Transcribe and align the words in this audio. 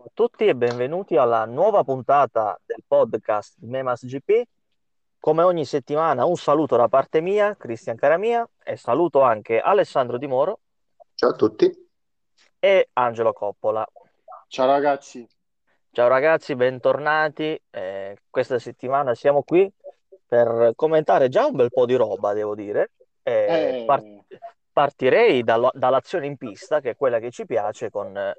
Ciao 0.00 0.08
a 0.08 0.12
tutti 0.14 0.46
e 0.46 0.56
benvenuti 0.56 1.18
alla 1.18 1.44
nuova 1.44 1.84
puntata 1.84 2.58
del 2.64 2.82
podcast 2.86 3.56
di 3.58 3.66
Memas 3.66 4.06
GP. 4.06 4.44
Come 5.18 5.42
ogni 5.42 5.66
settimana 5.66 6.24
un 6.24 6.36
saluto 6.36 6.74
da 6.74 6.88
parte 6.88 7.20
mia, 7.20 7.54
Cristian 7.54 7.96
Caramia, 7.96 8.48
e 8.64 8.78
saluto 8.78 9.20
anche 9.20 9.60
Alessandro 9.60 10.16
Di 10.16 10.26
Moro 10.26 10.60
Ciao 11.14 11.28
a 11.28 11.34
tutti. 11.34 11.70
e 12.58 12.88
Angelo 12.94 13.34
Coppola. 13.34 13.86
Ciao 14.48 14.66
ragazzi, 14.66 15.28
Ciao 15.90 16.08
ragazzi, 16.08 16.54
bentornati. 16.56 17.60
Eh, 17.68 18.16
questa 18.30 18.58
settimana 18.58 19.14
siamo 19.14 19.42
qui 19.42 19.70
per 20.26 20.72
commentare 20.76 21.28
già 21.28 21.44
un 21.44 21.56
bel 21.56 21.68
po' 21.68 21.84
di 21.84 21.96
roba, 21.96 22.32
devo 22.32 22.54
dire. 22.54 22.92
Eh, 23.22 23.84
eh, 23.86 24.24
partirei 24.72 25.44
dallo- 25.44 25.72
dall'azione 25.74 26.24
in 26.24 26.38
pista, 26.38 26.80
che 26.80 26.90
è 26.90 26.96
quella 26.96 27.18
che 27.18 27.30
ci 27.30 27.44
piace, 27.44 27.90
con, 27.90 28.16
eh, 28.16 28.34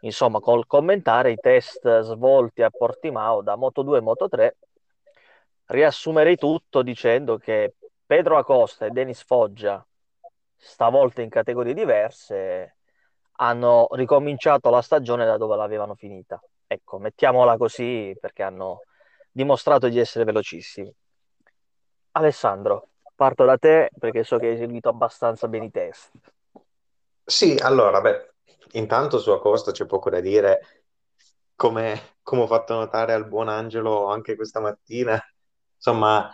insomma, 0.00 0.40
col 0.40 0.66
commentare 0.66 1.32
i 1.32 1.36
test 1.36 2.00
svolti 2.00 2.62
a 2.62 2.70
Portimao 2.70 3.42
da 3.42 3.56
Moto2 3.56 3.98
e 3.98 4.00
Moto3. 4.00 4.56
Riassumerei 5.66 6.36
tutto 6.36 6.82
dicendo 6.82 7.36
che 7.38 7.74
Pedro 8.04 8.38
Acosta 8.38 8.86
e 8.86 8.90
Denis 8.90 9.22
Foggia, 9.24 9.84
stavolta 10.56 11.22
in 11.22 11.28
categorie 11.28 11.74
diverse, 11.74 12.76
hanno 13.36 13.88
ricominciato 13.92 14.68
la 14.68 14.82
stagione 14.82 15.24
da 15.24 15.36
dove 15.36 15.56
l'avevano 15.56 15.94
finita. 15.94 16.42
Ecco, 16.66 16.98
mettiamola 16.98 17.56
così 17.56 18.16
perché 18.20 18.42
hanno 18.42 18.80
dimostrato 19.30 19.88
di 19.88 19.98
essere 19.98 20.24
velocissimi. 20.24 20.92
Alessandro, 22.12 22.88
parto 23.14 23.44
da 23.44 23.56
te 23.56 23.90
perché 23.98 24.24
so 24.24 24.38
che 24.38 24.48
hai 24.48 24.56
seguito 24.56 24.88
abbastanza 24.88 25.46
bene 25.48 25.66
i 25.66 25.70
test. 25.70 26.10
Sì, 27.24 27.56
allora, 27.60 28.00
beh, 28.00 28.32
intanto 28.72 29.18
su 29.18 29.30
Acosta 29.30 29.72
c'è 29.72 29.86
poco 29.86 30.10
da 30.10 30.20
dire, 30.20 30.84
come, 31.54 32.16
come 32.22 32.42
ho 32.42 32.46
fatto 32.46 32.74
notare 32.74 33.12
al 33.12 33.28
buon 33.28 33.48
Angelo 33.48 34.06
anche 34.06 34.36
questa 34.36 34.60
mattina, 34.60 35.20
insomma, 35.76 36.30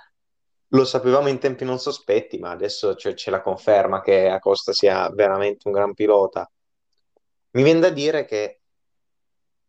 lo 0.70 0.84
sapevamo 0.84 1.28
in 1.28 1.38
tempi 1.38 1.64
non 1.64 1.78
sospetti, 1.78 2.38
ma 2.38 2.50
adesso 2.50 2.94
c'è 2.94 3.14
c'è 3.14 3.30
la 3.30 3.40
conferma 3.42 4.00
che 4.00 4.28
Acosta 4.28 4.72
sia 4.72 5.08
veramente 5.10 5.66
un 5.68 5.74
gran 5.74 5.94
pilota. 5.94 6.50
Mi 7.52 7.62
viene 7.62 7.80
da 7.80 7.90
dire 7.90 8.24
che 8.24 8.60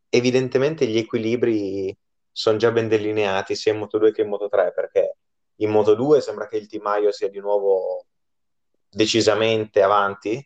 evidentemente 0.09 0.85
gli 0.87 0.97
equilibri 0.97 1.95
sono 2.31 2.57
già 2.57 2.71
ben 2.71 2.87
delineati 2.87 3.55
sia 3.55 3.73
in 3.73 3.79
Moto2 3.79 4.11
che 4.11 4.21
in 4.21 4.29
Moto3, 4.29 4.73
perché 4.73 5.17
in 5.57 5.71
Moto2 5.71 6.19
sembra 6.19 6.47
che 6.47 6.57
il 6.57 6.67
timaio 6.67 7.11
sia 7.11 7.29
di 7.29 7.39
nuovo 7.39 8.05
decisamente 8.89 9.81
avanti, 9.81 10.45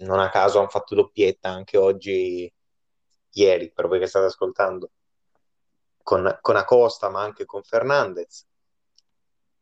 non 0.00 0.20
a 0.20 0.28
caso 0.30 0.58
hanno 0.58 0.68
fatto 0.68 0.94
doppietta 0.94 1.48
anche 1.48 1.76
oggi, 1.76 2.52
ieri, 3.32 3.70
per 3.72 3.88
voi 3.88 3.98
che 3.98 4.06
state 4.06 4.26
ascoltando, 4.26 4.90
con, 6.02 6.38
con 6.40 6.56
Acosta, 6.56 7.08
ma 7.08 7.22
anche 7.22 7.44
con 7.44 7.62
Fernandez. 7.62 8.46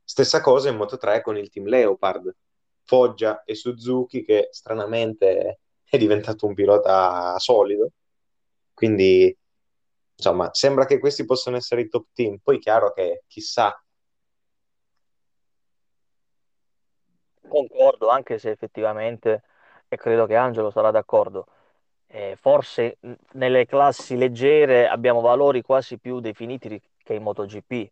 Stessa 0.02 0.40
cosa 0.40 0.68
in 0.68 0.76
Moto3 0.76 1.20
con 1.22 1.36
il 1.36 1.50
team 1.50 1.66
Leopard, 1.66 2.34
Foggia 2.84 3.42
e 3.44 3.54
Suzuki, 3.54 4.24
che 4.24 4.48
stranamente 4.50 5.60
è 5.84 5.98
diventato 5.98 6.46
un 6.46 6.54
pilota 6.54 7.38
solido. 7.38 7.90
Quindi, 8.72 9.36
insomma, 10.14 10.52
sembra 10.52 10.84
che 10.86 10.98
questi 10.98 11.24
possano 11.24 11.56
essere 11.56 11.82
i 11.82 11.88
top 11.88 12.06
team. 12.12 12.38
Poi, 12.38 12.58
chiaro 12.58 12.92
che 12.92 13.24
chissà, 13.26 13.74
Concordo, 17.48 18.08
anche 18.08 18.38
se 18.38 18.50
effettivamente, 18.50 19.42
e 19.96 19.98
credo 19.98 20.26
che 20.26 20.36
Angelo 20.36 20.70
sarà 20.70 20.90
d'accordo, 20.90 21.46
eh, 22.08 22.36
forse 22.40 22.98
nelle 23.32 23.66
classi 23.66 24.16
leggere 24.16 24.88
abbiamo 24.88 25.20
valori 25.20 25.62
quasi 25.62 25.98
più 25.98 26.20
definiti 26.20 26.80
che 26.98 27.14
in 27.14 27.22
MotoGP, 27.22 27.90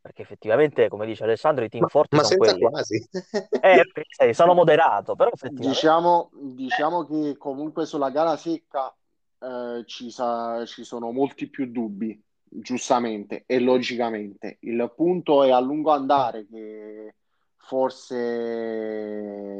perché 0.00 0.22
effettivamente, 0.22 0.88
come 0.88 1.06
dice 1.06 1.24
Alessandro, 1.24 1.64
i 1.64 1.68
team 1.68 1.84
ma, 1.84 1.88
forti 1.88 2.16
ma 2.16 2.22
sono 2.22 2.32
senza 2.32 2.54
quelli. 2.54 2.58
quasi. 2.58 3.06
Eh, 3.60 3.82
sì, 4.08 4.32
sono 4.34 4.54
moderato, 4.54 5.14
però 5.16 5.30
effettivamente 5.32 5.92
diciamo, 6.00 6.30
diciamo 6.32 7.04
che 7.06 7.36
comunque 7.36 7.86
sulla 7.86 8.10
gara 8.10 8.36
secca 8.36 8.94
eh, 9.40 9.82
ci, 9.86 10.10
sa- 10.10 10.64
ci 10.66 10.84
sono 10.84 11.10
molti 11.12 11.48
più 11.48 11.66
dubbi, 11.70 12.20
giustamente 12.42 13.44
e 13.46 13.58
logicamente. 13.60 14.58
Il 14.60 14.92
punto 14.96 15.42
è 15.44 15.50
a 15.50 15.60
lungo 15.60 15.90
andare 15.92 16.46
che 16.46 17.14
forse 17.56 18.28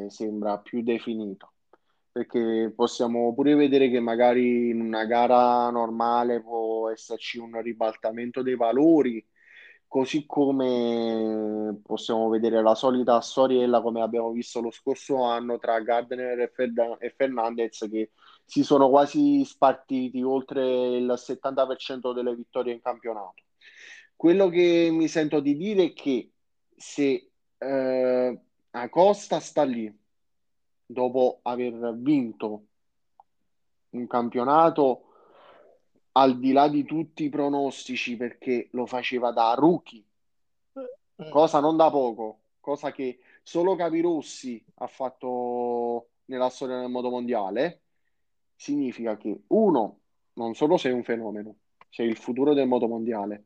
sembra 0.09 0.57
più 0.59 0.81
definito, 0.83 1.53
perché 2.25 2.73
possiamo 2.75 3.33
pure 3.33 3.55
vedere 3.55 3.89
che 3.89 3.99
magari 3.99 4.69
in 4.69 4.81
una 4.81 5.05
gara 5.05 5.69
normale 5.69 6.41
può 6.41 6.89
esserci 6.89 7.37
un 7.37 7.61
ribaltamento 7.61 8.41
dei 8.41 8.55
valori 8.55 9.25
Così 9.89 10.27
come 10.27 11.81
possiamo 11.83 12.29
vedere 12.29 12.61
la 12.61 12.75
solita 12.75 13.19
storiella 13.21 13.81
come 13.81 14.01
abbiamo 14.03 14.29
visto 14.29 14.61
lo 14.61 14.69
scorso 14.69 15.23
anno 15.23 15.57
tra 15.57 15.79
Gardner 15.79 16.41
e, 16.41 16.51
Ferda- 16.53 16.99
e 16.99 17.09
Fernandez 17.17 17.87
che 17.89 18.11
si 18.45 18.63
sono 18.63 18.87
quasi 18.89 19.43
spartiti 19.43 20.21
oltre 20.21 20.89
il 20.95 21.11
70% 21.17 22.13
delle 22.13 22.35
vittorie 22.35 22.73
in 22.73 22.81
campionato. 22.81 23.41
Quello 24.15 24.47
che 24.49 24.89
mi 24.91 25.07
sento 25.07 25.39
di 25.39 25.57
dire 25.57 25.85
è 25.85 25.93
che 25.93 26.33
se 26.75 27.31
eh, 27.57 28.39
Acosta 28.69 29.39
sta 29.39 29.63
lì 29.63 29.91
dopo 30.91 31.39
aver 31.43 31.93
vinto 31.97 32.63
un 33.89 34.07
campionato 34.07 35.03
al 36.13 36.39
di 36.39 36.51
là 36.51 36.67
di 36.67 36.83
tutti 36.83 37.25
i 37.25 37.29
pronostici 37.29 38.17
perché 38.17 38.69
lo 38.71 38.85
faceva 38.85 39.31
da 39.31 39.53
rookie 39.53 40.03
cosa 41.27 41.59
non 41.59 41.75
da 41.75 41.89
poco, 41.89 42.39
cosa 42.61 42.91
che 42.91 43.19
solo 43.43 43.75
Capirossi 43.75 44.63
ha 44.75 44.87
fatto 44.87 46.09
nella 46.25 46.49
storia 46.49 46.79
del 46.79 46.89
modo 46.89 47.09
mondiale, 47.09 47.81
significa 48.55 49.17
che 49.17 49.41
uno, 49.47 49.99
non 50.33 50.55
solo 50.55 50.77
sei 50.77 50.93
un 50.93 51.03
fenomeno, 51.03 51.55
sei 51.89 52.07
il 52.07 52.17
futuro 52.17 52.53
del 52.53 52.67
modo 52.67 52.87
mondiale. 52.87 53.45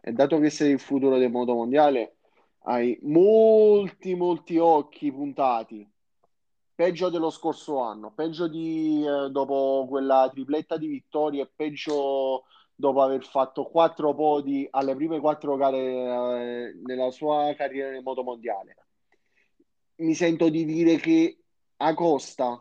E 0.00 0.12
dato 0.12 0.38
che 0.38 0.50
sei 0.50 0.72
il 0.72 0.80
futuro 0.80 1.18
del 1.18 1.30
modo 1.30 1.54
mondiale, 1.54 2.16
hai 2.64 2.98
molti, 3.02 4.14
molti 4.14 4.58
occhi 4.58 5.12
puntati. 5.12 5.88
Peggio 6.82 7.10
dello 7.10 7.30
scorso 7.30 7.78
anno, 7.78 8.10
peggio 8.10 8.48
di 8.48 9.06
eh, 9.06 9.30
dopo 9.30 9.86
quella 9.88 10.28
tripletta 10.32 10.76
di 10.76 10.88
vittorie, 10.88 11.46
peggio 11.46 12.42
dopo 12.74 13.02
aver 13.02 13.24
fatto 13.24 13.66
quattro 13.66 14.12
podi 14.14 14.66
alle 14.68 14.96
prime 14.96 15.20
quattro 15.20 15.54
gare 15.54 15.78
eh, 15.78 16.80
nella 16.84 17.12
sua 17.12 17.54
carriera 17.56 17.92
nel 17.92 18.02
moto 18.02 18.24
mondiale. 18.24 18.76
Mi 19.98 20.12
sento 20.14 20.48
di 20.48 20.64
dire 20.64 20.96
che 20.96 21.38
Acosta 21.76 22.60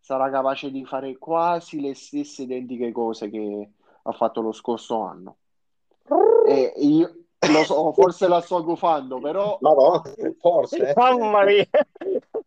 sarà 0.00 0.30
capace 0.30 0.72
di 0.72 0.84
fare 0.84 1.16
quasi 1.16 1.80
le 1.80 1.94
stesse 1.94 2.42
identiche 2.42 2.90
cose 2.90 3.30
che 3.30 3.70
ha 4.02 4.12
fatto 4.14 4.40
lo 4.40 4.50
scorso 4.50 5.02
anno. 5.02 5.36
E 6.44 6.72
io 6.78 7.26
lo 7.52 7.62
so, 7.62 7.92
forse 7.92 8.26
la 8.26 8.40
sto 8.40 8.64
gufando, 8.64 9.20
però, 9.20 9.58
No, 9.60 9.74
no, 9.74 10.02
forse. 10.40 10.92
Mamma 10.96 11.44
mia! 11.44 11.68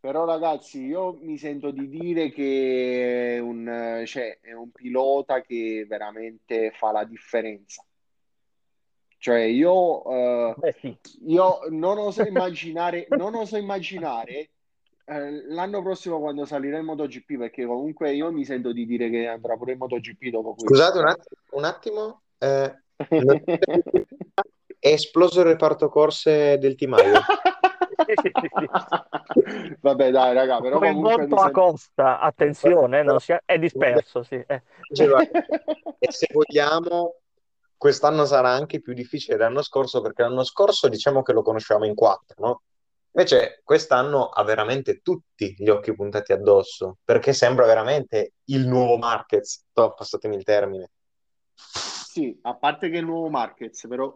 Però 0.01 0.25
ragazzi, 0.25 0.83
io 0.83 1.15
mi 1.21 1.37
sento 1.37 1.69
di 1.69 1.87
dire 1.87 2.31
che 2.31 3.35
è 3.35 3.39
un, 3.39 4.01
cioè, 4.07 4.39
è 4.41 4.51
un 4.51 4.71
pilota 4.71 5.41
che 5.41 5.85
veramente 5.87 6.71
fa 6.71 6.91
la 6.91 7.03
differenza. 7.03 7.85
Cioè, 9.19 9.41
io, 9.41 10.03
eh, 10.11 10.55
Beh, 10.57 10.75
sì. 10.79 10.97
io 11.27 11.59
non 11.69 11.99
oso 11.99 12.23
immaginare, 12.23 13.05
non 13.09 13.35
oso 13.35 13.57
immaginare 13.57 14.49
eh, 15.05 15.45
l'anno 15.49 15.83
prossimo 15.83 16.19
quando 16.19 16.45
salirà 16.45 16.79
in 16.79 16.85
MotoGP, 16.85 17.37
perché 17.37 17.67
comunque 17.67 18.11
io 18.15 18.31
mi 18.31 18.43
sento 18.43 18.73
di 18.73 18.87
dire 18.87 19.11
che 19.11 19.27
andrà 19.27 19.55
pure 19.55 19.73
in 19.73 19.77
MotoGP 19.77 20.29
dopo 20.29 20.55
questo. 20.55 20.73
Scusate 20.73 20.97
un 20.97 21.07
attimo, 21.07 21.41
un 21.51 21.63
attimo, 21.63 22.21
eh, 22.39 22.75
è 24.81 24.87
esploso 24.87 25.41
il 25.41 25.45
reparto 25.45 25.89
corse 25.89 26.57
del 26.57 26.73
timaio. 26.73 27.21
Vabbè, 29.79 30.09
dai, 30.09 30.33
raga, 30.33 30.59
però 30.59 30.79
comunque 30.79 30.79
Coinvolto 30.79 31.21
mi 31.21 31.27
sento... 31.27 31.59
Acosta, 31.59 32.19
attenzione, 32.19 33.03
non 33.03 33.19
si 33.19 33.31
è, 33.31 33.39
è 33.45 33.59
disperso, 33.59 34.23
sì. 34.23 34.43
eh. 34.47 34.63
Diceva, 34.89 35.21
E 35.99 36.11
se 36.11 36.27
vogliamo, 36.33 37.17
quest'anno 37.77 38.25
sarà 38.25 38.49
anche 38.49 38.81
più 38.81 38.93
difficile 38.93 39.37
dell'anno 39.37 39.61
scorso, 39.61 40.01
perché 40.01 40.23
l'anno 40.23 40.43
scorso 40.43 40.87
diciamo 40.87 41.21
che 41.21 41.31
lo 41.31 41.43
conoscevamo 41.43 41.85
in 41.85 41.93
quattro, 41.93 42.43
no? 42.43 42.61
Invece 43.13 43.61
quest'anno 43.63 44.29
ha 44.29 44.43
veramente 44.43 45.01
tutti 45.01 45.53
gli 45.55 45.69
occhi 45.69 45.93
puntati 45.93 46.33
addosso, 46.33 46.97
perché 47.03 47.33
sembra 47.33 47.67
veramente 47.67 48.33
il 48.45 48.65
nuovo 48.65 48.97
Marquez, 48.97 49.67
Toh, 49.73 49.93
passatemi 49.93 50.37
il 50.37 50.43
termine. 50.43 50.89
Sì, 51.53 52.35
a 52.41 52.55
parte 52.55 52.89
che 52.89 52.95
è 52.95 52.99
il 52.99 53.05
nuovo 53.05 53.29
Marquez, 53.29 53.85
però 53.87 54.11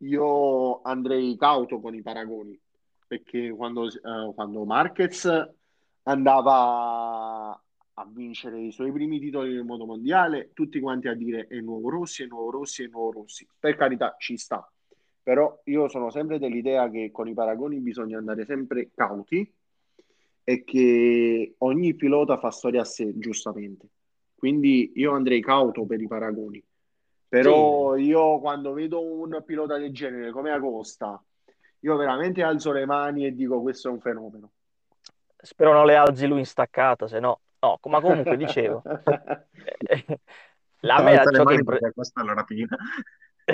io 0.00 0.82
andrei 0.82 1.36
cauto 1.36 1.80
con 1.80 1.94
i 1.94 2.02
paragoni, 2.02 2.58
perché 3.06 3.50
quando, 3.50 3.86
eh, 3.86 4.32
quando 4.34 4.64
Marquez 4.64 5.28
andava 6.02 7.58
a 7.96 8.06
vincere 8.10 8.60
i 8.60 8.72
suoi 8.72 8.90
primi 8.92 9.20
titoli 9.20 9.52
del 9.52 9.64
mondo 9.64 9.86
mondiale, 9.86 10.50
tutti 10.52 10.80
quanti 10.80 11.08
a 11.08 11.14
dire 11.14 11.46
è 11.46 11.60
nuovo 11.60 11.90
Rossi, 11.90 12.24
è 12.24 12.26
nuovo 12.26 12.50
Rossi, 12.50 12.82
è 12.84 12.88
nuovo 12.88 13.12
Rossi. 13.12 13.46
Per 13.58 13.76
carità, 13.76 14.16
ci 14.18 14.36
sta. 14.36 14.68
Però 15.22 15.60
io 15.64 15.88
sono 15.88 16.10
sempre 16.10 16.38
dell'idea 16.38 16.90
che 16.90 17.10
con 17.10 17.28
i 17.28 17.34
paragoni 17.34 17.78
bisogna 17.78 18.18
andare 18.18 18.44
sempre 18.44 18.90
cauti 18.94 19.50
e 20.42 20.64
che 20.64 21.54
ogni 21.58 21.94
pilota 21.94 22.38
fa 22.38 22.50
storia 22.50 22.82
a 22.82 22.84
sé, 22.84 23.16
giustamente. 23.16 23.88
Quindi 24.34 24.92
io 24.96 25.12
andrei 25.12 25.40
cauto 25.40 25.86
per 25.86 26.00
i 26.02 26.06
paragoni. 26.06 26.62
Però 27.42 27.94
sì. 27.96 28.02
io 28.02 28.38
quando 28.40 28.72
vedo 28.72 29.02
un 29.02 29.42
pilota 29.44 29.76
del 29.76 29.92
genere 29.92 30.30
come 30.30 30.50
Acosta, 30.52 31.22
io 31.80 31.96
veramente 31.96 32.42
alzo 32.42 32.72
le 32.72 32.86
mani 32.86 33.26
e 33.26 33.34
dico 33.34 33.60
questo 33.60 33.88
è 33.88 33.90
un 33.90 34.00
fenomeno. 34.00 34.52
Spero 35.36 35.72
non 35.72 35.84
le 35.84 35.96
alzi 35.96 36.26
lui 36.26 36.38
in 36.38 36.46
staccato, 36.46 37.06
se 37.06 37.20
no 37.20 37.40
No, 37.64 37.78
ma 37.84 38.00
comunque 38.02 38.36
dicevo, 38.36 38.82
la 40.80 41.00
me 41.00 41.22
ciò 41.32 41.44
che 41.44 41.54
impre... 41.54 41.92
questa 41.94 42.20
è 42.20 42.24
la 42.24 42.34
rapina. 42.34 42.76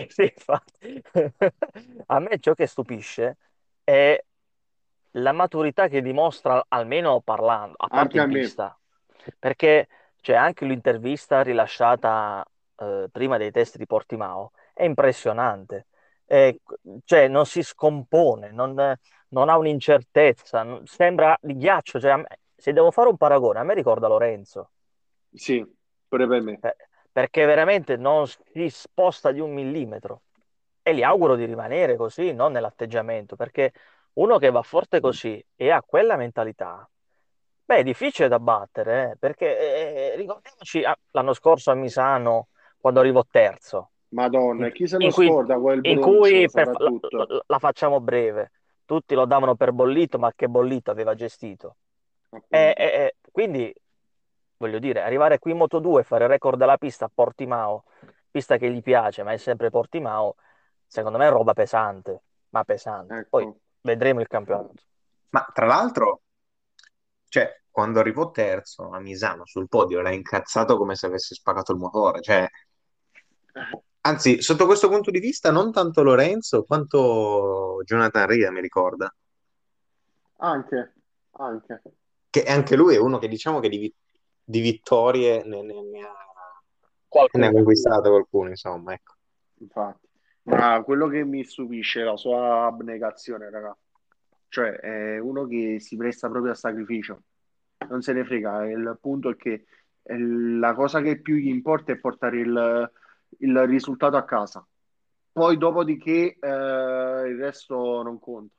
sì, 0.08 0.32
a 2.06 2.18
me 2.18 2.38
ciò 2.40 2.54
che 2.54 2.66
stupisce 2.66 3.36
è 3.84 4.20
la 5.12 5.30
maturità 5.30 5.86
che 5.86 6.02
dimostra, 6.02 6.64
almeno 6.66 7.20
parlando, 7.20 7.74
a 7.76 7.86
parte 7.86 8.18
in 8.18 8.30
pista. 8.30 8.76
Perché 9.38 9.86
cioè, 10.20 10.34
anche 10.34 10.64
l'intervista 10.64 11.42
rilasciata 11.42 12.44
eh, 12.80 13.08
prima 13.12 13.36
dei 13.36 13.50
test 13.50 13.76
di 13.76 13.86
Portimao 13.86 14.52
è 14.72 14.84
impressionante. 14.84 15.86
È, 16.24 16.54
cioè, 17.04 17.28
non 17.28 17.44
si 17.46 17.62
scompone, 17.62 18.50
non, 18.50 18.96
non 19.28 19.48
ha 19.48 19.56
un'incertezza, 19.58 20.80
sembra 20.84 21.36
di 21.40 21.56
ghiaccio. 21.56 22.00
Cioè, 22.00 22.22
se 22.56 22.72
devo 22.72 22.90
fare 22.90 23.08
un 23.08 23.16
paragone, 23.16 23.58
a 23.58 23.62
me 23.62 23.74
ricorda 23.74 24.08
Lorenzo. 24.08 24.70
Sì, 25.32 25.64
pure 26.08 26.26
per 26.26 26.40
me. 26.42 26.58
Eh, 26.62 26.76
perché 27.12 27.44
veramente 27.44 27.96
non 27.96 28.26
si 28.26 28.68
sposta 28.70 29.32
di 29.32 29.40
un 29.40 29.52
millimetro. 29.52 30.22
E 30.82 30.94
gli 30.94 31.02
auguro 31.02 31.36
di 31.36 31.44
rimanere 31.44 31.96
così, 31.96 32.32
non 32.32 32.52
nell'atteggiamento, 32.52 33.36
perché 33.36 33.72
uno 34.14 34.38
che 34.38 34.50
va 34.50 34.62
forte 34.62 34.98
così 35.00 35.44
e 35.54 35.70
ha 35.70 35.82
quella 35.82 36.16
mentalità, 36.16 36.88
beh, 37.64 37.76
è 37.76 37.82
difficile 37.82 38.28
da 38.28 38.38
battere, 38.40 39.10
eh, 39.12 39.16
perché 39.16 40.12
eh, 40.12 40.16
ricordiamoci 40.16 40.82
ah, 40.84 40.96
l'anno 41.10 41.34
scorso 41.34 41.70
a 41.70 41.74
Misano, 41.74 42.48
quando 42.80 43.00
arrivò 43.00 43.24
terzo. 43.28 43.90
Madonna, 44.08 44.66
in, 44.66 44.72
chi 44.72 44.88
se 44.88 44.98
lo 44.98 45.10
scorda 45.10 45.58
quel 45.58 45.80
In 45.82 46.00
bronzo, 46.00 46.18
cui 46.18 46.50
per, 46.50 46.68
la, 47.10 47.42
la, 47.46 47.58
facciamo 47.58 48.00
breve, 48.00 48.50
tutti 48.84 49.14
lo 49.14 49.24
davano 49.24 49.54
per 49.54 49.72
bollito, 49.72 50.18
ma 50.18 50.32
che 50.34 50.48
bollito 50.48 50.90
aveva 50.90 51.14
gestito. 51.14 51.76
E, 52.48 52.74
e, 52.76 53.16
quindi, 53.30 53.72
voglio 54.56 54.78
dire, 54.78 55.02
arrivare 55.02 55.38
qui 55.38 55.52
in 55.52 55.58
Moto 55.58 55.78
2 55.78 56.00
e 56.00 56.04
fare 56.04 56.24
il 56.24 56.30
record 56.30 56.58
della 56.58 56.76
pista 56.76 57.04
a 57.04 57.10
Portimao, 57.12 57.84
pista 58.30 58.56
che 58.56 58.70
gli 58.70 58.82
piace, 58.82 59.22
ma 59.22 59.32
è 59.32 59.36
sempre 59.36 59.70
Portimao, 59.70 60.34
secondo 60.86 61.18
me 61.18 61.26
è 61.26 61.30
roba 61.30 61.52
pesante, 61.52 62.22
ma 62.48 62.64
pesante. 62.64 63.14
Ecco. 63.14 63.28
Poi 63.28 63.52
vedremo 63.82 64.20
il 64.20 64.26
campionato. 64.26 64.72
Ma 65.30 65.46
tra 65.52 65.66
l'altro, 65.66 66.22
cioè, 67.28 67.60
quando 67.70 68.00
arrivò 68.00 68.30
terzo 68.32 68.90
a 68.90 68.98
Misano 68.98 69.46
sul 69.46 69.68
podio, 69.68 70.00
era 70.00 70.12
incazzato 70.12 70.76
come 70.76 70.96
se 70.96 71.06
avesse 71.06 71.34
spaccato 71.34 71.70
il 71.72 71.78
motore. 71.78 72.20
Cioè, 72.20 72.48
anzi, 74.02 74.42
sotto 74.42 74.66
questo 74.66 74.88
punto 74.88 75.10
di 75.10 75.20
vista, 75.20 75.50
non 75.50 75.72
tanto 75.72 76.02
Lorenzo 76.02 76.64
quanto 76.64 77.82
Jonathan 77.84 78.26
Ria 78.26 78.50
mi 78.50 78.60
ricorda. 78.60 79.14
Anche, 80.42 80.94
anche 81.32 81.82
che 82.30 82.44
anche 82.44 82.76
lui 82.76 82.94
è 82.94 82.98
uno 82.98 83.18
che 83.18 83.28
diciamo 83.28 83.58
che 83.58 83.68
di, 83.68 83.92
di 84.42 84.60
vittorie 84.60 85.42
ne, 85.44 85.62
ne, 85.62 85.82
ne, 85.82 86.00
ha, 86.00 86.14
ne, 87.32 87.46
ha, 87.46 87.50
conquistate 87.50 88.08
qualcuno, 88.08 88.48
insomma, 88.48 88.94
ecco. 88.94 89.14
Infatti, 89.58 90.08
ma 90.44 90.80
quello 90.82 91.08
che 91.08 91.24
mi 91.24 91.44
stupisce 91.44 92.00
è 92.00 92.04
la 92.04 92.16
sua 92.16 92.66
abnegazione, 92.66 93.50
raga. 93.50 93.76
Cioè, 94.48 94.70
è 94.70 95.18
uno 95.18 95.46
che 95.46 95.80
si 95.80 95.96
presta 95.96 96.28
proprio 96.28 96.52
a 96.52 96.56
sacrificio, 96.56 97.22
non 97.88 98.00
se 98.00 98.12
ne 98.12 98.24
frega. 98.24 98.68
Il 98.70 98.98
punto 99.00 99.30
è 99.30 99.36
che 99.36 99.66
la 100.02 100.74
cosa 100.74 101.02
che 101.02 101.20
più 101.20 101.36
gli 101.36 101.48
importa 101.48 101.92
è 101.92 101.98
portare 101.98 102.38
il, 102.38 102.90
il 103.38 103.66
risultato 103.66 104.16
a 104.16 104.24
casa. 104.24 104.66
Poi, 105.32 105.56
dopodiché, 105.56 106.36
eh, 106.38 106.48
il 106.48 107.38
resto 107.38 108.02
non 108.02 108.18
conta. 108.18 108.54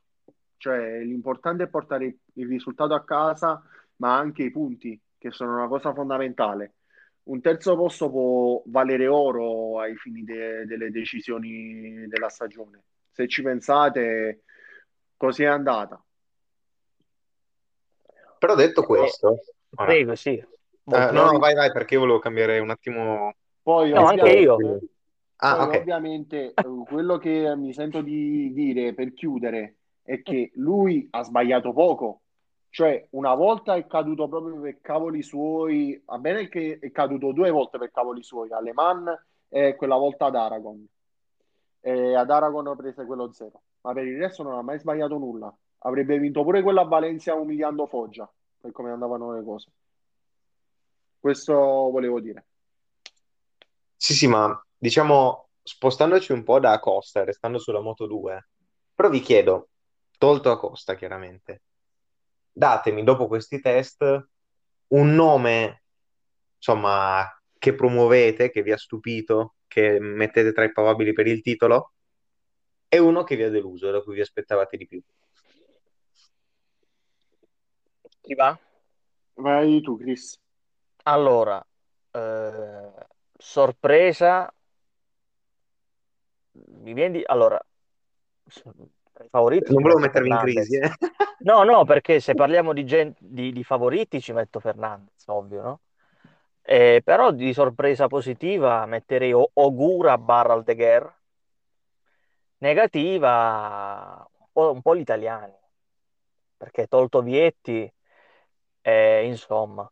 Cioè, 0.58 1.00
l'importante 1.00 1.64
è 1.64 1.68
portare 1.68 2.18
il 2.34 2.48
risultato 2.48 2.94
a 2.94 3.04
casa, 3.04 3.62
ma 3.98 4.18
anche 4.18 4.44
i 4.44 4.52
punti, 4.52 5.00
che 5.18 5.32
sono 5.32 5.56
una 5.56 5.68
cosa 5.68 5.94
fondamentale. 5.94 6.76
Un 7.24 7.42
terzo 7.42 7.76
posto 7.76 8.10
può 8.10 8.62
valere 8.66 9.08
oro 9.08 9.80
ai 9.80 9.96
fini 9.96 10.24
de- 10.24 10.66
delle 10.66 10.90
decisioni 10.92 12.08
della 12.08 12.30
stagione. 12.30 12.84
Se 13.12 13.28
ci 13.28 13.42
pensate, 13.42 14.44
così 15.18 15.44
è 15.44 15.48
andata. 15.48 16.04
Però 18.40 18.56
detto 18.56 18.84
questo, 18.86 19.40
prego, 19.70 20.16
sì. 20.16 20.32
Eh, 20.32 20.46
no, 20.84 21.12
no, 21.12 21.38
vai, 21.38 21.54
vai, 21.54 21.72
perché 21.72 21.94
io 21.94 22.00
volevo 22.00 22.20
cambiare 22.20 22.58
un 22.58 22.72
attimo. 22.72 23.36
Poi, 23.72 23.92
no, 23.92 24.06
anche 24.06 24.30
io. 24.32 24.58
Ah, 25.38 25.64
okay. 25.64 25.80
ovviamente, 25.80 26.54
eh, 26.54 26.84
quello 26.86 27.18
che 27.18 27.56
mi 27.56 27.74
sento 27.74 28.02
di 28.02 28.52
dire 28.52 28.94
per 28.94 29.14
chiudere 29.14 29.78
è 30.04 30.22
che 30.22 30.52
lui 30.56 31.08
ha 31.12 31.24
sbagliato 31.24 31.72
poco. 31.72 32.22
Cioè, 32.70 33.08
una 33.12 33.34
volta 33.34 33.76
è 33.76 33.88
caduto 33.88 34.28
proprio 34.28 34.60
per 34.60 34.82
cavoli 34.82 35.24
suoi, 35.24 36.02
va 36.06 36.18
bene 36.18 36.50
che 36.50 36.80
è 36.82 36.92
caduto 36.92 37.32
due 37.32 37.50
volte 37.50 37.78
per 37.78 37.92
cavoli 37.92 38.22
suoi, 38.24 38.52
alle 38.52 38.74
Man 38.74 39.08
e 39.48 39.76
quella 39.76 39.96
volta 39.96 40.26
ad 40.26 40.36
Aragon. 40.36 40.86
E 41.80 42.14
ad 42.14 42.30
Aragon 42.30 42.76
prese 42.76 43.06
quello 43.06 43.32
zero, 43.32 43.62
ma 43.82 43.94
per 43.94 44.06
il 44.06 44.18
resto 44.18 44.44
non 44.44 44.58
ha 44.58 44.62
mai 44.62 44.80
sbagliato 44.80 45.18
nulla. 45.18 45.54
Avrebbe 45.80 46.20
vinto 46.20 46.44
pure 46.44 46.62
quella 46.62 46.82
a 46.82 46.86
Valencia 46.86 47.36
umiliando 47.36 47.88
Foggia, 47.88 48.30
per 48.60 48.72
come 48.74 48.92
andavano 48.92 49.34
le 49.34 49.44
cose. 49.44 49.72
Questo 51.20 51.56
volevo 51.56 52.20
dire. 52.20 52.46
Sì, 54.04 54.16
sì, 54.16 54.26
ma 54.26 54.60
diciamo, 54.76 55.50
spostandoci 55.62 56.32
un 56.32 56.44
po' 56.44 56.60
da 56.60 56.80
Costa, 56.80 57.24
restando 57.24 57.60
sulla 57.60 57.82
Moto 57.82 58.08
2, 58.08 58.48
però 58.96 59.10
vi 59.10 59.20
chiedo, 59.20 59.70
tolto 60.18 60.50
a 60.50 60.58
Costa 60.58 60.96
chiaramente. 60.96 61.62
Datemi 62.52 63.04
dopo 63.04 63.28
questi 63.28 63.62
test 63.62 64.02
un 64.88 65.14
nome, 65.14 65.84
insomma, 66.56 67.28
che 67.60 67.76
promuovete, 67.76 68.50
che 68.50 68.64
vi 68.64 68.72
ha 68.72 68.78
stupito, 68.78 69.58
che 69.68 70.00
mettete 70.00 70.52
tra 70.52 70.64
i 70.64 70.72
probabili 70.72 71.14
per 71.14 71.28
il 71.28 71.44
titolo, 71.44 71.94
e 72.88 72.98
uno 72.98 73.24
che 73.24 73.36
vi 73.36 73.44
ha 73.44 73.52
deluso, 73.52 73.92
da 73.92 74.02
cui 74.02 74.16
vi 74.16 74.22
aspettavate 74.22 74.78
di 74.78 74.88
più. 74.88 75.00
Chi 78.20 78.34
va? 78.34 78.60
Vai 79.36 79.80
tu, 79.82 79.96
Chris. 79.96 80.40
Allora, 81.04 81.64
eh, 82.10 83.10
sorpresa. 83.42 84.54
Mi 86.84 86.94
viene 86.94 87.18
di... 87.18 87.24
Allora, 87.26 87.60
favoriti. 89.30 89.72
Non 89.72 89.82
volevo 89.82 90.00
mettermi 90.00 90.30
Fernandez. 90.30 90.56
in 90.56 90.64
crisi. 90.64 90.78
Eh. 90.78 90.92
No, 91.40 91.64
no, 91.64 91.84
perché 91.86 92.20
se 92.20 92.34
parliamo 92.36 92.74
di, 92.74 92.86
gen- 92.86 93.16
di, 93.18 93.52
di 93.52 93.64
favoriti 93.64 94.22
ci 94.22 94.32
metto 94.34 94.60
Fernandez, 94.60 95.24
ovvio, 95.28 95.62
no? 95.62 95.80
Eh, 96.64 97.02
però 97.04 97.32
di 97.32 97.54
sorpresa 97.54 98.08
positiva 98.08 98.86
metterei 98.86 99.34
o- 99.34 99.50
Ogura 99.54 100.18
barra 100.18 100.54
Aldeguer. 100.54 101.20
Negativa 102.60 104.26
un 104.40 104.48
po', 104.52 104.72
un 104.72 104.82
po' 104.82 104.96
gli 104.96 105.00
italiani, 105.00 105.54
perché 106.58 106.86
tolto 106.88 107.22
Vietti, 107.22 107.92
eh, 108.82 109.26
insomma, 109.26 109.92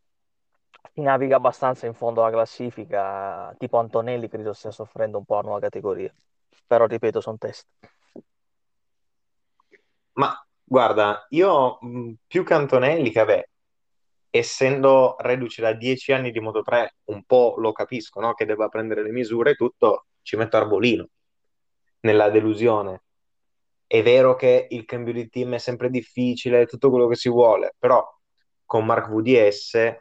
naviga 1.01 1.37
abbastanza 1.37 1.85
in 1.87 1.93
fondo 1.93 2.21
alla 2.21 2.31
classifica, 2.31 3.53
tipo 3.57 3.77
Antonelli 3.77 4.27
credo 4.29 4.53
stia 4.53 4.71
soffrendo 4.71 5.17
un 5.17 5.25
po' 5.25 5.35
la 5.35 5.41
nuova 5.41 5.59
categoria. 5.59 6.13
Però 6.67 6.85
ripeto, 6.85 7.21
sono 7.21 7.37
test. 7.37 7.67
Ma 10.13 10.33
guarda, 10.63 11.25
io 11.29 11.77
mh, 11.81 12.13
più 12.27 12.43
Cantonelli 12.43 13.11
che 13.11 13.19
vabbè, 13.19 13.49
essendo 14.29 15.15
reduce 15.19 15.61
da 15.61 15.73
dieci 15.73 16.11
anni 16.11 16.31
di 16.31 16.39
Moto 16.39 16.61
3, 16.61 16.95
un 17.05 17.23
po' 17.23 17.55
lo 17.57 17.71
capisco, 17.71 18.19
no? 18.19 18.33
Che 18.33 18.45
debba 18.45 18.67
prendere 18.69 19.01
le 19.03 19.11
misure 19.11 19.51
e 19.51 19.55
tutto, 19.55 20.05
ci 20.21 20.35
metto 20.35 20.57
Arbolino 20.57 21.07
nella 22.01 22.29
delusione. 22.29 23.03
È 23.87 24.03
vero 24.03 24.35
che 24.35 24.67
il 24.69 24.85
cambio 24.85 25.13
di 25.13 25.29
team 25.29 25.55
è 25.55 25.57
sempre 25.57 25.89
difficile, 25.89 26.65
tutto 26.67 26.89
quello 26.89 27.07
che 27.07 27.15
si 27.15 27.29
vuole, 27.29 27.75
però 27.77 28.05
con 28.65 28.85
Mark 28.85 29.09
VDS 29.09 29.97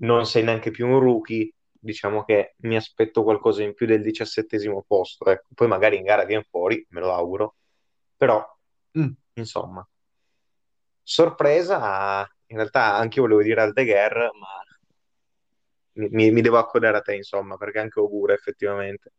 non 0.00 0.26
sei 0.26 0.42
neanche 0.44 0.70
più 0.70 0.86
un 0.88 0.98
rookie, 1.00 1.52
diciamo 1.72 2.24
che 2.24 2.54
mi 2.58 2.76
aspetto 2.76 3.22
qualcosa 3.22 3.62
in 3.62 3.74
più 3.74 3.86
del 3.86 4.02
diciassettesimo 4.02 4.84
posto, 4.86 5.26
ecco. 5.30 5.48
Poi 5.54 5.68
magari 5.68 5.96
in 5.96 6.04
gara 6.04 6.24
viene 6.24 6.46
fuori, 6.48 6.84
me 6.90 7.00
lo 7.00 7.12
auguro, 7.14 7.56
però 8.16 8.44
Mm, 8.98 9.10
insomma, 9.34 9.88
sorpresa, 11.02 12.26
in 12.46 12.56
realtà 12.56 12.94
anche 12.96 13.16
io 13.18 13.22
volevo 13.24 13.42
dire 13.42 13.60
Aldeguer, 13.62 14.30
ma 14.38 14.48
mi, 16.16 16.30
mi 16.32 16.40
devo 16.40 16.58
accodare 16.58 16.96
a 16.96 17.00
te, 17.00 17.14
insomma, 17.14 17.56
perché 17.56 17.78
anche 17.78 18.00
auguro 18.00 18.32
effettivamente. 18.32 19.12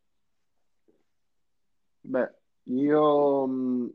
Beh, 2.04 2.30
io 2.66 3.48
mh, 3.48 3.90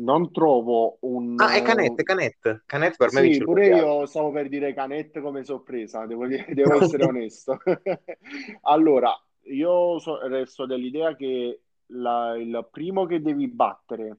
non 0.00 0.30
trovo 0.32 0.96
un... 1.00 1.36
Ah, 1.38 1.52
è 1.52 1.62
Canet, 1.62 2.02
Canet. 2.02 2.62
Canet 2.66 2.96
per 2.96 3.12
me 3.12 3.32
Sì, 3.32 3.42
pure 3.42 3.66
io 3.66 4.06
stavo 4.06 4.30
per 4.30 4.48
dire 4.48 4.72
Canet 4.74 5.20
come 5.20 5.44
sorpresa, 5.44 6.06
devo, 6.06 6.26
dire- 6.26 6.46
devo 6.52 6.80
essere 6.80 7.04
onesto. 7.06 7.58
Allora, 8.62 9.12
io 9.44 9.98
so- 9.98 10.26
resto 10.26 10.66
dell'idea 10.66 11.14
che 11.14 11.60
la- 11.86 12.36
il 12.36 12.66
primo 12.70 13.04
che 13.06 13.20
devi 13.20 13.48
battere, 13.48 14.18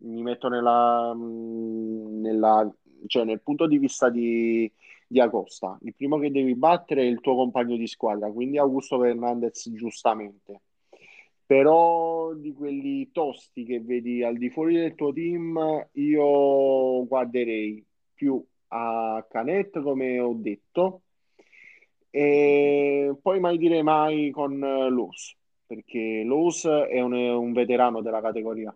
mi 0.00 0.22
metto 0.22 0.48
nella, 0.48 1.12
mh, 1.14 2.20
nella- 2.20 2.70
cioè 3.06 3.24
nel 3.24 3.40
punto 3.40 3.66
di 3.66 3.78
vista 3.78 4.10
di, 4.10 4.70
di 5.06 5.20
Acosta, 5.20 5.78
il 5.82 5.94
primo 5.94 6.18
che 6.18 6.30
devi 6.30 6.54
battere 6.54 7.02
è 7.02 7.06
il 7.06 7.20
tuo 7.20 7.34
compagno 7.34 7.76
di 7.76 7.86
squadra, 7.86 8.30
quindi 8.30 8.58
Augusto 8.58 8.98
Fernandez 9.00 9.70
giustamente. 9.72 10.60
Però 11.48 12.34
di 12.34 12.52
quelli 12.52 13.10
tosti 13.10 13.64
che 13.64 13.80
vedi 13.80 14.22
al 14.22 14.36
di 14.36 14.50
fuori 14.50 14.74
del 14.76 14.94
tuo 14.94 15.12
team, 15.12 15.58
io 15.92 17.06
guarderei 17.06 17.84
più 18.14 18.44
a 18.68 19.24
Canet, 19.28 19.80
come 19.80 20.18
ho 20.20 20.34
detto, 20.34 21.02
e 22.10 23.14
poi 23.20 23.40
mai 23.40 23.58
dire 23.58 23.82
mai 23.82 24.30
con 24.30 24.58
Lowe's, 24.58 25.36
perché 25.66 26.22
Lowe's 26.24 26.64
è 26.66 27.00
un, 27.00 27.12
un 27.12 27.52
veterano 27.52 28.00
della 28.02 28.20
categoria 28.20 28.74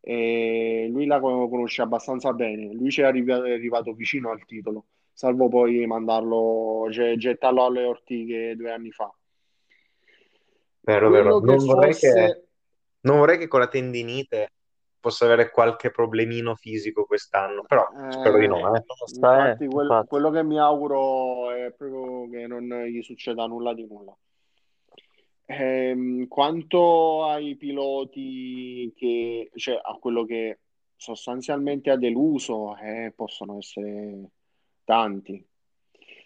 e 0.00 0.88
lui 0.90 1.06
la 1.06 1.18
conosce 1.20 1.82
abbastanza 1.82 2.32
bene. 2.32 2.72
Lui 2.74 2.90
ci 2.90 3.00
è 3.00 3.04
arrivi- 3.04 3.30
è 3.32 3.52
arrivato 3.52 3.92
vicino 3.94 4.30
al 4.30 4.44
titolo, 4.44 4.86
salvo 5.12 5.48
poi 5.48 5.86
mandarlo, 5.86 6.88
cioè, 6.92 7.16
gettarlo 7.16 7.64
alle 7.64 7.84
ortiche 7.84 8.54
due 8.56 8.70
anni 8.72 8.90
fa. 8.92 9.12
Vero, 10.84 11.10
vero. 11.10 11.40
Non 11.40 11.64
vorrei 11.64 11.94
che, 11.94 12.10
forse 12.10 12.48
non 13.00 13.18
vorrei 13.18 13.38
che 13.38 13.48
con 13.48 13.60
la 13.60 13.68
tendinite 13.68 14.52
possa 15.00 15.24
avere 15.24 15.50
qualche 15.50 15.90
problemino 15.90 16.54
fisico 16.54 17.04
quest'anno, 17.04 17.62
però 17.66 17.86
spero 18.08 18.38
di 18.38 18.44
Eh, 18.44 18.48
no, 18.48 18.74
eh. 18.74 18.82
Sta, 19.04 19.36
eh, 19.36 19.40
infatti, 19.50 19.66
quel- 19.66 19.86
infatti. 19.86 20.08
quello 20.08 20.30
che 20.30 20.42
mi 20.42 20.58
auguro 20.58 21.50
è 21.50 21.72
proprio 21.72 22.28
che 22.30 22.46
non 22.46 22.84
gli 22.84 23.02
succeda 23.02 23.46
nulla 23.46 23.74
di 23.74 23.86
nulla. 23.86 24.16
Ehm, 25.46 26.26
quanto 26.26 27.24
ai 27.24 27.54
piloti 27.56 28.92
che, 28.96 29.50
cioè 29.54 29.78
a 29.82 29.94
quello 30.00 30.24
che 30.24 30.60
sostanzialmente 30.96 31.90
ha 31.90 31.96
deluso, 31.96 32.76
eh, 32.78 33.12
possono 33.14 33.58
essere 33.58 34.30
tanti. 34.84 35.46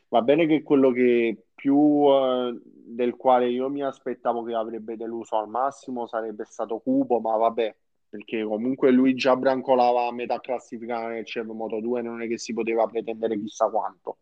Va 0.08 0.22
bene 0.22 0.46
che 0.46 0.62
quello 0.62 0.92
che 0.92 1.47
più 1.58 2.06
eh, 2.06 2.56
del 2.62 3.16
quale 3.16 3.48
io 3.50 3.68
mi 3.68 3.82
aspettavo 3.82 4.44
che 4.44 4.54
avrebbe 4.54 4.96
deluso 4.96 5.36
al 5.36 5.48
massimo 5.48 6.06
sarebbe 6.06 6.44
stato 6.44 6.78
Cupo, 6.78 7.18
ma 7.18 7.36
vabbè, 7.36 7.74
perché 8.08 8.44
comunque 8.44 8.92
lui 8.92 9.14
già 9.14 9.34
brancolava 9.34 10.06
a 10.06 10.12
metà 10.12 10.38
classifica 10.38 11.08
nel 11.08 11.26
CEV 11.26 11.50
Moto 11.50 11.80
2, 11.80 12.00
non 12.00 12.22
è 12.22 12.28
che 12.28 12.38
si 12.38 12.52
poteva 12.52 12.86
pretendere 12.86 13.36
chissà 13.40 13.68
quanto. 13.68 14.18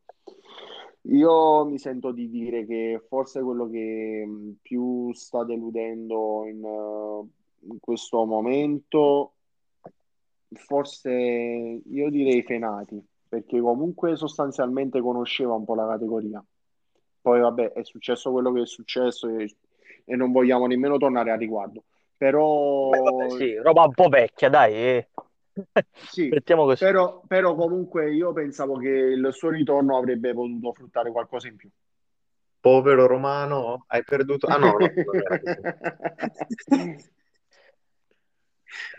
Io 1.09 1.67
mi 1.67 1.79
sento 1.79 2.11
di 2.11 2.31
dire 2.31 2.65
che 2.65 3.05
forse 3.07 3.43
quello 3.43 3.69
che 3.69 4.25
mh, 4.27 4.57
più 4.63 5.13
sta 5.13 5.45
deludendo 5.45 6.47
in, 6.47 6.65
eh, 6.65 7.69
in 7.69 7.79
questo 7.81 8.25
momento, 8.25 9.35
forse 10.55 11.13
io 11.13 12.11
direi 12.11 12.43
Fenati, 12.43 13.01
perché 13.29 13.61
comunque 13.61 14.17
sostanzialmente 14.17 15.03
conosceva 15.03 15.53
un 15.53 15.65
po' 15.65 15.75
la 15.75 15.87
categoria. 15.87 16.43
Poi 17.27 17.41
vabbè, 17.41 17.73
è 17.73 17.85
successo 17.85 18.31
quello 18.31 18.53
che 18.53 18.63
è 18.63 18.67
successo 18.67 19.29
e, 19.29 19.57
e 20.05 20.17
non 20.17 20.33
vogliamo 20.33 20.67
nemmeno 20.67 20.97
tornare 20.97 21.33
a 21.33 21.37
riguardo. 21.37 21.85
Beh, 22.79 22.97
Però 22.97 23.03
vabbè, 23.03 23.31
sì, 23.31 23.57
roba 23.57 23.83
un 23.85 23.95
po' 23.95 24.09
vecchia, 24.09 24.49
dai. 24.49 24.75
eh. 24.75 25.09
sì, 26.03 26.29
Mettiamo 26.29 26.65
così. 26.65 26.77
però, 26.77 27.23
però 27.27 27.55
comunque 27.55 28.13
io 28.15 28.33
pensavo 28.33 28.77
che 28.79 28.89
il 28.89 29.29
suo 29.33 29.51
ritorno 29.51 29.99
avrebbe 29.99 30.33
potuto 30.33 30.73
fruttare 30.73 31.11
qualcosa 31.11 31.49
in 31.49 31.57
più. 31.57 31.69
Povero 32.61 33.07
Romano, 33.07 33.85
hai 33.89 34.03
perduto... 34.05 34.47
Ah 34.49 34.59
no, 34.59 34.79
no. 34.79 34.91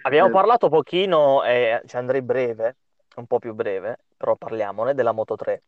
Abbiamo 0.01 0.27
Eh, 0.27 0.29
parlato 0.29 0.69
pochino, 0.69 1.43
e 1.43 1.81
ci 1.85 1.97
andrei 1.97 2.21
breve, 2.21 2.77
un 3.17 3.27
po' 3.27 3.39
più 3.39 3.53
breve, 3.53 3.99
però 4.15 4.35
parliamone 4.35 4.93
della 4.93 5.11
Moto 5.11 5.35
3. 5.35 5.61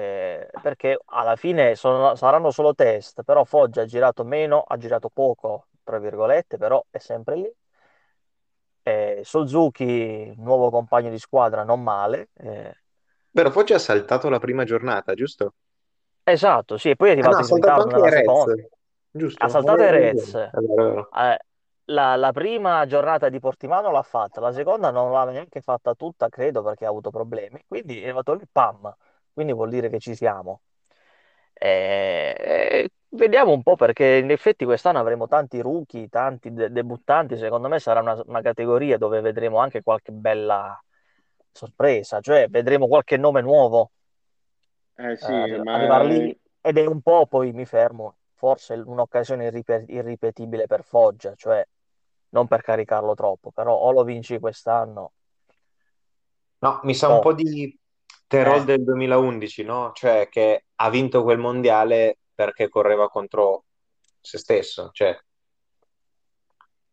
Eh, 0.00 0.48
perché 0.60 0.98
alla 1.06 1.36
fine 1.36 1.74
sono- 1.74 2.14
saranno 2.14 2.50
solo 2.50 2.74
test, 2.74 3.22
però 3.24 3.44
Foggia 3.44 3.82
ha 3.82 3.84
girato 3.86 4.24
meno, 4.24 4.62
ha 4.62 4.76
girato 4.76 5.08
poco, 5.10 5.68
tra 5.82 5.98
virgolette, 5.98 6.56
però 6.58 6.84
è 6.90 6.98
sempre 6.98 7.36
lì. 7.36 7.54
Eh, 8.82 9.20
Suzuki, 9.24 10.34
nuovo 10.38 10.70
compagno 10.70 11.10
di 11.10 11.18
squadra, 11.18 11.64
non 11.64 11.82
male. 11.82 12.30
eh, 12.34 12.74
Vero, 13.32 13.50
Foggia 13.50 13.74
ha 13.74 13.78
saltato 13.80 14.28
la 14.28 14.38
prima 14.38 14.62
giornata, 14.62 15.14
giusto? 15.14 15.54
esatto, 16.24 16.76
sì, 16.78 16.90
e 16.90 16.96
poi 16.96 17.08
è 17.08 17.12
Ah 17.18 17.28
no, 17.28 17.36
arrivato 17.36 17.40
ha 17.40 17.42
in 17.42 17.48
saltato 17.50 17.82
ritardo 17.88 17.90
nella 17.90 18.08
Reds, 18.08 18.44
seconda. 18.48 18.54
giusto? 19.10 19.46
Ha 19.46 19.48
saltato 19.48 19.84
vero, 19.86 20.40
è 20.50 20.60
vero. 20.60 21.12
Eh, 21.12 21.38
la, 21.86 22.16
la 22.16 22.32
prima 22.32 22.86
giornata 22.86 23.28
di 23.28 23.38
Portimano 23.40 23.90
l'ha 23.90 24.02
fatta, 24.02 24.40
la 24.40 24.52
seconda 24.52 24.90
non 24.90 25.12
l'ha 25.12 25.24
neanche 25.26 25.60
fatta 25.60 25.94
tutta, 25.94 26.28
credo, 26.28 26.62
perché 26.62 26.84
ha 26.86 26.88
avuto 26.88 27.10
problemi. 27.10 27.62
Quindi 27.66 28.00
è 28.00 28.04
arrivato 28.04 28.34
lì, 28.34 28.46
pam. 28.50 28.94
Quindi 29.32 29.52
vuol 29.52 29.70
dire 29.70 29.88
che 29.90 29.98
ci 29.98 30.14
siamo. 30.14 30.62
Eh, 31.52 32.34
eh, 32.38 32.90
vediamo 33.10 33.52
un 33.52 33.62
po' 33.62 33.76
perché 33.76 34.16
in 34.22 34.30
effetti 34.30 34.64
quest'anno 34.64 34.98
avremo 34.98 35.26
tanti 35.28 35.60
rookie, 35.60 36.08
tanti 36.08 36.52
de- 36.52 36.70
debuttanti. 36.70 37.36
Secondo 37.36 37.68
me 37.68 37.78
sarà 37.78 38.00
una, 38.00 38.20
una 38.26 38.40
categoria 38.42 38.96
dove 38.98 39.20
vedremo 39.20 39.58
anche 39.58 39.82
qualche 39.82 40.12
bella 40.12 40.82
sorpresa, 41.52 42.20
cioè 42.20 42.48
vedremo 42.48 42.86
qualche 42.88 43.16
nome 43.16 43.40
nuovo 43.42 43.92
eh 44.96 45.16
sì, 45.16 45.48
arri- 45.48 45.86
ma 45.86 45.98
lì 45.98 46.38
ed 46.60 46.76
è 46.78 46.86
un 46.86 47.00
po' 47.00 47.26
poi 47.26 47.52
mi 47.52 47.64
fermo, 47.66 48.16
forse 48.34 48.74
un'occasione 48.74 49.46
irripe- 49.46 49.84
irripetibile 49.88 50.66
per 50.66 50.84
Foggia, 50.84 51.34
cioè 51.34 51.66
non 52.30 52.46
per 52.46 52.62
caricarlo 52.62 53.14
troppo, 53.14 53.50
però 53.50 53.74
o 53.74 53.90
lo 53.92 54.04
vinci 54.04 54.38
quest'anno 54.38 55.12
No, 56.62 56.80
mi 56.84 56.94
sa 56.94 57.08
un 57.08 57.18
o 57.18 57.20
po' 57.20 57.32
di 57.32 57.78
Terol 58.30 58.60
eh, 58.60 58.64
del 58.64 58.84
2011, 58.84 59.64
no? 59.64 59.90
Cioè 59.92 60.28
che 60.30 60.66
ha 60.76 60.88
vinto 60.88 61.24
quel 61.24 61.38
mondiale 61.38 62.18
perché 62.32 62.68
correva 62.68 63.08
contro 63.08 63.64
se 64.20 64.38
stesso, 64.38 64.90
cioè 64.92 65.18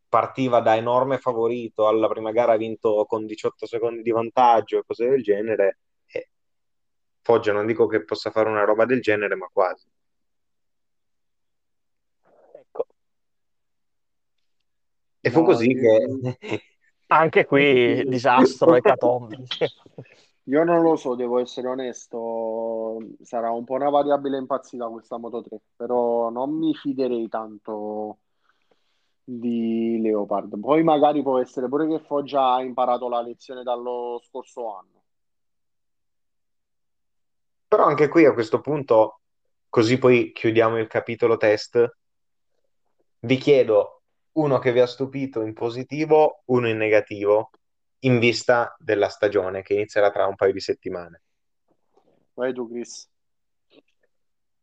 partiva 0.08 0.58
da 0.58 0.74
enorme 0.74 1.18
favorito, 1.18 1.86
alla 1.86 2.08
prima 2.08 2.32
gara 2.32 2.54
ha 2.54 2.56
vinto 2.56 3.04
con 3.06 3.24
18 3.24 3.66
secondi 3.66 4.02
di 4.02 4.10
vantaggio 4.10 4.78
e 4.78 4.82
cose 4.84 5.08
del 5.08 5.22
genere. 5.22 5.78
E 6.06 6.30
Foggia 7.22 7.52
non 7.52 7.66
dico 7.66 7.86
che 7.86 8.02
possa 8.02 8.32
fare 8.32 8.48
una 8.48 8.64
roba 8.64 8.84
del 8.84 9.00
genere, 9.00 9.36
ma 9.36 9.46
quasi. 9.52 9.86
ecco, 12.52 12.86
E 15.20 15.30
fu 15.30 15.38
no, 15.40 15.46
così 15.46 15.70
io, 15.70 16.18
che... 16.30 16.66
anche 17.06 17.44
qui 17.44 18.02
disastro, 18.10 18.74
ecatombe. 18.74 19.36
io 20.48 20.64
non 20.64 20.80
lo 20.80 20.96
so, 20.96 21.14
devo 21.14 21.38
essere 21.38 21.68
onesto, 21.68 22.98
sarà 23.22 23.50
un 23.50 23.64
po' 23.64 23.74
una 23.74 23.90
variabile 23.90 24.38
impazzita 24.38 24.88
questa 24.88 25.18
Moto 25.18 25.42
3, 25.42 25.60
però 25.76 26.30
non 26.30 26.56
mi 26.56 26.74
fiderei 26.74 27.28
tanto 27.28 28.18
di 29.22 30.00
Leopard. 30.00 30.58
Poi 30.58 30.82
magari 30.82 31.22
può 31.22 31.38
essere 31.38 31.68
pure 31.68 31.86
che 31.86 31.98
Foggia 31.98 32.54
ha 32.54 32.62
imparato 32.62 33.10
la 33.10 33.20
lezione 33.20 33.62
dallo 33.62 34.22
scorso 34.24 34.74
anno. 34.74 35.02
Però 37.68 37.84
anche 37.84 38.08
qui 38.08 38.24
a 38.24 38.32
questo 38.32 38.62
punto, 38.62 39.20
così 39.68 39.98
poi 39.98 40.32
chiudiamo 40.32 40.78
il 40.78 40.86
capitolo 40.86 41.36
test, 41.36 41.96
vi 43.20 43.36
chiedo 43.36 44.00
uno 44.32 44.58
che 44.58 44.72
vi 44.72 44.80
ha 44.80 44.86
stupito 44.86 45.42
in 45.42 45.52
positivo, 45.52 46.40
uno 46.46 46.68
in 46.68 46.78
negativo, 46.78 47.50
in 48.00 48.18
vista 48.18 48.74
della 48.78 49.08
stagione 49.08 49.62
che 49.62 49.74
inizierà 49.74 50.10
tra 50.10 50.26
un 50.26 50.34
paio 50.34 50.52
di 50.52 50.60
settimane. 50.60 51.22
Vai 52.36 52.52
tu, 52.54 52.68
Chris. 52.68 53.08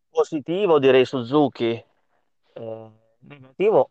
Positivo 0.09 0.79
direi 0.79 1.05
Suzuki, 1.05 1.83
Eh, 2.53 2.91
negativo 3.19 3.89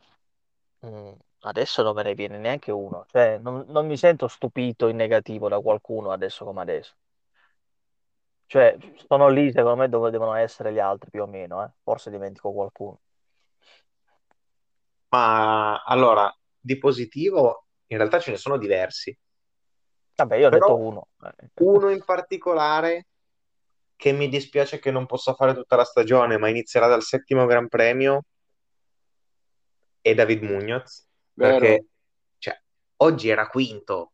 mm, 0.87 1.13
adesso 1.41 1.83
non 1.83 1.95
me 1.95 2.03
ne 2.03 2.15
viene 2.15 2.39
neanche 2.39 2.73
uno, 2.73 3.07
cioè 3.11 3.39
non, 3.39 3.65
non 3.69 3.87
mi 3.87 3.97
sento 3.97 4.29
stupito 4.29 4.89
in 4.89 4.97
negativo 4.97 5.49
da 5.49 5.61
qualcuno 5.61 6.13
adesso 6.13 6.45
come 6.45 6.63
adesso. 6.63 6.95
Cioè, 8.47 8.77
sono 9.07 9.29
lì 9.29 9.51
secondo 9.53 9.77
me 9.77 9.89
dove 9.91 10.11
devono 10.11 10.35
essere 10.35 10.73
gli 10.73 10.79
altri 10.79 11.11
più 11.11 11.23
o 11.23 11.27
meno, 11.27 11.63
eh. 11.65 11.71
Forse 11.83 12.11
dimentico 12.11 12.53
qualcuno. 12.53 13.01
Ma 15.09 15.83
allora, 15.83 16.35
di 16.59 16.77
positivo 16.79 17.67
in 17.87 17.99
realtà 17.99 18.19
ce 18.19 18.33
ne 18.33 18.37
sono 18.37 18.59
diversi, 18.59 19.17
Vabbè, 20.17 20.37
io 20.37 20.47
ho 20.47 20.51
detto 20.51 20.65
però 20.65 20.77
uno. 20.77 21.09
eh. 21.23 21.49
uno 21.65 21.91
in 21.91 22.05
particolare 22.05 23.07
che 23.97 24.13
mi 24.13 24.29
dispiace 24.29 24.79
che 24.79 24.91
non 24.91 25.07
possa 25.07 25.35
fare 25.35 25.55
tutta 25.55 25.77
la 25.77 25.85
stagione, 25.85 26.39
ma 26.39 26.49
inizierà 26.49 26.87
dal 26.87 27.03
settimo 27.03 27.47
Gran 27.47 27.69
Premio, 27.69 28.25
è 30.01 30.15
David 30.15 30.43
Munoz, 30.43 31.09
Vero. 31.33 31.59
perché 31.59 31.87
cioè, 32.39 32.61
oggi 32.99 33.29
era 33.29 33.49
quinto. 33.49 34.13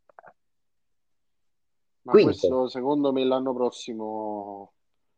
Ma 2.03 2.13
Quinto. 2.13 2.31
questo 2.31 2.69
secondo 2.69 3.13
me 3.13 3.25
l'anno 3.25 3.53
prossimo, 3.53 4.73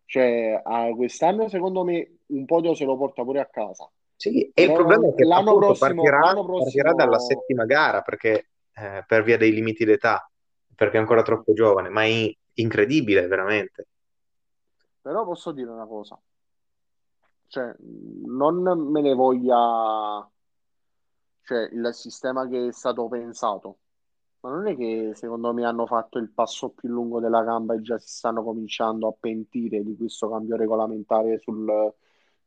cioè 0.05 0.61
a 0.65 0.91
quest'anno 0.97 1.49
secondo 1.49 1.85
me 1.85 2.17
un 2.27 2.45
podio 2.45 2.75
se 2.75 2.85
lo 2.85 2.97
porta 2.97 3.23
pure 3.23 3.41
a 3.41 3.47
casa. 3.47 3.89
Sì, 4.17 4.51
e 4.53 4.63
il 4.65 4.73
problema 4.73 5.09
è 5.09 5.15
che 5.15 5.25
l'anno 5.25 5.51
appunto 5.51 5.67
prossimo- 5.67 6.03
partirà, 6.03 6.19
l'anno 6.21 6.45
prossimo- 6.45 6.65
partirà 6.65 6.93
dalla 6.93 7.19
settima 7.19 7.65
gara 7.67 8.03
perché, 8.03 8.51
eh, 8.75 9.05
per 9.07 9.23
via 9.23 9.37
dei 9.37 9.53
limiti 9.53 9.85
d'età, 9.85 10.29
perché 10.83 10.97
è 10.97 11.01
ancora 11.01 11.23
troppo 11.23 11.53
giovane, 11.53 11.91
ma 11.91 12.03
è 12.05 12.35
incredibile, 12.55 13.29
veramente. 13.29 13.87
Però 15.01 15.25
posso 15.25 15.53
dire 15.53 15.71
una 15.71 15.87
cosa, 15.87 16.21
cioè 17.47 17.73
non 18.25 18.63
me 18.91 19.01
ne 19.01 19.15
voglia, 19.15 20.29
cioè 21.45 21.69
il 21.73 21.89
sistema 21.93 22.49
che 22.49 22.67
è 22.67 22.73
stato 22.73 23.07
pensato, 23.07 23.79
ma 24.41 24.51
non 24.51 24.67
è 24.67 24.77
che 24.77 25.13
secondo 25.15 25.53
me 25.53 25.65
hanno 25.65 25.87
fatto 25.87 26.19
il 26.19 26.31
passo 26.31 26.71
più 26.71 26.89
lungo 26.89 27.21
della 27.21 27.45
gamba 27.45 27.75
e 27.75 27.81
già 27.81 27.97
si 27.99 28.09
stanno 28.09 28.43
cominciando 28.43 29.07
a 29.07 29.15
pentire 29.19 29.85
di 29.85 29.97
questo 29.97 30.29
cambio 30.29 30.57
regolamentare 30.57 31.39
sul, 31.39 31.95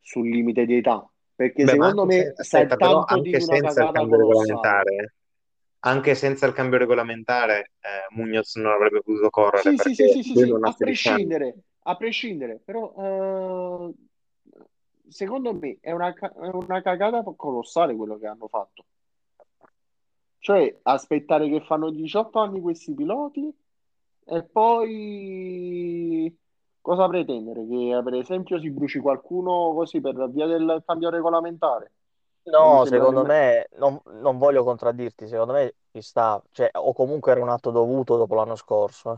sul 0.02 0.28
limite 0.28 0.66
di 0.66 0.76
età, 0.76 1.10
perché 1.34 1.64
Beh, 1.64 1.72
secondo 1.72 2.06
me 2.06 2.34
aspetta, 2.36 2.76
però 2.76 3.04
anche 3.06 3.40
senza 3.40 3.82
il 3.82 3.92
cambio 3.92 4.18
colossale. 4.18 4.18
regolamentare, 4.18 4.96
eh, 4.96 5.14
anche 5.86 6.16
senza 6.16 6.48
il 6.48 6.54
cambio 6.54 6.80
regolamentare, 6.80 7.72
eh, 7.80 8.16
Munoz 8.16 8.56
non 8.56 8.72
avrebbe 8.72 9.02
potuto 9.02 9.30
correre 9.30 9.62
Sì, 9.62 9.78
sì, 9.78 9.94
sì, 9.94 10.24
sì, 10.24 10.24
sì, 10.24 10.32
a 10.34 10.36
16 10.36 10.58
anni. 10.60 10.76
prescindere, 10.78 11.56
a 11.84 11.96
prescindere, 11.96 12.62
però 12.64 12.94
eh, 12.98 13.94
secondo 15.08 15.54
me 15.54 15.78
è 15.82 15.92
una, 15.92 16.12
è 16.14 16.50
una 16.52 16.82
cagata 16.82 17.24
colossale 17.36 17.96
quello 17.96 18.18
che 18.18 18.26
hanno 18.26 18.48
fatto. 18.48 18.86
Cioè, 20.40 20.80
aspettare 20.84 21.50
che 21.50 21.62
fanno 21.62 21.92
18 21.92 22.40
anni 22.40 22.62
questi 22.62 22.94
piloti 22.94 23.52
e 24.26 24.44
poi 24.44 26.36
cosa 26.82 27.08
pretendere? 27.08 27.66
Che 27.68 28.02
per 28.04 28.14
esempio 28.16 28.60
si 28.60 28.72
bruci 28.72 29.00
qualcuno 29.00 29.74
così 29.76 30.02
per 30.02 30.30
via 30.32 30.48
del 30.48 30.82
cambio 30.84 31.12
regolamentare? 31.12 31.92
No, 32.48 32.86
secondo 32.86 33.26
me, 33.26 33.68
non, 33.78 34.00
non 34.22 34.38
voglio 34.38 34.64
contraddirti, 34.64 35.28
secondo 35.28 35.54
me 35.54 35.74
ci 35.92 36.02
sta, 36.02 36.42
cioè, 36.52 36.70
o 36.74 36.94
comunque 36.94 37.32
era 37.32 37.42
un 37.42 37.50
atto 37.50 37.72
dovuto 37.72 38.18
dopo 38.18 38.36
l'anno 38.36 38.56
scorso, 38.56 39.14
eh. 39.14 39.18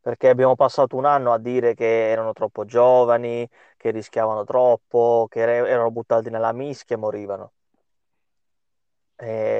Perché 0.00 0.28
abbiamo 0.28 0.54
passato 0.54 0.96
un 0.96 1.04
anno 1.06 1.32
a 1.32 1.38
dire 1.38 1.74
che 1.74 2.10
erano 2.10 2.32
troppo 2.32 2.64
giovani, 2.64 3.48
che 3.76 3.90
rischiavano 3.90 4.44
troppo, 4.44 5.26
che 5.30 5.40
era- 5.40 5.68
erano 5.68 5.90
buttati 5.90 6.30
nella 6.30 6.52
mischia 6.52 6.96
e 6.96 6.98
morivano. 6.98 7.52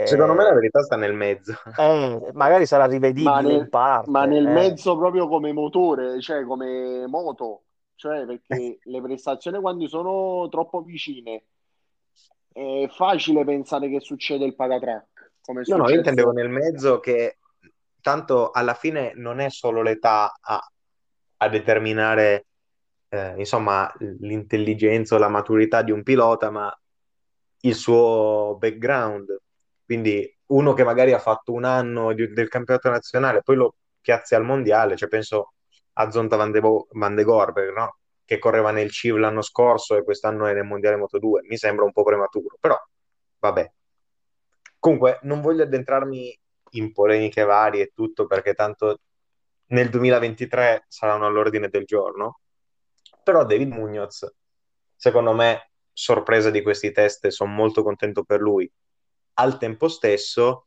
Secondo 0.02 0.34
me 0.34 0.44
la 0.44 0.52
Eh, 0.52 0.54
verità 0.54 0.82
sta 0.82 0.96
nel 0.96 1.12
mezzo. 1.12 1.52
eh, 1.76 2.30
magari 2.34 2.66
sarà 2.66 2.86
Ma 3.18 3.40
rivedibile 3.40 3.54
in 3.54 3.66
nel, 3.66 3.74
ma 4.04 4.24
parte, 4.26 4.26
nel 4.26 4.46
eh. 4.46 4.48
mezzo 4.48 4.96
proprio 4.96 5.26
come 5.28 5.52
motore, 5.52 6.20
cioè 6.20 6.44
come 6.44 7.06
moto, 7.06 7.64
cioè 7.94 8.26
perché 8.26 8.78
le 8.82 9.00
prestazioni 9.00 9.58
quando 9.60 9.88
sono 9.88 10.48
troppo 10.50 10.82
vicine 10.82 11.44
è 12.56 12.88
facile 12.88 13.44
pensare 13.44 13.90
che 13.90 14.00
succede 14.00 14.46
il 14.46 14.54
patatrack, 14.54 15.32
come 15.42 15.62
No, 15.66 15.76
no, 15.76 15.90
io 15.90 15.96
intendevo 15.96 16.32
nel 16.32 16.48
mezzo 16.48 17.00
che 17.00 17.36
tanto 18.00 18.50
alla 18.50 18.72
fine 18.72 19.12
non 19.14 19.40
è 19.40 19.50
solo 19.50 19.82
l'età 19.82 20.34
a, 20.40 20.72
a 21.38 21.48
determinare, 21.50 22.46
eh, 23.10 23.34
insomma, 23.36 23.92
l'intelligenza 24.20 25.16
o 25.16 25.18
la 25.18 25.28
maturità 25.28 25.82
di 25.82 25.90
un 25.90 26.02
pilota, 26.02 26.50
ma 26.50 26.74
il 27.60 27.74
suo 27.74 28.56
background. 28.58 29.36
Quindi 29.84 30.34
uno 30.46 30.72
che 30.72 30.82
magari 30.84 31.12
ha 31.12 31.18
fatto 31.18 31.52
un 31.52 31.64
anno 31.64 32.14
di- 32.14 32.32
del 32.32 32.48
campionato 32.48 32.88
nazionale, 32.88 33.42
poi 33.42 33.56
lo 33.56 33.76
piazzi 34.00 34.34
al 34.34 34.44
mondiale, 34.44 34.96
cioè 34.96 35.08
penso 35.08 35.52
a 35.94 36.10
Zonta 36.10 36.36
Van 36.36 36.52
de, 36.52 36.60
Bo- 36.60 36.86
Van 36.92 37.14
de 37.14 37.22
Gorber, 37.22 37.72
no? 37.74 37.98
Che 38.26 38.38
correva 38.40 38.72
nel 38.72 38.90
CIV 38.90 39.16
l'anno 39.16 39.40
scorso 39.40 39.96
e 39.96 40.02
quest'anno 40.02 40.46
è 40.46 40.52
nel 40.52 40.64
mondiale 40.64 40.96
Moto 40.96 41.18
2. 41.20 41.42
Mi 41.44 41.56
sembra 41.56 41.84
un 41.84 41.92
po' 41.92 42.02
prematuro, 42.02 42.56
però 42.60 42.76
vabbè. 43.38 43.72
Comunque, 44.80 45.20
non 45.22 45.40
voglio 45.40 45.62
addentrarmi 45.62 46.38
in 46.72 46.92
polemiche 46.92 47.44
varie 47.44 47.84
e 47.84 47.92
tutto, 47.94 48.26
perché 48.26 48.52
tanto 48.52 48.98
nel 49.66 49.90
2023 49.90 50.86
saranno 50.88 51.26
all'ordine 51.26 51.68
del 51.68 51.84
giorno. 51.84 52.40
Però 53.22 53.44
David 53.44 53.68
Munoz, 53.68 54.28
secondo 54.96 55.32
me, 55.32 55.70
sorpresa 55.92 56.50
di 56.50 56.62
questi 56.62 56.90
test, 56.90 57.28
sono 57.28 57.52
molto 57.52 57.84
contento 57.84 58.24
per 58.24 58.40
lui. 58.40 58.68
Al 59.34 59.56
tempo 59.56 59.86
stesso, 59.86 60.66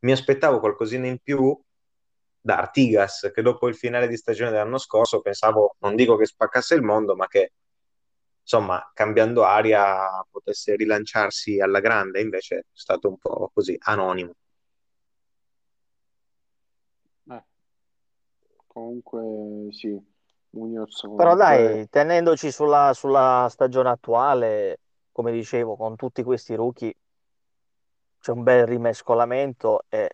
mi 0.00 0.12
aspettavo 0.12 0.60
qualcosina 0.60 1.08
in 1.08 1.18
più 1.18 1.60
da 2.44 2.58
Artigas, 2.58 3.30
che 3.32 3.40
dopo 3.40 3.68
il 3.68 3.74
finale 3.74 4.06
di 4.06 4.18
stagione 4.18 4.50
dell'anno 4.50 4.76
scorso 4.76 5.22
pensavo, 5.22 5.76
non 5.78 5.96
dico 5.96 6.14
che 6.16 6.26
spaccasse 6.26 6.74
il 6.74 6.82
mondo, 6.82 7.16
ma 7.16 7.26
che 7.26 7.52
insomma, 8.42 8.90
cambiando 8.92 9.44
aria 9.44 10.22
potesse 10.30 10.76
rilanciarsi 10.76 11.58
alla 11.58 11.80
grande, 11.80 12.20
invece 12.20 12.56
è 12.56 12.64
stato 12.70 13.08
un 13.08 13.16
po' 13.16 13.50
così 13.54 13.74
anonimo. 13.84 14.34
Eh, 17.30 17.44
comunque 18.66 19.72
sì, 19.72 19.98
Munoz 20.50 21.00
Però 21.16 21.34
dai, 21.34 21.88
tenendoci 21.88 22.52
sulla, 22.52 22.92
sulla 22.92 23.46
stagione 23.48 23.88
attuale, 23.88 24.80
come 25.12 25.32
dicevo, 25.32 25.76
con 25.76 25.96
tutti 25.96 26.22
questi 26.22 26.54
rookie 26.54 26.94
c'è 28.20 28.32
un 28.32 28.42
bel 28.42 28.66
rimescolamento 28.66 29.84
e 29.88 30.10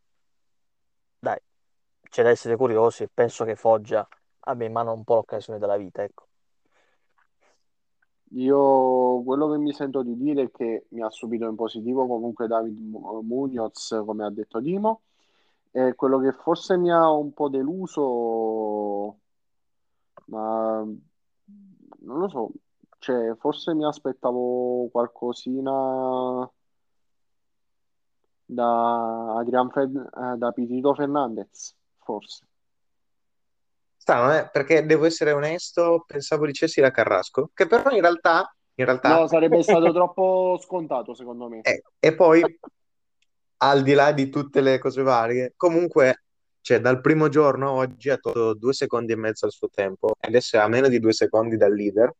c'è 2.10 2.22
da 2.22 2.28
essere 2.28 2.56
curiosi. 2.56 3.08
Penso 3.12 3.44
che 3.44 3.56
Foggia 3.56 4.06
abbia 4.40 4.66
in 4.66 4.72
mano 4.72 4.92
un 4.92 5.04
po' 5.04 5.14
l'occasione 5.14 5.58
della 5.58 5.76
vita, 5.76 6.02
ecco. 6.02 6.26
Io 8.32 9.22
quello 9.24 9.50
che 9.50 9.58
mi 9.58 9.72
sento 9.72 10.02
di 10.02 10.16
dire 10.16 10.42
è 10.44 10.50
che 10.50 10.86
mi 10.90 11.02
ha 11.02 11.10
subito 11.10 11.48
in 11.48 11.56
positivo 11.56 12.06
comunque 12.06 12.46
David 12.46 12.78
Mu- 12.78 13.22
Munoz, 13.22 14.02
come 14.04 14.24
ha 14.24 14.30
detto 14.30 14.60
Dimo, 14.60 15.02
e 15.72 15.94
quello 15.94 16.18
che 16.20 16.32
forse 16.32 16.76
mi 16.76 16.92
ha 16.92 17.10
un 17.10 17.32
po' 17.32 17.48
deluso, 17.48 19.18
ma 20.26 20.84
non 22.02 22.18
lo 22.18 22.28
so, 22.28 22.50
cioè 22.98 23.34
forse 23.36 23.74
mi 23.74 23.84
aspettavo 23.84 24.88
qualcosina 24.90 26.48
da 28.46 29.36
Adrian 29.38 29.70
Fed- 29.70 29.96
eh, 29.96 30.36
da 30.36 30.52
Pitito 30.52 30.94
Fernandez, 30.94 31.76
forse. 32.10 32.44
Strano, 33.96 34.34
eh? 34.34 34.48
Perché 34.50 34.84
devo 34.84 35.04
essere 35.04 35.32
onesto, 35.32 36.04
pensavo 36.06 36.46
dicessi 36.46 36.80
la 36.80 36.90
Carrasco, 36.90 37.50
che 37.54 37.66
però 37.66 37.90
in 37.90 38.00
realtà, 38.00 38.52
in 38.74 38.84
realtà 38.84 39.20
No, 39.20 39.28
sarebbe 39.28 39.62
stato 39.62 39.92
troppo 39.92 40.58
scontato 40.60 41.14
secondo 41.14 41.48
me. 41.48 41.60
Eh, 41.62 41.82
e 41.98 42.14
poi, 42.14 42.42
al 43.58 43.82
di 43.82 43.92
là 43.92 44.12
di 44.12 44.28
tutte 44.28 44.60
le 44.60 44.78
cose 44.78 45.02
varie, 45.02 45.52
comunque, 45.56 46.24
cioè, 46.60 46.80
dal 46.80 47.00
primo 47.00 47.28
giorno 47.28 47.68
a 47.68 47.72
oggi 47.72 48.10
ha 48.10 48.16
tolto 48.16 48.54
due 48.54 48.72
secondi 48.72 49.12
e 49.12 49.16
mezzo 49.16 49.44
al 49.44 49.52
suo 49.52 49.68
tempo, 49.68 50.14
adesso 50.18 50.56
è 50.56 50.60
a 50.60 50.68
meno 50.68 50.88
di 50.88 50.98
due 50.98 51.12
secondi 51.12 51.56
dal 51.56 51.74
leader, 51.74 52.12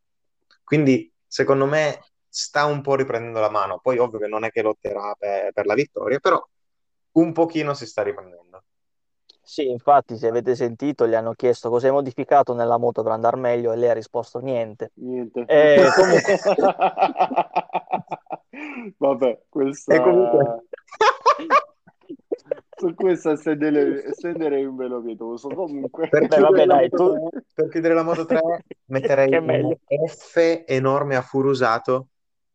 quindi 0.63 1.11
secondo 1.27 1.67
me 1.67 2.05
sta 2.29 2.67
un 2.67 2.81
po' 2.81 2.95
riprendendo 2.95 3.41
la 3.41 3.51
mano. 3.51 3.81
Poi 3.83 3.99
ovvio 3.99 4.19
che 4.19 4.29
non 4.29 4.45
è 4.45 4.51
che 4.51 4.63
lotterà 4.63 5.15
per, 5.19 5.53
per 5.53 5.67
la 5.67 5.75
vittoria, 5.75 6.19
però 6.21 6.41
un 7.13 7.33
pochino 7.33 7.75
si 7.75 7.87
sta 7.87 8.03
riprendendo. 8.03 8.50
Sì, 9.51 9.69
infatti, 9.69 10.17
se 10.17 10.29
avete 10.29 10.55
sentito, 10.55 11.09
gli 11.09 11.15
hanno 11.15 11.33
chiesto 11.33 11.71
cosa 11.71 11.89
hai 11.89 11.93
modificato 11.93 12.55
nella 12.55 12.79
moto 12.79 13.03
per 13.03 13.11
andare 13.11 13.37
meglio 13.37 13.73
e 13.73 13.77
lei 13.77 13.89
ha 13.89 13.95
risposto 13.95 14.39
niente. 14.39 14.93
Niente. 14.95 15.45
Eh, 15.49 15.89
comunque- 15.97 16.39
Vabbè, 18.97 19.41
questa... 19.49 19.95
E 19.95 20.01
comunque... 20.01 20.67
Su 22.77 22.95
questa 22.95 23.33
estendere- 23.33 24.05
estenderei 24.05 24.65
un 24.65 24.77
velo 24.77 25.03
pietoso. 25.03 25.49
Comunque... 25.49 26.09
Per 26.09 26.29
Beh, 26.29 26.39
vabbè, 26.39 26.47
chiudere, 26.47 26.67
la 26.67 26.75
dai, 26.77 26.89
Moto 26.89 26.97
tu- 26.97 27.29
3, 27.29 27.45
per 27.53 27.69
chiudere 27.71 27.95
la 27.95 28.03
Moto 28.05 28.25
3 28.27 28.41
metterei 28.85 29.35
un. 29.37 29.77
F 30.07 30.63
enorme 30.65 31.17
a 31.17 31.23
Furusato 31.23 32.07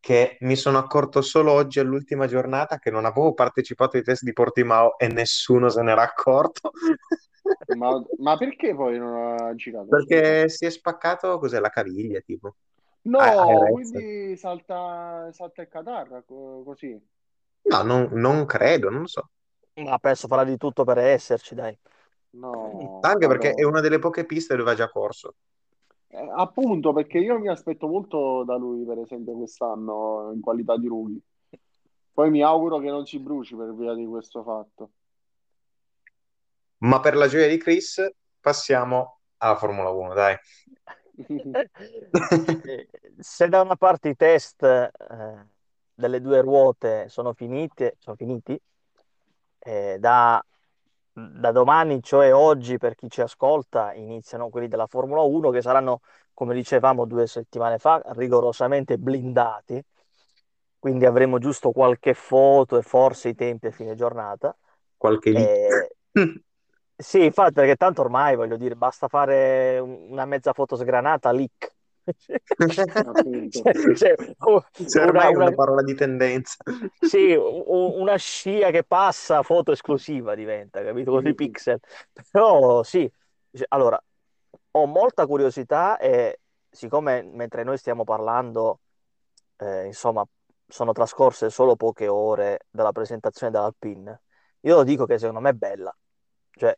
che 0.06 0.36
mi 0.42 0.54
sono 0.54 0.78
accorto 0.78 1.20
solo 1.20 1.50
oggi 1.50 1.80
all'ultima 1.80 2.28
giornata 2.28 2.78
che 2.78 2.92
non 2.92 3.04
avevo 3.06 3.34
partecipato 3.34 3.96
ai 3.96 4.04
test 4.04 4.22
di 4.22 4.32
Portimao 4.32 4.96
e 4.98 5.08
nessuno 5.08 5.68
se 5.68 5.82
n'era 5.82 6.02
accorto 6.02 6.70
Ma, 7.68 8.04
ma 8.18 8.36
perché 8.36 8.74
poi 8.74 8.98
non 8.98 9.14
ha 9.16 9.54
girato? 9.54 10.00
perché 10.04 10.48
si 10.48 10.64
è 10.66 10.70
spaccato 10.70 11.38
cos'è 11.38 11.58
la 11.60 11.70
caviglia 11.70 12.20
tipo 12.20 12.56
No, 13.04 13.18
Ah, 13.18 13.70
quindi 13.70 14.36
salta, 14.36 15.30
salta 15.32 15.62
il 15.62 15.68
Qatar, 15.68 16.24
co- 16.26 16.62
così. 16.64 17.00
no 17.70 17.82
non, 17.82 18.08
non 18.12 18.44
credo 18.46 18.88
non 18.90 19.02
lo 19.02 19.06
so 19.06 19.28
Ma 19.76 19.98
penso 19.98 20.26
farà 20.28 20.44
di 20.44 20.56
tutto 20.58 20.84
per 20.84 20.98
esserci, 20.98 21.54
dai. 21.54 21.78
No, 22.32 23.00
anche 23.00 23.26
perché 23.26 23.52
è 23.54 23.64
una 23.64 23.80
delle 23.80 23.98
poche 23.98 24.24
piste 24.26 24.56
dove 24.56 24.70
ha 24.72 24.74
già 24.74 24.88
corso 24.90 25.36
Eh, 26.08 26.30
appunto, 26.36 26.92
perché 26.92 27.18
io 27.18 27.38
mi 27.38 27.48
aspetto 27.48 27.86
molto 27.88 28.44
da 28.44 28.56
lui, 28.56 28.84
per 28.84 28.98
esempio, 28.98 29.34
quest'anno 29.34 30.32
in 30.34 30.40
qualità 30.40 30.76
di 30.76 30.86
rookie. 30.86 31.20
Poi 32.12 32.30
mi 32.30 32.42
auguro 32.42 32.78
che 32.78 32.88
non 32.88 33.04
si 33.04 33.18
bruci 33.18 33.54
per 33.54 33.74
via 33.74 33.92
di 33.94 34.06
questo 34.06 34.42
fatto. 34.42 34.90
Ma 36.78 37.00
per 37.00 37.16
la 37.16 37.26
gioia 37.26 37.48
di 37.48 37.58
Chris 37.58 38.06
passiamo 38.40 39.18
alla 39.38 39.56
Formula 39.56 39.90
1, 39.90 40.14
dai. 40.14 40.36
Se 43.18 43.48
da 43.48 43.60
una 43.62 43.76
parte 43.76 44.10
i 44.10 44.16
test 44.16 44.62
eh, 44.62 44.90
delle 45.94 46.20
due 46.20 46.40
ruote 46.40 47.08
sono 47.08 47.32
finiti, 47.32 47.90
sono 47.98 48.16
finiti 48.16 48.58
eh, 49.58 49.96
da, 49.98 50.44
da 51.16 51.50
domani, 51.50 52.02
cioè 52.02 52.34
oggi 52.34 52.76
per 52.76 52.94
chi 52.94 53.08
ci 53.08 53.22
ascolta, 53.22 53.94
iniziano 53.94 54.50
quelli 54.50 54.68
della 54.68 54.86
Formula 54.86 55.22
1 55.22 55.48
che 55.48 55.62
saranno, 55.62 56.00
come 56.34 56.52
dicevamo 56.52 57.06
due 57.06 57.26
settimane 57.26 57.78
fa, 57.78 58.02
rigorosamente 58.08 58.98
blindati, 58.98 59.82
quindi 60.78 61.06
avremo 61.06 61.38
giusto 61.38 61.70
qualche 61.70 62.12
foto 62.12 62.76
e 62.76 62.82
forse 62.82 63.30
i 63.30 63.34
tempi 63.34 63.68
a 63.68 63.70
fine 63.70 63.94
giornata. 63.94 64.54
Qualche 64.98 65.30
lì. 65.30 65.42
Eh, 65.42 65.96
sì, 66.94 67.24
infatti, 67.24 67.54
perché 67.54 67.76
tanto 67.76 68.02
ormai 68.02 68.36
voglio 68.36 68.58
dire, 68.58 68.76
basta 68.76 69.08
fare 69.08 69.78
una 69.78 70.26
mezza 70.26 70.52
foto 70.52 70.76
sgranata, 70.76 71.32
leak. 71.32 71.75
Appunto. 72.56 73.62
Cioè, 73.96 74.14
oh, 74.40 74.64
Cioè, 74.88 75.04
una, 75.04 75.28
una 75.28 75.44
una- 75.44 75.54
parola 75.54 75.82
di 75.82 75.94
tendenza. 75.94 76.56
sì, 77.00 77.32
u- 77.34 78.00
una 78.00 78.16
scia 78.16 78.70
che 78.70 78.84
passa, 78.84 79.42
foto 79.42 79.72
esclusiva 79.72 80.34
diventa, 80.34 80.82
capito? 80.82 81.10
Con 81.12 81.26
i 81.26 81.34
pixel. 81.34 81.80
Però 82.30 82.82
sì, 82.82 83.10
allora, 83.68 84.02
ho 84.72 84.86
molta 84.86 85.26
curiosità 85.26 85.98
e 85.98 86.40
siccome 86.70 87.22
mentre 87.22 87.64
noi 87.64 87.78
stiamo 87.78 88.04
parlando, 88.04 88.80
eh, 89.58 89.86
insomma, 89.86 90.26
sono 90.68 90.92
trascorse 90.92 91.50
solo 91.50 91.76
poche 91.76 92.08
ore 92.08 92.66
dalla 92.70 92.92
presentazione 92.92 93.52
dell'Alpine, 93.52 94.22
io 94.60 94.76
lo 94.76 94.82
dico 94.84 95.06
che 95.06 95.18
secondo 95.18 95.40
me 95.40 95.50
è 95.50 95.54
bella. 95.54 95.94
Cioè, 96.50 96.76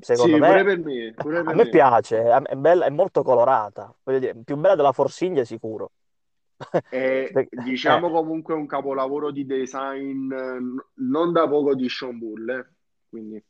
secondo 0.00 0.36
Sì, 0.36 0.38
me, 0.38 0.48
pure 0.48 0.64
per 0.64 0.78
me, 0.78 1.14
pure 1.18 1.44
a 1.44 1.52
per 1.52 1.54
me 1.54 1.66
me. 1.66 1.68
piace, 1.68 2.22
è, 2.22 2.40
è 2.42 2.54
bella, 2.56 2.86
è 2.86 2.90
molto 2.90 3.22
colorata. 3.22 3.94
Dire, 4.04 4.34
più 4.44 4.56
bella 4.56 4.74
della 4.76 4.92
Forsiglia 4.92 5.44
sicuro. 5.44 5.92
È, 6.88 7.40
diciamo 7.50 8.08
eh, 8.08 8.12
comunque 8.12 8.54
un 8.54 8.66
capolavoro 8.66 9.32
di 9.32 9.44
design 9.46 10.32
non 10.94 11.32
da 11.32 11.48
poco 11.48 11.74
di 11.74 11.88
Sean 11.88 12.18
Bull, 12.18 12.48
eh. 12.50 12.70
Quindi 13.08 13.44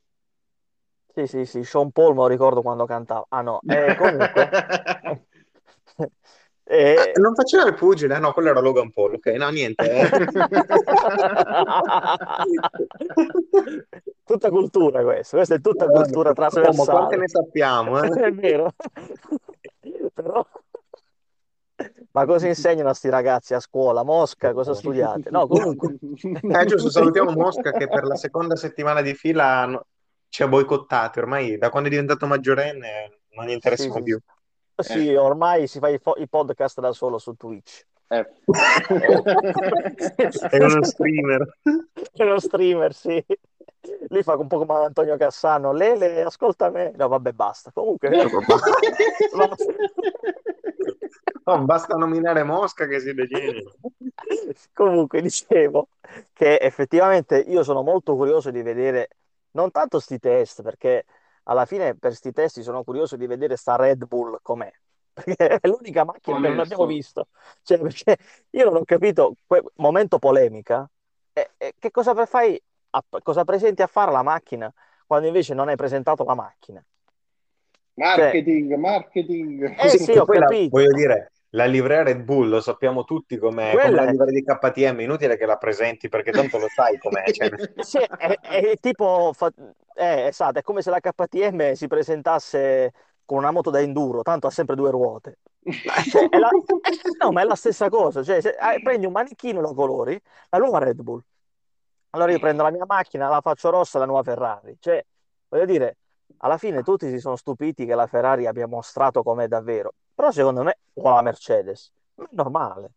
sì, 1.15 1.27
sì, 1.27 1.45
sì, 1.45 1.63
Sean 1.65 1.91
Paul 1.93 2.15
me 2.15 2.21
lo 2.23 2.27
ricordo 2.29 2.63
quando 2.63 2.87
cantava. 2.87 3.27
Ah 3.29 3.43
no, 3.43 3.65
eh, 3.67 3.95
comunque... 3.97 4.49
Ah, 6.73 6.75
Eh, 6.75 7.13
non 7.21 7.35
faceva 7.35 7.67
il 7.67 7.75
pugile? 7.75 8.19
No, 8.19 8.33
quello 8.33 8.49
era 8.49 8.61
Logan 8.61 8.91
Paul. 8.91 9.13
Ok, 9.15 9.27
no, 9.27 9.51
niente. 9.51 9.91
eh. 9.91 10.11
Tutta 14.25 14.49
cultura 14.49 15.03
questo, 15.03 15.37
questa 15.37 15.57
è 15.57 15.61
tutta 15.61 15.87
cultura 15.89 16.31
Oh, 16.31 16.35
ma 16.37 16.49
quante 16.49 16.49
trasversale. 16.49 17.17
ne 17.17 17.29
sappiamo? 17.29 18.03
eh? 18.03 18.09
È 18.27 18.33
vero. 18.33 18.73
Però... 20.15 20.47
Ma 22.13 22.25
cosa 22.27 22.47
insegnano 22.47 22.91
a 22.91 22.95
sti 22.95 23.09
ragazzi 23.11 23.55
a 23.55 23.61
scuola? 23.61 24.03
Mosca, 24.03 24.53
cosa 24.53 24.75
studiate? 24.75 25.31
No, 25.31 25.47
comunque... 25.47 25.97
Eh, 26.53 26.65
giusto, 26.67 26.91
salutiamo 26.91 27.31
Mosca 27.33 27.73
che 27.73 27.89
per 27.89 28.05
la 28.05 28.17
seconda 28.17 28.57
settimana 28.57 29.01
di 29.03 29.15
fila 29.15 29.83
ci 30.29 30.43
ha 30.43 30.49
boicottati. 30.49 31.19
Ormai 31.19 31.57
da 31.59 31.71
quando 31.71 31.89
è 31.89 31.93
diventato 31.93 32.27
maggiorenne 32.27 33.21
non 33.35 33.47
gli 33.47 33.49
Sì, 33.49 33.55
interessiamo 33.55 33.95
sì, 33.97 34.03
più. 34.03 34.19
sì, 34.19 34.25
Eh, 34.89 35.17
ormai 35.17 35.67
si 35.67 35.79
fa 35.79 35.89
i, 35.89 35.99
fo- 35.99 36.17
i 36.17 36.29
podcast 36.29 36.81
da 36.81 36.93
solo 36.93 37.19
su 37.19 37.35
Twitch. 37.35 37.85
eh. 38.09 38.27
È 40.51 40.63
uno 40.63 40.83
streamer. 40.85 41.59
È 42.13 42.23
uno 42.23 42.39
streamer, 42.39 42.95
sì. 42.95 43.25
Lui 44.09 44.23
fa 44.23 44.37
un 44.37 44.47
po' 44.47 44.59
come 44.65 44.85
Antonio 44.85 45.17
Cassano. 45.17 45.73
Lele, 45.73 46.23
ascolta 46.23 46.71
me. 46.71 46.93
No, 46.97 47.09
vabbè, 47.09 47.33
basta. 47.33 47.71
Comunque, 47.73 48.11
basta. 48.11 49.73
No, 51.45 51.65
basta 51.65 51.97
nominare 51.97 52.45
Mosca 52.45 52.87
che 52.87 53.01
si 53.01 53.13
degenera. 53.13 53.73
Comunque, 54.73 55.21
dicevo 55.21 55.89
che 56.33 56.59
effettivamente 56.61 57.39
io 57.39 57.65
sono 57.65 57.83
molto 57.83 58.15
curioso 58.15 58.51
di 58.51 58.63
vedere 58.63 59.09
non 59.53 59.71
tanto 59.73 59.99
sti 59.99 60.19
test, 60.19 60.63
perché 60.63 61.05
alla 61.45 61.67
fine 61.67 61.97
per 61.97 62.15
sti 62.15 62.33
test 62.33 62.61
sono 62.61 62.85
curioso 62.85 63.17
di 63.17 63.27
vedere 63.27 63.57
sta 63.57 63.77
Red 63.77 64.05
Bull 64.07 64.39
com'è, 64.43 64.71
perché 65.13 65.37
è 65.61 65.69
l'unica 65.69 66.05
macchina 66.05 66.41
che 66.41 66.49
non 66.49 66.59
abbiamo 66.61 66.87
visto. 66.87 67.29
Cioè, 67.63 67.79
perché 67.81 68.17
io 68.51 68.65
non 68.65 68.77
ho 68.77 68.85
capito, 68.85 69.35
que- 69.47 69.63
momento 69.77 70.19
polemica, 70.19 70.89
e- 71.33 71.51
e 71.57 71.75
che 71.79 71.91
cosa 71.91 72.15
fai, 72.27 72.61
a- 72.91 73.05
cosa 73.23 73.45
presenti 73.45 73.83
a 73.83 73.87
fare 73.87 74.11
la 74.13 74.23
macchina 74.23 74.73
quando 75.07 75.27
invece 75.27 75.55
non 75.55 75.69
hai 75.69 75.77
presentato 75.77 76.25
la 76.25 76.35
macchina? 76.35 76.85
Cioè, 78.11 78.37
Marketing, 78.37 78.77
marketing. 78.77 79.65
eh 79.77 79.99
Sì, 79.99 80.17
ho 80.17 80.25
poi 80.25 80.39
la- 80.39 80.55
capito. 80.55 80.69
voglio 80.69 80.93
dire, 80.93 81.33
la 81.55 81.67
livrea 81.67 82.03
Red 82.03 82.23
Bull 82.23 82.49
lo 82.49 82.61
sappiamo 82.61 83.05
tutti 83.05 83.37
come, 83.37 83.71
come 83.71 83.83
Quella 83.83 84.03
la 84.03 84.09
è, 84.09 84.11
livrea 84.11 84.31
di 84.31 84.43
KTM, 84.43 85.01
inutile 85.01 85.37
che 85.37 85.47
la 85.47 85.57
presenti 85.57 86.09
perché 86.09 86.31
tanto 86.33 86.59
lo 86.59 86.69
sai 86.69 86.99
com'è. 86.99 87.31
cioè. 87.31 87.51
Sì, 87.83 87.99
è, 87.99 88.39
è 88.41 88.77
tipo, 88.81 89.33
fa- 89.35 89.53
eh, 89.95 90.27
esatto, 90.27 90.59
è 90.59 90.63
come 90.63 90.83
se 90.83 90.91
la 90.91 91.01
KTM 91.01 91.73
si 91.73 91.87
presentasse 91.89 92.93
con 93.25 93.39
una 93.39 93.51
moto 93.51 93.71
da 93.71 93.81
enduro, 93.81 94.23
tanto 94.23 94.47
ha 94.47 94.51
sempre 94.51 94.77
due 94.77 94.91
ruote. 94.91 95.39
Cioè, 95.63 96.27
la, 96.39 96.49
no, 97.21 97.33
ma 97.33 97.43
è 97.43 97.45
la 97.45 97.55
stessa 97.55 97.89
cosa, 97.89 98.23
cioè, 98.23 98.41
se, 98.41 98.51
eh, 98.51 98.83
prendi 98.83 99.07
un 99.07 99.13
manichino 99.13 99.61
lo 99.61 99.75
colori, 99.75 100.21
la 100.49 100.59
nuova 100.59 100.79
Red 100.79 101.01
Bull. 101.01 101.23
Allora 102.11 102.33
io 102.33 102.39
prendo 102.39 102.63
la 102.63 102.71
mia 102.71 102.85
macchina, 102.87 103.29
la 103.29 103.41
faccio 103.41 103.71
rossa, 103.71 103.99
la 103.99 104.05
nuova 104.07 104.23
Ferrari. 104.23 104.77
Cioè, 104.79 105.05
voglio 105.49 105.65
dire, 105.65 105.97
alla 106.39 106.59
fine 106.59 106.83
tutti 106.83 107.09
si 107.09 107.19
sono 107.19 107.37
stupiti 107.37 107.87
che 107.87 107.95
la 107.95 108.07
Ferrari 108.07 108.47
abbia 108.47 108.67
mostrato 108.67 109.23
com'è 109.23 109.49
davvero, 109.49 109.95
però 110.15 110.31
secondo 110.31 110.63
me, 110.63 110.79
o 110.95 111.11
la 111.15 111.23
Mercedes, 111.23 111.93
ma 112.15 112.25
è 112.25 112.29
normale. 112.33 112.93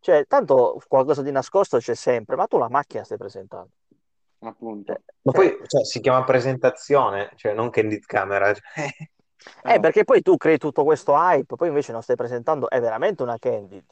Cioè, 0.00 0.26
tanto 0.26 0.80
qualcosa 0.88 1.22
di 1.22 1.30
nascosto 1.30 1.78
c'è 1.78 1.94
sempre, 1.94 2.36
ma 2.36 2.46
tu 2.46 2.58
la 2.58 2.68
macchina 2.68 3.04
stai 3.04 3.18
presentando. 3.18 3.70
Appunto. 4.40 4.92
Cioè, 4.92 5.00
Ma 5.22 5.32
cioè, 5.32 5.56
poi 5.56 5.66
cioè, 5.66 5.84
si 5.84 6.00
chiama 6.00 6.24
presentazione, 6.24 7.30
cioè 7.36 7.52
non 7.54 7.70
candid 7.70 8.04
camera. 8.04 8.52
cioè. 8.54 8.62
Eh, 9.42 9.76
Oh. 9.76 9.80
perché 9.80 10.04
poi 10.04 10.20
tu 10.20 10.36
crei 10.36 10.58
tutto 10.58 10.84
questo 10.84 11.14
hype, 11.14 11.56
poi 11.56 11.68
invece 11.68 11.92
non 11.92 12.02
stai 12.02 12.16
presentando, 12.16 12.68
è 12.68 12.78
veramente 12.80 13.22
una 13.22 13.38
candid. 13.38 13.84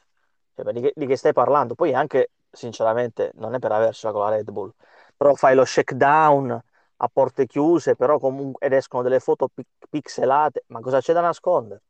Cioè, 0.55 0.73
di 0.73 0.81
che, 0.81 0.93
di 0.95 1.07
che 1.07 1.17
stai 1.17 1.33
parlando? 1.33 1.75
Poi 1.75 1.95
anche, 1.95 2.31
sinceramente, 2.51 3.33
non 3.37 3.55
è 3.55 3.59
per 3.59 3.73
avercela 3.73 4.13
con 4.13 4.23
la 4.25 4.31
Red 4.31 4.51
Bull, 4.51 4.73
però 5.17 5.35
fai 5.35 5.55
lo 5.55 5.65
shakedown 5.65 6.63
a 7.01 7.09
porte 7.09 7.47
chiuse, 7.47 7.95
però 7.97 8.19
comunque, 8.19 8.67
ed 8.67 8.73
escono 8.75 9.03
delle 9.03 9.21
foto 9.21 9.49
pi- 9.49 9.65
pixelate, 9.89 10.65
ma 10.69 10.81
cosa 10.81 11.01
c'è 11.01 11.13
da 11.15 11.21
nascondere? 11.23 11.83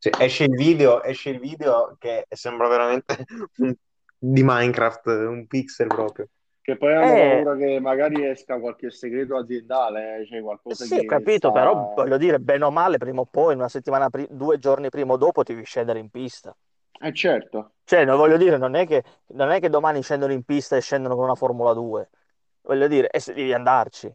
Cioè, 0.00 0.14
esce 0.24 0.44
il 0.44 0.54
video, 0.56 1.02
esce 1.02 1.30
il 1.30 1.38
video 1.40 1.96
che 1.98 2.26
sembra 2.30 2.68
veramente 2.68 3.24
di 4.18 4.42
Minecraft, 4.42 5.06
un 5.06 5.46
pixel 5.46 5.88
proprio. 5.88 6.28
Che 6.62 6.76
poi 6.78 6.94
hanno 6.94 7.18
Eh, 7.18 7.18
paura 7.18 7.54
che 7.56 7.78
magari 7.80 8.24
esca 8.26 8.58
qualche 8.60 8.90
segreto 8.90 9.36
aziendale, 9.36 10.24
cioè 10.26 10.40
qualcosa 10.40 10.86
sì, 10.86 10.96
ho 10.98 11.04
che 11.04 11.04
capito, 11.04 11.50
però 11.50 11.74
sta... 11.74 11.92
voglio 11.94 12.16
dire, 12.16 12.38
bene 12.40 12.64
o 12.64 12.70
male, 12.70 12.96
prima 12.98 13.20
o 13.20 13.26
poi, 13.26 13.54
una 13.54 13.68
settimana, 13.68 14.08
pri- 14.08 14.26
due 14.30 14.58
giorni 14.58 14.88
prima 14.88 15.12
o 15.14 15.16
dopo, 15.16 15.42
devi 15.42 15.64
scendere 15.64 15.98
in 15.98 16.10
pista. 16.10 16.56
Eh 17.00 17.12
certo, 17.12 17.74
Cioè, 17.84 18.04
non 18.04 18.16
voglio 18.16 18.36
dire, 18.36 18.56
non 18.56 18.74
è 18.76 18.86
che, 18.86 19.02
non 19.28 19.50
è 19.50 19.58
che 19.60 19.68
domani 19.68 20.02
scendono 20.02 20.32
in 20.32 20.44
pista 20.44 20.76
e 20.76 20.80
scendono 20.80 21.14
con 21.16 21.24
una 21.24 21.34
Formula 21.34 21.72
2. 21.72 22.10
Voglio 22.62 22.86
dire, 22.86 23.08
e 23.10 23.18
se 23.20 23.32
devi 23.34 23.52
andarci. 23.52 24.12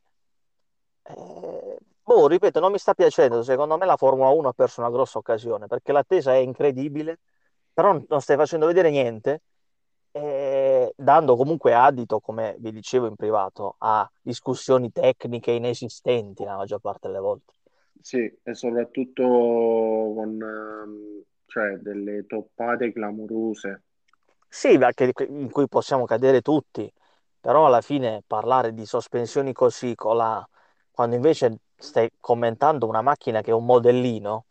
Eh, 1.08 1.64
boh, 2.06 2.28
ripeto, 2.28 2.60
non 2.60 2.72
mi 2.72 2.78
sta 2.78 2.94
piacendo. 2.94 3.44
Secondo 3.44 3.78
me 3.78 3.86
la 3.86 3.98
Formula 3.98 4.30
1 4.30 4.50
ha 4.50 4.54
perso 4.54 4.82
una 4.82 4.89
grossa 4.91 5.18
occasione 5.18 5.68
perché 5.68 5.91
l'attesa 5.91 6.34
è 6.34 6.38
incredibile, 6.38 7.20
però 7.74 8.00
non 8.08 8.22
stai 8.22 8.38
facendo 8.38 8.65
vedere 8.68 8.89
niente, 8.89 9.41
eh, 10.12 10.94
dando 10.98 11.36
comunque 11.36 11.74
adito, 11.74 12.20
come 12.20 12.56
vi 12.60 12.72
dicevo 12.72 13.08
in 13.08 13.15
privato, 13.15 13.76
a 13.80 14.10
discussioni 14.22 14.91
tecniche 14.91 15.52
inesistenti 15.52 16.44
la 16.46 16.58
maggior 16.58 16.80
parte 16.82 17.08
delle 17.08 17.20
volte. 17.20 17.54
sì, 18.02 18.18
e 18.44 18.54
soprattutto 18.54 19.24
con 19.24 20.41
ehm, 20.41 21.24
cioè, 21.46 21.78
delle 21.78 22.26
toppate 22.26 22.91
clamorose. 22.94 23.84
Sì, 24.48 24.78
ma 24.78 24.91
che- 24.94 25.12
in 25.30 25.50
cui 25.52 25.68
possiamo 25.68 26.06
cadere 26.06 26.41
tutti, 26.41 26.91
però 27.39 27.65
alla 27.68 27.82
fine 27.82 28.24
parlare 28.26 28.74
di 28.74 28.86
sospensioni 28.86 29.52
così, 29.54 29.94
con 29.96 30.15
la- 30.18 30.48
quando 30.91 31.15
invece 31.15 31.58
stai 31.78 32.10
commentando 32.20 32.88
una 32.88 33.02
macchina 33.02 33.42
che 33.42 33.52
è 33.52 33.54
un 33.54 33.66
modellino, 33.66 34.46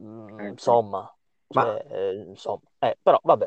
mm, 0.00 0.28
Ecco. 0.28 0.42
insomma, 0.42 1.16
Ma 1.48 1.62
cioè, 1.62 1.86
eh, 1.90 2.24
insomma, 2.28 2.62
eh, 2.78 2.98
però 3.02 3.18
vabbè. 3.22 3.46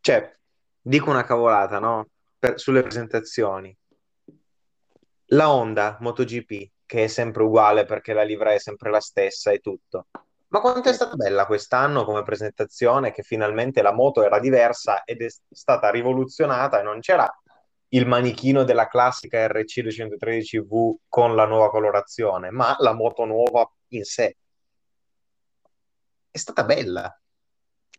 Cioè, 0.00 0.36
dico 0.80 1.10
una 1.10 1.24
cavolata, 1.24 1.78
no? 1.78 2.06
Per- 2.38 2.58
sulle 2.58 2.82
presentazioni. 2.82 3.76
La 5.28 5.50
Honda 5.50 5.96
MotoGP, 6.00 6.70
che 6.84 7.04
è 7.04 7.06
sempre 7.06 7.42
uguale 7.42 7.84
perché 7.86 8.12
la 8.12 8.22
livrea 8.22 8.52
è 8.52 8.58
sempre 8.58 8.90
la 8.90 9.00
stessa 9.00 9.50
e 9.50 9.58
tutto. 9.58 10.06
Ma 10.48 10.60
quanto 10.60 10.88
è 10.88 10.92
stata 10.92 11.16
bella 11.16 11.46
quest'anno 11.46 12.04
come 12.04 12.22
presentazione, 12.22 13.10
che 13.10 13.22
finalmente 13.22 13.82
la 13.82 13.92
moto 13.92 14.22
era 14.22 14.38
diversa 14.38 15.02
ed 15.02 15.22
è 15.22 15.26
stata 15.50 15.90
rivoluzionata 15.90 16.78
e 16.78 16.82
non 16.82 17.00
c'era 17.00 17.28
il 17.88 18.06
manichino 18.06 18.64
della 18.64 18.88
classica 18.88 19.46
RC 19.46 19.80
213V 19.80 20.96
con 21.08 21.34
la 21.34 21.46
nuova 21.46 21.70
colorazione, 21.70 22.50
ma 22.50 22.74
la 22.78 22.92
moto 22.92 23.24
nuova 23.24 23.70
in 23.88 24.04
sé. 24.04 24.36
È 26.30 26.38
stata 26.38 26.64
bella. 26.64 27.16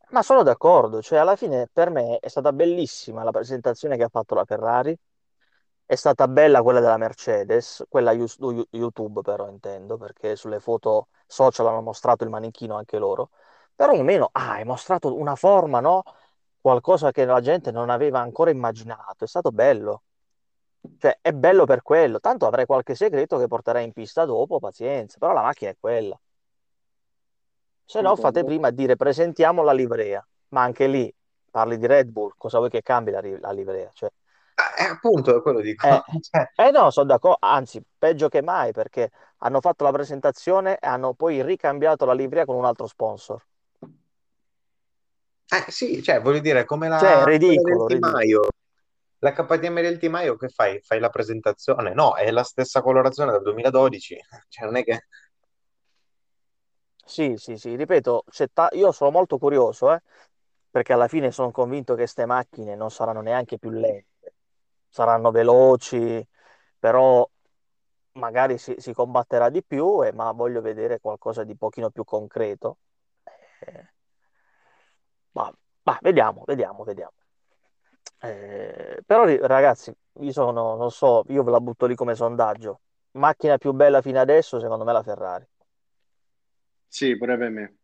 Ma 0.10 0.22
sono 0.22 0.44
d'accordo, 0.44 1.02
cioè 1.02 1.20
alla 1.20 1.36
fine 1.36 1.68
per 1.72 1.90
me 1.90 2.20
è 2.20 2.28
stata 2.28 2.54
bellissima 2.54 3.24
la 3.24 3.32
presentazione 3.32 3.98
che 3.98 4.04
ha 4.04 4.10
fatto 4.10 4.36
la 4.36 4.46
Ferrari, 4.46 4.96
è 5.86 5.96
stata 5.96 6.28
bella 6.28 6.62
quella 6.62 6.80
della 6.80 6.98
Mercedes, 6.98 7.84
quella 7.90 8.12
You- 8.12 8.66
YouTube 8.72 9.22
però 9.22 9.48
intendo, 9.50 9.98
perché 9.98 10.36
sulle 10.36 10.60
foto 10.60 11.10
social 11.28 11.68
hanno 11.68 11.82
mostrato 11.82 12.24
il 12.24 12.30
manichino 12.30 12.76
anche 12.76 12.98
loro, 12.98 13.30
però 13.76 13.94
almeno 13.94 14.30
ah, 14.32 14.54
hai 14.54 14.64
mostrato 14.66 15.16
una 15.16 15.36
forma, 15.36 15.80
no? 15.80 16.04
Qualcosa 16.66 17.12
che 17.12 17.26
la 17.26 17.42
gente 17.42 17.70
non 17.70 17.92
aveva 17.92 18.22
ancora 18.22 18.50
immaginato, 18.50 19.24
è 19.24 19.28
stato 19.28 19.52
bello, 19.52 20.02
cioè 20.98 21.20
è 21.22 21.32
bello 21.32 21.66
per 21.66 21.84
quello, 21.84 22.20
tanto 22.20 22.48
avrei 22.48 22.66
qualche 22.66 22.96
segreto 22.96 23.38
che 23.38 23.46
porterai 23.46 23.84
in 23.84 23.94
pista 23.94 24.26
dopo, 24.26 24.58
pazienza, 24.58 25.18
però 25.20 25.32
la 25.34 25.44
macchina 25.44 25.70
è 25.70 25.78
quella. 25.80 26.20
Se 27.86 28.02
no, 28.02 28.16
fate 28.16 28.44
prima 28.44 28.70
a 28.70 28.72
dire 28.72 28.96
presentiamo 28.96 29.62
la 29.62 29.74
livrea, 29.74 30.26
ma 30.50 30.64
anche 30.64 30.88
lì 30.88 31.14
parli 31.52 31.78
di 31.78 31.86
Red 31.86 32.10
Bull, 32.10 32.34
cosa 32.36 32.58
vuoi 32.58 32.72
che 32.72 32.82
cambi 32.82 33.12
la, 33.12 33.22
la 33.40 33.52
livrea? 33.52 33.92
Cioè, 33.94 34.10
Eh, 34.80 34.86
appunto, 34.86 35.38
è 35.38 35.42
quello 35.44 35.62
dico. 35.62 35.88
eh, 35.88 36.02
Cioè, 36.20 36.52
eh 36.56 36.72
no, 36.72 36.90
sono 36.90 37.06
d'accordo, 37.06 37.38
anzi, 37.42 37.80
peggio 37.98 38.28
che 38.28 38.42
mai 38.42 38.72
perché 38.72 39.12
hanno 39.40 39.62
fatto 39.62 39.84
la 39.84 39.92
presentazione 39.92 40.78
e 40.80 40.88
hanno 40.88 41.14
poi 41.14 41.44
ricambiato 41.44 42.06
la 42.06 42.14
livrea 42.14 42.46
con 42.46 42.56
un 42.56 42.66
altro 42.66 42.88
sponsor. 42.88 43.46
Eh, 45.48 45.72
sì, 45.72 46.02
cioè, 46.02 46.22
voglio 46.22 46.40
dire, 46.40 46.66
come 46.66 46.88
Cioè, 46.88 47.02
la, 47.02 47.16
del 47.18 47.26
ridicolo, 47.26 47.86
Di 47.86 47.94
ridicolo. 47.94 48.50
La 49.20 49.32
KTM 49.32 49.82
del 49.82 49.98
Di 49.98 50.10
Maio 50.10 50.36
che 50.36 50.50
fai? 50.50 50.80
Fai 50.82 51.00
la 51.00 51.10
presentazione? 51.10 51.94
No, 51.94 52.16
è 52.16 52.30
la 52.32 52.44
stessa 52.44 52.82
colorazione 52.82 53.32
del 53.32 53.42
2012. 53.42 54.18
Cioè, 54.50 54.66
non 54.66 54.76
è 54.76 54.84
che... 54.84 55.06
Sì, 57.08 57.36
sì, 57.38 57.58
sì, 57.58 57.76
ripeto, 57.76 58.24
c'è 58.30 58.48
ta- 58.52 58.70
io 58.74 58.92
sono 58.92 59.12
molto 59.12 59.38
curioso, 59.38 59.94
eh, 59.94 60.02
perché 60.72 60.92
alla 60.94 61.08
fine 61.08 61.32
sono 61.32 61.52
convinto 61.52 61.94
che 61.94 62.00
queste 62.00 62.26
macchine 62.26 62.76
non 62.76 62.90
saranno 62.90 63.22
neanche 63.22 63.60
più 63.60 63.70
lente, 63.70 64.34
saranno 64.90 65.30
veloci, 65.30 66.28
però 66.80 67.28
magari 68.14 68.58
si, 68.58 68.76
si 68.80 68.92
combatterà 68.94 69.50
di 69.50 69.64
più, 69.64 70.04
eh, 70.04 70.12
ma 70.14 70.32
voglio 70.32 70.62
vedere 70.62 71.00
qualcosa 71.00 71.44
di 71.44 71.56
pochino 71.56 71.92
più 71.92 72.04
concreto. 72.04 72.78
Eh, 73.60 73.95
ma, 75.36 75.52
ma 75.84 76.00
vediamo, 76.02 76.44
vediamo, 76.46 76.84
vediamo. 76.84 77.14
Eh, 78.22 79.02
però 79.06 79.26
ragazzi, 79.46 79.94
io 80.22 80.32
sono, 80.32 80.76
non 80.76 80.90
so, 80.92 81.24
io 81.28 81.44
ve 81.44 81.52
la 81.52 81.60
butto 81.60 81.86
lì 81.86 81.96
come 81.96 82.16
sondaggio. 82.16 82.80
Macchina 83.12 83.58
più 83.58 83.72
bella 83.74 84.02
fino 84.02 84.20
adesso, 84.20 84.60
secondo 84.60 84.84
me, 84.84 84.94
la 84.94 85.04
Ferrari. 85.04 85.48
Sì, 86.88 87.18
pure 87.18 87.38
per 87.38 87.50
me. 87.50 87.76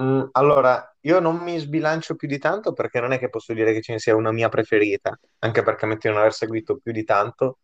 Mm, 0.00 0.28
allora, 0.32 0.96
io 1.00 1.18
non 1.18 1.38
mi 1.38 1.58
sbilancio 1.58 2.14
più 2.14 2.28
di 2.28 2.38
tanto 2.38 2.72
perché 2.72 3.00
non 3.00 3.12
è 3.12 3.18
che 3.18 3.28
posso 3.28 3.52
dire 3.52 3.72
che 3.72 3.82
ce 3.82 3.92
ne 3.92 3.98
sia 3.98 4.14
una 4.14 4.30
mia 4.30 4.48
preferita, 4.48 5.18
anche 5.40 5.62
perché 5.64 5.86
di 5.86 6.08
non 6.08 6.18
aver 6.18 6.32
seguito 6.32 6.76
più 6.76 6.92
di 6.92 7.02
tanto, 7.02 7.58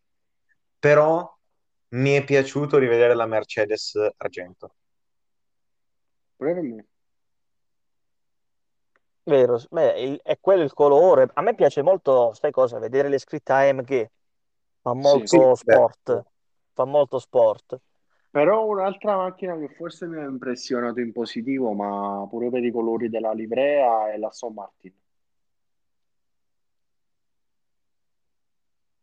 però 0.77 1.33
mi 1.89 2.11
è 2.11 2.23
piaciuto 2.25 2.77
rivedere 2.77 3.15
la 3.15 3.25
Mercedes 3.25 3.97
Argento. 4.17 4.75
Pure 6.37 6.53
per 6.53 6.63
me. 6.63 6.85
Vero? 9.25 9.59
Beh, 9.71 9.99
il- 10.01 10.19
è 10.23 10.37
quello 10.39 10.63
il 10.63 10.73
colore. 10.73 11.29
A 11.33 11.41
me 11.41 11.55
piace 11.55 11.81
molto, 11.81 12.33
sai 12.33 12.51
cosa? 12.51 12.77
Vedere 12.79 13.09
le 13.09 13.17
scritte 13.17 13.51
AMG. 13.53 14.09
Fa 14.81 14.93
Sì. 14.93 14.99
Sì, 15.25 15.37
molto 15.37 15.37
beh, 15.37 15.55
sport. 15.55 16.23
Fa 16.73 16.85
molto 16.85 17.19
sport. 17.19 17.79
Però 18.29 18.65
un'altra 18.65 19.15
macchina 19.15 19.57
che 19.57 19.69
forse 19.69 20.05
mi 20.07 20.17
ha 20.19 20.25
impressionato 20.25 20.99
in 20.99 21.11
positivo, 21.11 21.71
ma 21.73 22.27
pure 22.29 22.49
per 22.51 22.63
i 22.63 22.71
colori 22.71 23.09
della 23.09 23.31
livrea, 23.33 24.11
è 24.11 24.17
l'Aston 24.17 24.53
Martin. 24.53 24.93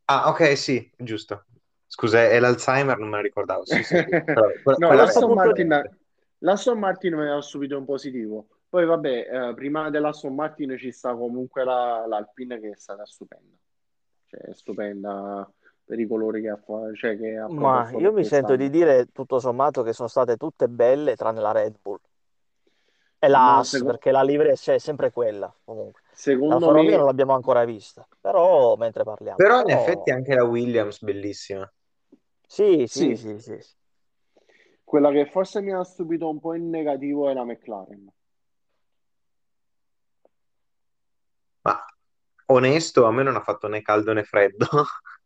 Ah, 0.07 0.29
ok, 0.29 0.57
sì, 0.57 0.91
giusto. 0.97 1.47
Scusa, 1.87 2.23
è 2.25 2.39
l'Alzheimer, 2.39 2.99
non 2.99 3.09
me 3.09 3.17
la 3.17 3.23
ricordavo. 3.23 3.65
Sì, 3.65 3.83
sì, 3.83 3.97
sì. 3.97 4.15
Però 4.33 4.47
que- 4.63 4.79
No, 4.79 4.87
A 4.87 4.87
quella 4.87 5.03
questo 5.03 5.19
è 5.19 5.23
l'Aston 5.23 5.25
punto, 5.25 5.49
Martin, 5.49 5.69
presente. 5.69 5.99
l'Aston 6.39 6.79
Martin 6.79 7.15
mi 7.15 7.29
ha 7.31 7.41
subito 7.41 7.79
un 7.79 7.85
positivo. 7.85 8.47
Poi 8.73 8.87
vabbè, 8.87 9.51
eh, 9.51 9.55
prima 9.55 9.91
dell'Aston 9.91 10.35
Martin 10.35 10.79
ci 10.79 10.93
sta 10.93 11.15
comunque 11.15 11.63
la, 11.63 12.07
l'Alpine 12.07 12.59
che 12.59 12.71
è 12.71 12.77
stata 12.77 13.05
stupenda. 13.05 13.55
Cioè, 14.25 14.41
è 14.41 14.55
stupenda 14.55 15.47
per 15.85 16.01
i 16.01 16.07
colori 16.07 16.41
che 16.41 16.49
ha, 16.49 16.57
fa- 16.57 16.91
cioè, 16.95 17.19
che 17.19 17.37
ha 17.37 17.49
ma 17.51 17.91
io 17.91 18.13
mi 18.13 18.25
sento 18.25 18.57
di 18.57 18.71
dire 18.71 19.09
tutto 19.13 19.41
sommato 19.41 19.83
che 19.83 19.93
sono 19.93 20.09
state 20.09 20.39
tutte 20.39 20.71
belle 20.71 21.17
tranne 21.17 21.43
la 21.43 21.53
Red 21.53 21.77
Bull. 21.83 21.99
E 23.19 23.29
la 23.29 23.39
Ma 23.39 23.57
Haas, 23.57 23.69
seco- 23.69 23.85
perché 23.89 24.11
la 24.11 24.23
livrea 24.23 24.55
c'è 24.55 24.79
sempre 24.79 25.13
quella, 25.13 25.55
comunque. 25.65 26.01
secondo 26.15 26.55
L'Alfa 26.55 26.73
Romeo 26.73 26.97
non 26.97 27.01
me, 27.01 27.05
l'abbiamo 27.05 27.35
ancora 27.35 27.67
vista, 27.67 28.09
però 28.19 28.75
mentre 28.77 29.05
parliamo. 29.05 29.37
Però 29.37 29.61
in 29.61 29.69
effetti 29.69 30.11
anche 30.11 30.35
la 30.35 30.45
Williams, 30.45 31.03
bellissima. 31.03 31.71
sì, 32.47 32.87
sì, 32.87 33.15
sì, 33.15 33.17
sì, 33.17 33.39
sì. 33.39 33.61
sì. 33.61 33.75
quella 34.83 35.11
che 35.11 35.27
forse 35.27 35.61
mi 35.61 35.73
ha 35.73 35.83
stupito 35.85 36.29
un 36.29 36.41
po' 36.41 36.55
in 36.55 36.71
negativo 36.71 37.29
è 37.29 37.35
la 37.35 37.45
McLaren. 37.45 38.11
Ma 41.65 41.85
onesto, 42.47 43.05
a 43.07 43.13
me 43.13 43.23
non 43.25 43.37
ha 43.37 43.43
fatto 43.43 43.69
né 43.69 43.83
caldo 43.83 44.13
né 44.13 44.25
freddo. 44.25 44.67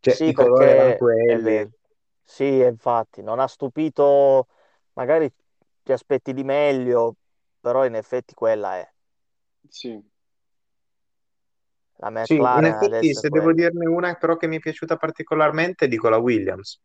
Cioè, 0.00 0.20
i 0.24 0.32
Sì, 0.32 0.32
colori 0.32 0.68
erano 0.70 0.94
quelli. 0.94 1.68
Sì, 2.22 2.58
infatti, 2.60 3.22
non 3.22 3.38
ha 3.40 3.46
stupito, 3.46 4.48
magari 4.94 5.32
ti 5.82 5.92
aspetti 5.92 6.32
di 6.32 6.44
meglio, 6.44 7.16
però 7.60 7.84
in 7.86 7.94
effetti 7.94 8.34
quella 8.34 8.76
è. 8.78 8.92
Sì. 9.68 10.02
La 12.00 12.10
Sì, 12.20 12.36
in 12.54 12.64
McLaren 12.64 12.66
effetti, 12.66 13.14
se 13.14 13.28
devo 13.30 13.52
dirne 13.52 13.86
una 13.86 14.14
però 14.14 14.36
che 14.36 14.46
mi 14.46 14.56
è 14.56 14.60
piaciuta 14.60 14.96
particolarmente, 14.96 15.88
dico 15.88 16.08
la 16.08 16.18
Williams, 16.18 16.80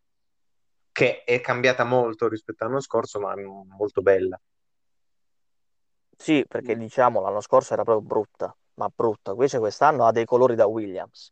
che 0.92 1.24
è 1.24 1.42
cambiata 1.42 1.84
molto 1.86 2.28
rispetto 2.28 2.64
all'anno 2.64 2.82
scorso, 2.82 3.20
ma 3.20 3.34
è 3.34 3.44
molto 3.44 4.02
bella. 4.02 4.40
Sì, 6.18 6.46
perché 6.48 6.76
Mm. 6.76 6.78
diciamo 6.78 7.22
l'anno 7.22 7.40
scorso 7.42 7.74
era 7.74 7.84
proprio 7.84 8.06
brutta, 8.06 8.56
ma 8.76 8.90
brutta. 8.94 9.32
Invece 9.32 9.58
quest'anno 9.60 10.06
ha 10.06 10.12
dei 10.12 10.26
colori 10.26 10.56
da 10.56 10.66
Williams. 10.68 11.32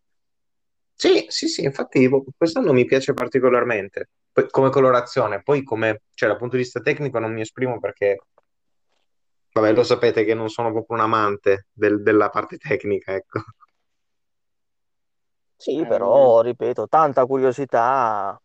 Sì, 0.98 1.26
sì, 1.28 1.48
sì, 1.48 1.64
infatti 1.64 2.08
quest'anno 2.38 2.72
mi 2.74 2.86
piace 2.86 3.14
particolarmente, 3.14 4.10
Poi, 4.32 4.50
come 4.50 4.70
colorazione, 4.70 5.42
poi 5.44 5.64
come, 5.64 6.02
cioè 6.14 6.30
dal 6.30 6.38
punto 6.38 6.56
di 6.56 6.64
vista 6.64 6.80
tecnico 6.82 7.20
non 7.20 7.34
mi 7.34 7.42
esprimo 7.42 7.80
perché, 7.80 8.18
vabbè, 9.54 9.74
lo 9.74 9.82
sapete 9.84 10.24
che 10.24 10.36
non 10.36 10.50
sono 10.50 10.72
proprio 10.72 10.96
un 10.98 11.02
amante 11.04 11.66
del- 11.74 12.04
della 12.04 12.30
parte 12.30 12.58
tecnica, 12.58 13.14
ecco. 13.16 13.42
Sì, 15.58 15.86
Eh, 15.86 15.86
però, 15.86 16.42
ripeto, 16.42 16.88
tanta 16.88 17.26
curiosità. 17.26 18.40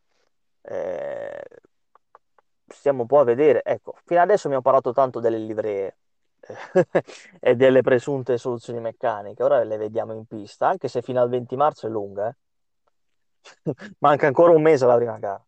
eh, 0.62 1.42
stiamo 2.66 3.02
un 3.02 3.06
po' 3.06 3.18
a 3.20 3.24
vedere. 3.24 3.62
Ecco, 3.64 3.94
fino 4.04 4.20
adesso 4.20 4.46
abbiamo 4.46 4.62
parlato 4.62 4.92
tanto 4.92 5.20
delle 5.20 5.38
livree 5.38 5.96
e 7.40 7.56
delle 7.56 7.82
presunte 7.82 8.38
soluzioni 8.38 8.80
meccaniche. 8.80 9.42
Ora 9.42 9.62
le 9.62 9.76
vediamo 9.76 10.12
in 10.12 10.24
pista, 10.26 10.68
anche 10.68 10.88
se 10.88 11.02
fino 11.02 11.20
al 11.20 11.28
20 11.28 11.56
marzo 11.56 11.86
è 11.86 11.90
lunga, 11.90 12.28
eh. 12.28 12.34
Manca 13.98 14.26
ancora 14.26 14.52
un 14.52 14.62
mese 14.62 14.84
alla 14.84 14.96
prima 14.96 15.18
gara. 15.18 15.44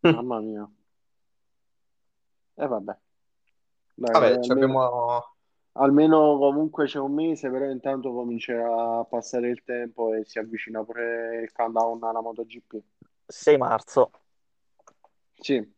mamma 0.00 0.40
mia. 0.40 0.68
E 2.54 2.66
vabbè, 2.66 2.96
dai, 3.94 4.10
Vabbè, 4.12 4.32
eh, 4.32 4.42
ci 4.42 4.50
almeno, 4.50 4.82
abbiamo... 4.82 5.34
almeno 5.72 6.38
comunque 6.38 6.86
c'è 6.86 6.98
un 6.98 7.14
mese, 7.14 7.50
però 7.50 7.66
intanto 7.66 8.12
comincerà 8.12 8.98
a 8.98 9.04
passare 9.04 9.48
il 9.50 9.62
tempo 9.64 10.14
e 10.14 10.24
si 10.24 10.38
avvicina 10.38 10.84
pure 10.84 11.40
il 11.42 11.52
countdown 11.52 12.02
alla 12.04 12.20
MotoGP. 12.20 12.82
6 13.26 13.56
marzo. 13.56 14.10
Sì, 15.34 15.74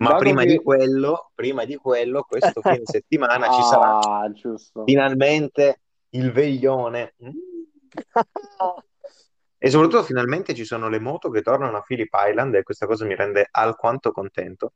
Ma 0.00 0.16
prima 0.16 0.44
di 0.44 0.56
che... 0.56 0.62
quello, 0.62 1.30
prima 1.34 1.64
di 1.64 1.76
quello, 1.76 2.22
questo 2.22 2.60
fine 2.62 2.82
settimana 2.84 3.50
ci 3.52 3.62
sarà 3.62 3.98
Ah, 3.98 4.32
giusto. 4.32 4.84
finalmente 4.84 5.80
il 6.10 6.32
veglione. 6.32 7.14
Mm. 7.22 7.30
E 9.62 9.68
soprattutto 9.68 10.04
finalmente 10.04 10.54
ci 10.54 10.64
sono 10.64 10.88
le 10.88 10.98
moto 10.98 11.28
che 11.28 11.42
tornano 11.42 11.76
a 11.76 11.82
Phillip 11.82 12.08
Island 12.14 12.54
e 12.54 12.62
questa 12.62 12.86
cosa 12.86 13.04
mi 13.04 13.14
rende 13.14 13.46
alquanto 13.50 14.10
contento. 14.10 14.72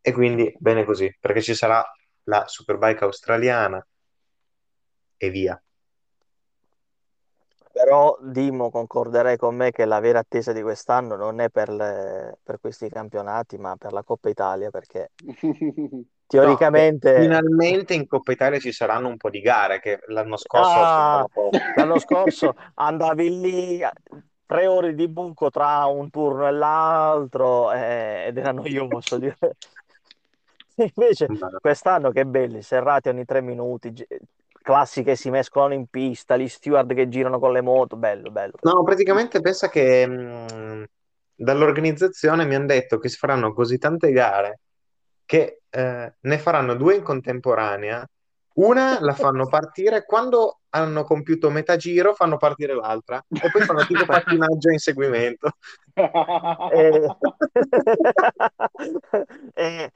E 0.00 0.10
quindi 0.10 0.52
bene 0.58 0.84
così, 0.84 1.16
perché 1.20 1.40
ci 1.40 1.54
sarà 1.54 1.88
la 2.24 2.48
Superbike 2.48 3.04
australiana 3.04 3.86
e 5.16 5.30
via. 5.30 5.62
Però 7.80 8.18
Dimo 8.20 8.70
concorderei 8.70 9.38
con 9.38 9.56
me 9.56 9.70
che 9.70 9.86
la 9.86 10.00
vera 10.00 10.18
attesa 10.18 10.52
di 10.52 10.60
quest'anno 10.60 11.16
non 11.16 11.40
è 11.40 11.48
per, 11.48 11.70
le- 11.70 12.36
per 12.42 12.60
questi 12.60 12.90
campionati, 12.90 13.56
ma 13.56 13.74
per 13.76 13.92
la 13.92 14.02
Coppa 14.02 14.28
Italia, 14.28 14.70
perché 14.70 15.10
No, 15.96 16.06
teoricamente... 16.26 17.14
finalmente 17.14 17.94
in 17.94 18.06
Coppa 18.06 18.32
Italia 18.32 18.58
ci 18.58 18.70
saranno 18.70 19.08
un 19.08 19.16
po' 19.16 19.30
di 19.30 19.40
gare 19.40 19.80
che 19.80 19.98
l'anno 20.08 20.36
scorso 20.36 20.76
Ah, 20.76 21.26
l'anno 21.74 21.98
scorso 21.98 22.54
andavi 22.74 23.40
lì 23.40 23.80
tre 24.46 24.66
ore 24.66 24.94
di 24.94 25.08
buco 25.08 25.48
tra 25.50 25.86
un 25.86 26.10
turno 26.10 26.46
e 26.46 26.50
l'altro 26.52 27.72
eh, 27.72 28.26
ed 28.26 28.36
era 28.36 28.52
noioso. 28.52 29.16
dire. 29.18 29.36
Invece 30.76 31.28
quest'anno 31.60 32.10
che 32.10 32.24
belli, 32.26 32.62
serrati 32.62 33.08
ogni 33.08 33.24
tre 33.24 33.40
minuti, 33.40 33.92
classi 34.62 35.02
che 35.02 35.16
si 35.16 35.30
mescolano 35.30 35.74
in 35.74 35.86
pista, 35.86 36.36
gli 36.36 36.48
steward 36.48 36.94
che 36.94 37.08
girano 37.08 37.38
con 37.38 37.52
le 37.52 37.60
moto, 37.60 37.96
bello, 37.96 38.30
bello. 38.30 38.54
No, 38.62 38.82
praticamente 38.82 39.40
pensa 39.40 39.68
che 39.68 40.06
mh, 40.06 40.84
dall'organizzazione 41.34 42.44
mi 42.44 42.54
hanno 42.54 42.66
detto 42.66 42.98
che 42.98 43.08
si 43.08 43.16
faranno 43.16 43.52
così 43.52 43.78
tante 43.78 44.12
gare 44.12 44.60
che 45.24 45.62
eh, 45.70 46.14
ne 46.18 46.38
faranno 46.38 46.74
due 46.74 46.96
in 46.96 47.02
contemporanea. 47.02 48.06
Una 48.54 48.98
la 49.00 49.14
fanno 49.14 49.46
partire 49.46 50.04
quando 50.04 50.60
hanno 50.70 51.04
compiuto 51.04 51.50
metà 51.50 51.76
giro, 51.76 52.14
fanno 52.14 52.36
partire 52.36 52.74
l'altra 52.74 53.24
e 53.28 53.50
poi 53.50 53.62
fanno 53.62 53.86
tipo 53.86 54.04
pattinaggio 54.06 54.68
a 54.68 54.72
inseguimento. 54.72 55.52
E... 56.72 57.14
e 59.54 59.92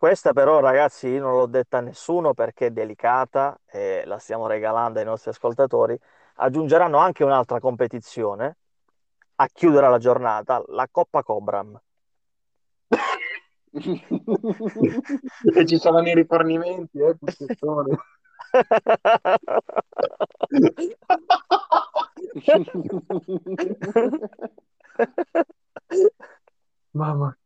questa 0.00 0.32
però, 0.32 0.60
ragazzi, 0.60 1.08
io 1.08 1.20
non 1.20 1.36
l'ho 1.36 1.44
detta 1.44 1.76
a 1.76 1.80
nessuno 1.82 2.32
perché 2.32 2.68
è 2.68 2.70
delicata 2.70 3.60
e 3.66 4.02
la 4.06 4.18
stiamo 4.18 4.46
regalando 4.46 4.98
ai 4.98 5.04
nostri 5.04 5.28
ascoltatori. 5.28 5.94
Aggiungeranno 6.36 6.96
anche 6.96 7.22
un'altra 7.22 7.60
competizione 7.60 8.56
a 9.34 9.46
chiudere 9.52 9.90
la 9.90 9.98
giornata, 9.98 10.62
la 10.68 10.88
Coppa 10.90 11.22
Cobram. 11.22 11.78
E 15.54 15.60
ci 15.68 15.76
saranno 15.76 16.08
i 16.08 16.14
rifornimenti, 16.14 16.98
eh, 16.98 17.14
Pussettone. 17.18 17.98
Mamma. 26.92 27.36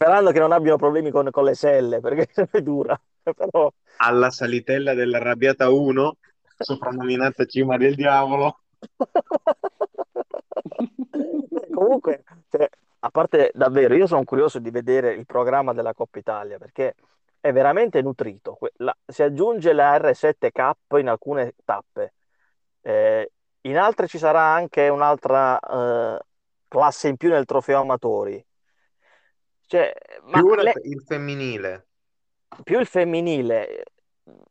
Sperando 0.00 0.30
che 0.30 0.38
non 0.38 0.52
abbiano 0.52 0.76
problemi 0.76 1.10
con, 1.10 1.28
con 1.32 1.42
le 1.42 1.54
selle, 1.54 1.98
perché 1.98 2.28
è 2.52 2.62
dura. 2.62 2.96
Però... 3.20 3.68
Alla 3.96 4.30
salitella 4.30 4.94
dell'arrabbiata 4.94 5.70
1, 5.70 6.16
soprannominata 6.56 7.44
Cima 7.46 7.76
del 7.76 7.96
Diavolo. 7.96 8.60
Comunque, 11.74 12.22
cioè, 12.48 12.68
a 13.00 13.10
parte 13.10 13.50
davvero, 13.54 13.94
io 13.94 14.06
sono 14.06 14.22
curioso 14.24 14.58
di 14.60 14.70
vedere 14.70 15.12
il 15.14 15.26
programma 15.26 15.72
della 15.72 15.94
Coppa 15.94 16.18
Italia 16.20 16.58
perché 16.58 16.94
è 17.40 17.52
veramente 17.52 18.00
nutrito. 18.02 18.56
La- 18.76 18.96
si 19.04 19.22
aggiunge 19.24 19.72
la 19.72 19.96
R7K 19.96 20.96
in 20.98 21.08
alcune 21.08 21.54
tappe, 21.64 22.14
Eh, 22.82 23.32
in 23.62 23.76
altre 23.78 24.06
ci 24.08 24.18
sarà 24.18 24.42
anche 24.54 24.88
un'altra 24.88 25.58
eh, 25.60 26.18
classe 26.68 27.08
in 27.08 27.16
più 27.16 27.30
nel 27.30 27.44
trofeo 27.46 27.80
amatori. 27.80 28.44
Cioè, 29.68 29.92
Più 30.30 30.54
le- 30.54 30.78
il 30.84 31.02
femminile. 31.02 31.88
più 32.64 32.78
il 32.80 32.86
femminile, 32.86 33.84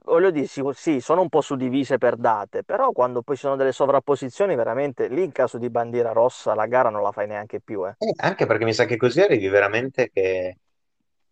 voglio 0.04 0.32
dire, 0.32 0.48
sì, 0.74 1.00
sono 1.00 1.22
un 1.22 1.30
po' 1.30 1.42
suddivise 1.42 1.98
per 1.98 2.16
date, 2.16 2.64
però 2.64 2.92
quando 2.92 3.22
poi 3.22 3.36
ci 3.36 3.42
sono 3.44 3.56
delle 3.56 3.72
sovrapposizioni, 3.72 4.56
veramente 4.56 5.08
lì 5.08 5.24
in 5.24 5.32
caso 5.32 5.58
di 5.58 5.70
bandiera 5.70 6.12
rossa 6.12 6.54
la 6.56 6.66
gara 6.68 6.90
non 6.90 7.02
la 7.04 7.12
fai 7.12 7.28
neanche 7.28 7.60
più, 7.62 7.86
eh. 7.88 7.96
Eh, 8.00 8.12
anche 8.18 8.46
perché 8.46 8.64
mi 8.66 8.74
sa 8.74 8.86
che 8.86 8.96
così 8.98 9.22
arrivi 9.22 9.48
veramente 9.48 10.10
che 10.12 10.58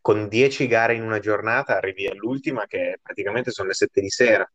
con 0.01 0.27
10 0.27 0.67
gare 0.67 0.95
in 0.95 1.03
una 1.03 1.19
giornata 1.19 1.75
arrivi 1.77 2.07
all'ultima 2.07 2.65
che 2.67 2.99
praticamente 3.01 3.51
sono 3.51 3.67
le 3.69 3.73
7 3.75 4.01
di 4.01 4.09
sera. 4.09 4.49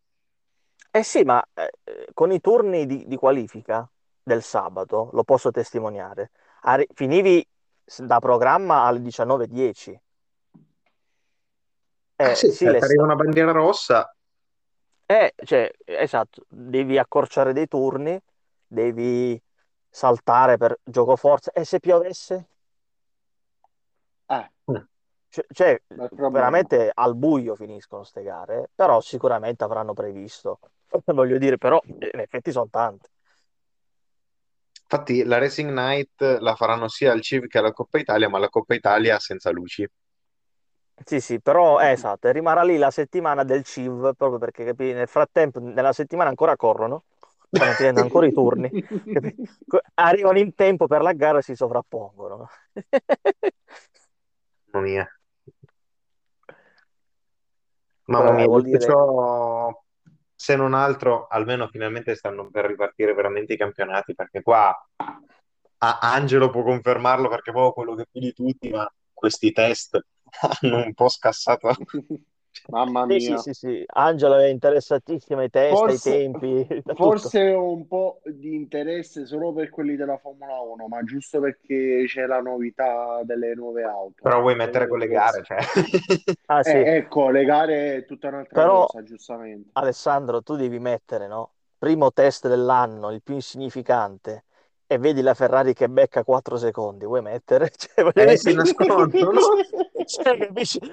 Eh 0.93 1.03
sì, 1.05 1.23
ma 1.23 1.43
eh, 1.55 1.71
con 2.15 2.33
i 2.33 2.41
turni 2.41 2.85
di, 2.87 3.07
di 3.07 3.17
qualifica 3.17 3.89
del 4.23 4.43
sabato, 4.43 5.11
lo 5.13 5.23
posso 5.25 5.51
testimoniare, 5.53 6.33
arri- 6.63 6.89
finivi 6.95 7.47
da 7.99 8.19
programma 8.21 8.83
alle 8.85 9.01
19.10. 9.03 10.01
Ah 12.23 12.33
Eh 12.33 12.35
sì, 12.35 12.51
sì, 12.53 12.67
ti 12.77 12.85
arriva 12.85 13.03
sta- 13.03 13.05
una 13.05 13.17
bandiera 13.17 13.51
rossa, 13.53 14.09
eh, 15.07 15.35
cioè, 15.45 15.71
esatto, 15.85 16.45
devi 16.49 16.97
accorciare 16.99 17.53
dei 17.53 17.67
turni, 17.67 18.19
devi 18.67 19.41
saltare 19.89 20.57
per 20.57 20.79
gioco 20.85 21.17
forza. 21.17 21.51
E 21.53 21.65
se 21.65 21.81
piovesse? 21.81 22.49
Eh, 24.29 24.49
mm, 24.71 24.87
Cioè, 25.29 25.45
cioè, 25.53 25.83
veramente 26.31 26.91
al 26.93 27.15
buio 27.17 27.55
finiscono 27.55 28.05
ste 28.05 28.23
gare, 28.23 28.71
però 28.75 29.01
sicuramente 29.01 29.65
avranno 29.65 29.93
previsto. 29.95 30.59
Voglio 31.07 31.39
dire, 31.39 31.57
però 31.59 31.81
in 31.87 32.19
effetti 32.21 32.51
sono 32.53 32.69
tante. 32.71 33.09
Infatti 34.91 35.23
la 35.23 35.39
Racing 35.39 35.71
Night 35.71 36.39
la 36.41 36.57
faranno 36.57 36.89
sia 36.89 37.13
al 37.13 37.21
CIV 37.21 37.47
che 37.47 37.59
alla 37.59 37.73
Coppa 37.73 37.99
Italia, 37.99 38.29
ma 38.29 38.39
la 38.39 38.49
Coppa 38.49 38.75
Italia 38.75 39.21
senza 39.21 39.51
luci. 39.51 39.89
Sì, 41.05 41.21
sì, 41.21 41.41
però 41.41 41.81
eh, 41.81 41.93
esatto, 41.93 42.31
rimarrà 42.31 42.63
lì 42.63 42.77
la 42.77 42.91
settimana 42.91 43.45
del 43.45 43.63
CIV, 43.63 44.15
proprio 44.17 44.39
perché 44.39 44.65
capi, 44.65 44.93
nel 44.93 45.09
frattempo, 45.09 45.61
nella 45.61 45.93
settimana 45.93 46.29
ancora 46.29 46.57
corrono, 46.57 47.05
stanno 47.49 47.73
finendo 47.79 48.01
ancora 48.01 48.27
i 48.27 48.33
turni, 48.33 48.69
Arrivano 49.95 50.39
in 50.39 50.55
tempo 50.55 50.87
per 50.87 51.03
la 51.03 51.13
gara 51.13 51.39
e 51.39 51.43
si 51.43 51.55
sovrappongono. 51.55 52.49
Mamma 54.73 54.87
mia. 54.87 55.21
Mamma 58.05 58.31
eh, 58.31 58.35
mia, 58.35 58.47
vuol 58.47 58.63
detto 58.63 58.77
dire... 58.77 58.91
ciò, 58.91 59.83
se 60.41 60.57
non 60.57 60.73
altro, 60.73 61.27
almeno 61.29 61.69
finalmente 61.69 62.15
stanno 62.15 62.49
per 62.51 62.65
ripartire 62.65 63.13
veramente 63.13 63.53
i 63.53 63.57
campionati, 63.59 64.15
perché 64.15 64.41
qua 64.43 64.75
a- 65.79 65.99
Angelo 66.01 66.49
può 66.51 66.63
confermarlo 66.63 67.29
perché 67.29 67.51
proprio 67.53 67.73
quello 67.73 67.95
che 67.95 68.07
più 68.11 68.21
di 68.21 68.33
tutti, 68.33 68.71
ma 68.71 68.91
questi 69.13 69.53
test 69.53 69.99
hanno 70.63 70.85
un 70.85 70.95
po' 70.95 71.09
scassato. 71.09 71.69
Mamma 72.71 73.05
Sì, 73.07 73.19
sì, 73.19 73.37
mia. 73.37 73.39
sì, 73.39 73.53
sì, 73.53 73.83
Angelo 73.89 74.37
è 74.37 74.47
interessatissima 74.47 75.41
ai 75.43 75.51
test, 75.51 75.89
ai 75.89 75.99
Forse, 75.99 76.01
tempi, 76.01 76.65
da 76.85 76.95
tutto. 76.95 77.35
forse 77.35 77.41
un 77.41 77.87
po' 77.87 78.21
di 78.25 78.55
interesse 78.55 79.25
solo 79.27 79.53
per 79.53 79.71
quelli 79.71 79.97
della 79.97 80.19
Formula 80.19 80.59
1, 80.61 80.89
ma 80.89 81.03
giusto 81.05 81.41
perché 81.41 82.05
c'è 82.07 82.27
la 82.27 82.41
novità 82.41 83.23
delle 83.25 83.55
nuove 83.55 83.85
auto. 83.85 84.23
Però 84.23 84.41
vuoi 84.41 84.55
mettere 84.57 84.87
con 84.89 84.99
le 84.99 85.09
gare, 85.09 85.43
cioè. 85.43 85.59
Ah 86.47 86.63
sì, 86.65 86.79
Eh, 86.79 86.97
ecco, 86.97 87.31
le 87.31 87.45
gare 87.45 87.97
è 87.97 88.05
tutta 88.07 88.29
un'altra 88.29 88.63
però 88.63 88.87
cosa, 88.87 89.03
giustamente. 89.03 89.75
Alessandro, 89.75 90.43
tu 90.43 90.57
devi 90.57 90.79
mettere, 90.79 91.27
no? 91.29 91.55
Primo 91.79 92.13
test 92.13 92.49
dell'anno, 92.49 93.11
il 93.13 93.23
più 93.23 93.35
insignificante, 93.35 94.47
e 94.93 94.99
vedi 94.99 95.23
la 95.23 95.35
Ferrari 95.35 95.73
che 95.73 95.89
becca 95.89 96.25
4 96.25 96.57
secondi, 96.57 97.05
vuoi 97.05 97.23
mettere? 97.23 97.71
Cioè, 97.79 98.11
Eh, 98.13 98.37
si 98.37 98.53
nascondono. 98.55 99.39
Cioè? 100.05 100.51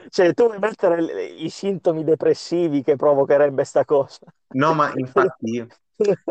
Cioè, 0.10 0.34
tu 0.36 0.46
vuoi 0.46 0.60
mettere 0.60 1.26
i 1.26 1.50
sintomi 1.50 2.04
depressivi 2.04 2.84
che 2.84 2.96
provocherebbe 2.96 3.64
sta 3.64 3.86
cosa. 3.86 4.20
No, 4.50 4.76
ma 4.76 4.92
infatti 4.96 5.66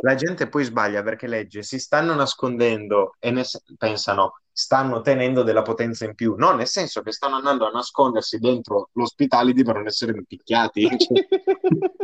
la 0.00 0.14
gente 0.14 0.48
poi 0.48 0.62
sbaglia 0.62 1.02
perché 1.02 1.26
legge, 1.26 1.64
si 1.64 1.80
stanno 1.80 2.14
nascondendo 2.14 3.16
e 3.18 3.32
ne 3.32 3.42
pensano 3.76 4.38
stanno 4.52 5.00
tenendo 5.00 5.42
della 5.42 5.62
potenza 5.62 6.04
in 6.04 6.14
più. 6.14 6.36
No, 6.36 6.54
nel 6.54 6.68
senso 6.68 7.02
che 7.02 7.10
stanno 7.10 7.34
andando 7.34 7.66
a 7.66 7.70
nascondersi 7.70 8.38
dentro 8.38 8.90
l'ospitality 8.92 9.64
per 9.64 9.74
non 9.74 9.86
essere 9.88 10.22
picchiati. 10.24 10.88
Cioè, 10.96 11.26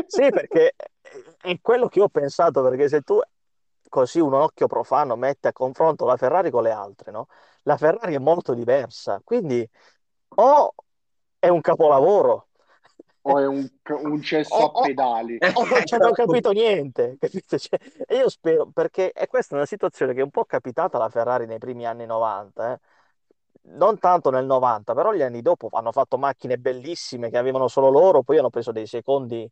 Sì, 0.06 0.28
perché 0.30 0.74
è 1.40 1.56
quello 1.60 1.86
che 1.86 2.00
ho 2.00 2.08
pensato, 2.08 2.62
perché 2.62 2.88
se 2.88 3.00
tu 3.02 3.20
così 3.92 4.20
un 4.20 4.32
occhio 4.32 4.66
profano 4.66 5.16
mette 5.16 5.48
a 5.48 5.52
confronto 5.52 6.06
la 6.06 6.16
Ferrari 6.16 6.50
con 6.50 6.62
le 6.62 6.70
altre, 6.70 7.10
no? 7.12 7.26
La 7.64 7.76
Ferrari 7.76 8.14
è 8.14 8.18
molto 8.18 8.54
diversa, 8.54 9.20
quindi 9.22 9.68
o 10.36 10.74
è 11.38 11.48
un 11.48 11.60
capolavoro 11.60 12.48
O 13.24 13.38
è 13.38 13.46
un, 13.46 13.68
un 14.02 14.22
cesso 14.22 14.54
o, 14.54 14.64
a 14.64 14.80
pedali. 14.80 15.38
o 15.54 15.64
non 15.66 15.84
ci 15.84 15.94
hanno 15.94 16.10
capito 16.12 16.50
niente, 16.52 17.16
capito? 17.20 17.58
Cioè, 17.58 17.78
e 18.06 18.16
io 18.16 18.28
spero, 18.28 18.70
perché 18.72 19.12
e 19.12 19.26
questa 19.26 19.54
è 19.54 19.58
una 19.58 19.66
situazione 19.66 20.12
che 20.14 20.20
è 20.20 20.22
un 20.24 20.30
po' 20.30 20.44
capitata 20.44 20.96
alla 20.96 21.08
Ferrari 21.10 21.46
nei 21.46 21.58
primi 21.58 21.86
anni 21.86 22.06
90, 22.06 22.72
eh. 22.72 22.78
Non 23.64 23.98
tanto 23.98 24.30
nel 24.30 24.44
90, 24.46 24.92
però 24.94 25.12
gli 25.12 25.22
anni 25.22 25.40
dopo 25.40 25.68
hanno 25.72 25.92
fatto 25.92 26.18
macchine 26.18 26.58
bellissime 26.58 27.30
che 27.30 27.38
avevano 27.38 27.68
solo 27.68 27.90
loro, 27.90 28.22
poi 28.22 28.38
hanno 28.38 28.50
preso 28.50 28.72
dei 28.72 28.86
secondi 28.86 29.48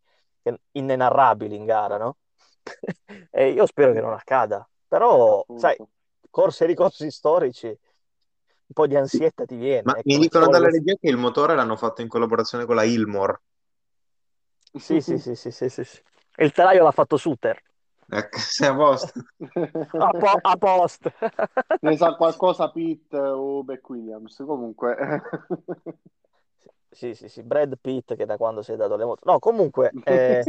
inenarrabili 0.72 1.54
in 1.54 1.64
gara, 1.64 1.96
no? 1.96 2.16
E 3.30 3.50
io 3.50 3.66
spero 3.66 3.92
che 3.92 4.00
non 4.00 4.12
accada, 4.12 4.68
però, 4.86 5.44
sai, 5.54 5.72
Appunto. 5.72 5.88
corse 6.30 6.64
e 6.64 6.66
ricorsi 6.66 7.10
storici, 7.10 7.66
un 7.66 7.76
po' 8.72 8.86
di 8.86 8.96
ansietta 8.96 9.44
ti 9.44 9.56
viene, 9.56 9.82
Ma 9.82 9.96
ecco, 9.96 10.02
mi 10.04 10.18
dicono 10.18 10.48
dalla 10.48 10.68
regia 10.68 10.94
che 10.94 11.08
il 11.08 11.16
motore 11.16 11.54
l'hanno 11.54 11.76
fatto 11.76 12.02
in 12.02 12.08
collaborazione 12.08 12.64
con 12.64 12.74
la 12.74 12.84
Ilmor. 12.84 13.40
Sì, 14.78 15.00
sì, 15.00 15.18
sì, 15.18 15.34
sì, 15.34 15.50
sì, 15.50 15.68
sì, 15.68 15.84
sì. 15.84 16.00
Il 16.36 16.52
telaio 16.52 16.84
l'ha 16.84 16.92
fatto 16.92 17.16
Suter. 17.16 17.60
Ecco, 18.08 18.38
sei 18.38 18.68
a 18.68 18.74
posto. 18.74 19.22
A, 19.98 20.10
po- 20.12 20.40
a 20.42 20.56
post. 20.56 21.10
ne 21.82 21.96
sa 21.96 22.14
qualcosa 22.14 22.70
Pitt 22.70 23.12
o 23.14 23.62
Beck 23.64 23.88
Williams. 23.88 24.36
Comunque, 24.46 24.96
Sì, 26.92 27.14
sì, 27.14 27.28
sì, 27.28 27.42
Brad 27.42 27.78
Pitt 27.80 28.16
che 28.16 28.26
da 28.26 28.36
quando 28.36 28.62
si 28.62 28.72
è 28.72 28.76
dato 28.76 28.96
le 28.96 29.04
moto. 29.04 29.22
No, 29.30 29.38
comunque... 29.38 29.92
eh, 30.04 30.44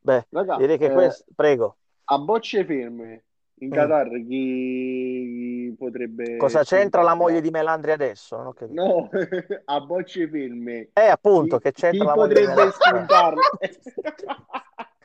Beh, 0.00 0.26
Raga, 0.30 0.56
direi 0.56 0.78
che 0.78 0.86
eh, 0.86 0.92
questo... 0.92 1.24
Prego. 1.34 1.76
a 2.04 2.18
bocce 2.18 2.64
ferme 2.64 3.24
in 3.58 3.68
Mm. 3.68 3.72
Qatar 3.72 4.08
chi 4.26 5.74
potrebbe 5.78 6.36
Cosa 6.36 6.62
c'entra 6.62 7.02
la 7.02 7.14
moglie 7.14 7.40
di 7.40 7.50
Melandri 7.50 7.90
adesso? 7.92 8.52
Capito. 8.54 8.82
No, 8.82 9.08
a 9.64 9.80
bocce 9.80 10.28
ferme. 10.28 10.90
Eh, 10.92 11.06
appunto, 11.06 11.56
Chi, 11.56 11.62
che 11.62 11.72
c'entra 11.72 11.98
chi 12.00 12.04
la 12.04 12.14
moglie 12.14 12.34
di 12.34 12.46
potrebbe 12.46 12.54
Melandri? 12.54 12.82
spuntarla? 12.82 13.40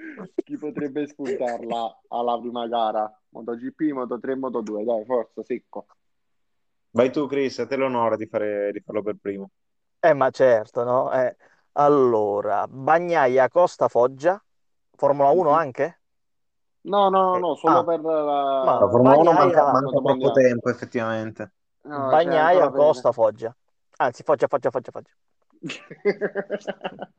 chi 0.44 0.56
potrebbe 0.56 1.06
spuntarla 1.06 2.00
alla 2.08 2.40
prima 2.40 2.66
gara? 2.66 3.20
MotoGP, 3.28 3.80
Moto3, 3.92 4.38
Moto2, 4.38 4.84
dai, 4.84 5.04
forza, 5.04 5.42
secco. 5.44 5.86
Vai 6.92 7.12
tu, 7.12 7.26
Chris, 7.26 7.58
a 7.60 7.66
te 7.66 7.76
l'onore 7.76 8.16
di, 8.16 8.26
fare, 8.26 8.72
di 8.72 8.80
farlo 8.80 9.02
per 9.02 9.16
primo. 9.20 9.50
Eh, 10.02 10.14
ma 10.14 10.30
certo, 10.30 10.82
no? 10.84 11.12
Eh, 11.12 11.36
allora, 11.72 12.66
Bagnaia 12.66 13.48
Costa 13.48 13.88
Foggia, 13.88 14.42
Formula 14.96 15.28
1 15.30 15.50
Mhm. 15.50 15.54
anche? 15.54 16.00
No, 16.82 17.10
no, 17.10 17.22
no, 17.22 17.38
Eh, 17.38 17.40
no, 17.40 17.54
solo 17.56 17.82
ah, 17.82 17.84
per 17.84 18.00
ma 18.60 18.72
la... 18.72 18.78
La 18.78 18.88
Formula 18.88 19.16
1 19.16 19.32
manca, 19.32 19.62
Bagnaia, 19.62 19.70
manca 19.70 20.00
troppo 20.00 20.30
Bagnaia. 20.30 20.32
tempo, 20.32 20.68
effettivamente. 20.70 21.52
No, 21.82 22.16
c'è 22.16 22.30
Bagnaia 22.30 22.30
ancora 22.30 22.70
per... 22.70 22.82
Costa 22.86 23.12
Foggia. 23.12 23.54
Anzi, 23.98 24.22
Foggia, 24.22 24.46
Foggia, 24.48 24.70
Foggia, 24.70 24.90
Foggia. 24.90 25.12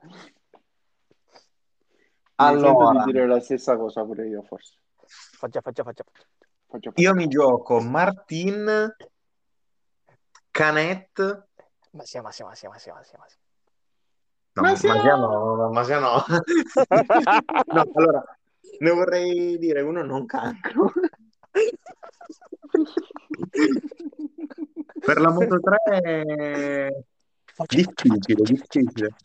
Mi 2.40 2.58
sento 2.58 2.88
di 2.88 2.98
Allora, 2.98 3.04
dire 3.04 3.26
la 3.26 3.40
stessa 3.40 3.78
cosa 3.78 4.04
pure 4.04 4.28
io, 4.28 4.42
forse. 4.44 4.78
Foggia, 5.40 5.62
Foggia, 5.62 5.84
Foggia, 5.84 6.04
Foggia. 6.04 6.26
Faccio 6.68 6.92
io 6.96 7.14
mi 7.14 7.28
gioco 7.28 7.80
Martin, 7.82 8.96
Canet, 10.52 11.20
ma 11.92 12.06
sì, 12.06 12.20
ma 12.20 12.32
sì, 12.32 12.44
ma 12.44 12.56
sì, 12.56 12.68
ma 12.68 12.78
sì, 12.78 12.89
ma 12.89 13.02
sì. 13.04 13.16
Ma 13.18 13.26
sì. 13.28 13.38
No, 14.54 14.62
ma, 14.64 14.76
sia... 14.76 14.94
ma 14.94 15.28
no, 15.28 15.70
ma 15.72 15.84
sia 15.84 16.00
no. 16.00 16.24
no, 17.74 17.92
allora, 17.94 18.38
ne 18.80 18.92
vorrei 18.92 19.58
dire 19.58 19.82
uno 19.82 20.04
non 20.04 20.26
cancro. 20.26 20.92
per 25.00 25.20
la 25.20 25.32
Moto 25.32 25.60
3 25.60 27.06
faccia, 27.46 27.76
difficile, 27.76 28.44
difficile. 28.44 29.16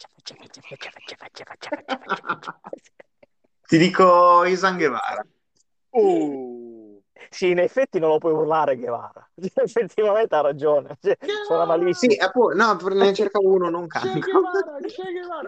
Ti 3.67 3.79
dico 3.79 4.45
Isan 4.45 4.77
Guevara. 4.77 5.27
Oh. 5.91 6.56
Sì, 7.31 7.51
in 7.51 7.59
effetti 7.59 7.99
non 7.99 8.11
lo 8.11 8.19
puoi 8.19 8.33
urlare 8.33 8.77
Guevara. 8.77 9.29
Effettivamente 9.35 10.35
ha 10.35 10.41
ragione. 10.41 10.97
Cioè, 11.01 11.17
suona 11.21 11.65
Guevara! 11.65 11.67
malissimo. 11.67 12.13
Sì, 12.13 12.19
appunto, 12.19 12.55
no, 12.57 12.75
ne 12.95 13.13
cercavo 13.15 13.49
uno 13.49 13.69
non 13.69 13.87
Guevara! 13.87 14.77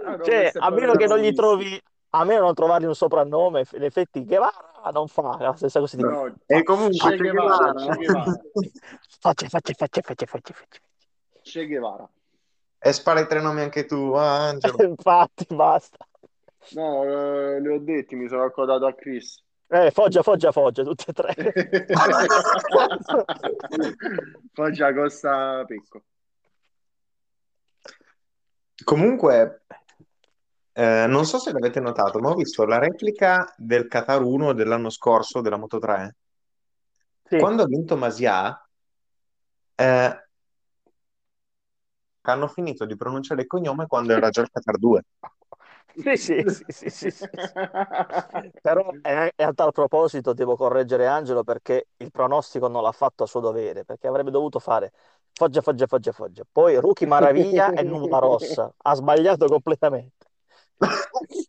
Ah 0.05 0.16
no, 0.16 0.25
Cioè, 0.25 0.53
a 0.55 0.71
meno 0.71 0.95
che 0.95 1.07
non 1.07 1.19
gli 1.19 1.33
trovi, 1.33 1.81
a 2.11 2.25
meno 2.25 2.41
non 2.41 2.55
trovargli 2.55 2.87
un 2.87 2.95
soprannome, 2.95 3.64
in 3.73 3.83
effetti 3.83 4.25
Guevara 4.25 4.91
non 4.93 5.09
fa 5.09 5.37
la 5.39 5.55
stessa 5.55 5.81
cosa 5.81 5.97
di 5.97 6.03
No. 6.03 6.35
E 6.47 6.62
comunque 6.62 7.11
Che 7.11 7.16
Guevara, 7.16 7.73
Guevara 7.73 8.41
Faccia, 9.21 9.49
faccia, 9.49 9.73
faccia, 9.75 10.01
faccia, 10.03 10.27
faccia, 10.27 10.55
faccia. 10.55 10.79
Che 11.43 11.66
Guevara. 11.66 12.09
E 12.81 12.93
spara 12.93 13.21
i 13.21 13.27
tre 13.27 13.41
nomi 13.41 13.61
anche 13.61 13.87
tu, 13.87 14.12
ah, 14.12 14.49
Angelo. 14.49 14.83
Infatti, 14.85 15.47
basta. 15.51 16.07
No, 16.73 17.03
eh, 17.03 17.61
li 17.61 17.69
ho 17.69 17.81
detti, 17.81 18.14
mi 18.14 18.29
sono 18.29 18.45
accodato 18.45 18.87
a 18.87 18.95
Chris. 18.95 19.43
Eh, 19.71 19.91
foggia, 19.91 20.23
foggia, 20.23 20.51
foggia, 20.51 20.83
tutti 20.83 21.05
e 21.09 21.12
tre. 21.12 21.35
Foggia 24.53 24.95
Costa 24.95 25.62
Pecco. 25.66 26.03
Comunque, 28.83 29.64
eh, 30.73 31.07
non 31.07 31.27
so 31.27 31.39
se 31.39 31.53
l'avete 31.53 31.81
notato, 31.81 32.19
ma 32.19 32.31
ho 32.31 32.35
visto 32.35 32.64
la 32.64 32.79
replica 32.79 33.53
del 33.59 33.89
Qatar 33.89 34.23
1 34.23 34.55
dell'anno 34.55 34.89
scorso 34.89 35.43
della 35.43 35.59
Moto 35.59 35.79
3. 35.79 36.16
Sì. 37.25 37.37
Quando 37.37 37.62
ha 37.62 37.66
vinto 37.66 37.95
Masia, 37.97 38.66
eh, 39.75 40.29
hanno 42.23 42.49
finito 42.49 42.87
di 42.87 42.97
pronunciare 42.97 43.43
il 43.43 43.47
cognome 43.47 43.87
quando 43.87 44.14
era 44.14 44.31
già 44.31 44.41
il 44.41 44.51
Qatar 44.51 44.79
2. 44.79 45.03
Sì, 45.95 46.16
sì, 46.16 46.64
sì, 46.68 46.91
sì, 46.91 47.11
sì. 47.11 47.26
Però 48.61 48.95
eh, 49.03 49.32
e 49.36 49.43
a 49.45 49.53
tal 49.53 49.72
proposito 49.72 50.32
devo 50.32 50.57
correggere 50.57 51.07
Angelo 51.07 51.43
perché 51.45 51.89
il 51.99 52.11
pronostico 52.11 52.68
non 52.68 52.82
l'ha 52.82 52.93
fatto 52.93 53.24
a 53.24 53.26
suo 53.26 53.41
dovere, 53.41 53.84
perché 53.84 54.07
avrebbe 54.07 54.30
dovuto 54.30 54.59
fare 54.59 54.93
Foggia, 55.32 55.61
Foggia, 55.62 55.86
Foggia, 55.86 56.12
Foggia. 56.12 56.43
Poi 56.51 56.78
Rookie 56.80 57.07
Maraviglia 57.07 57.72
e 57.72 57.82
Nuvola 57.82 58.18
Rossa. 58.18 58.72
Ha 58.76 58.95
sbagliato 58.95 59.49
completamente. 59.49 60.26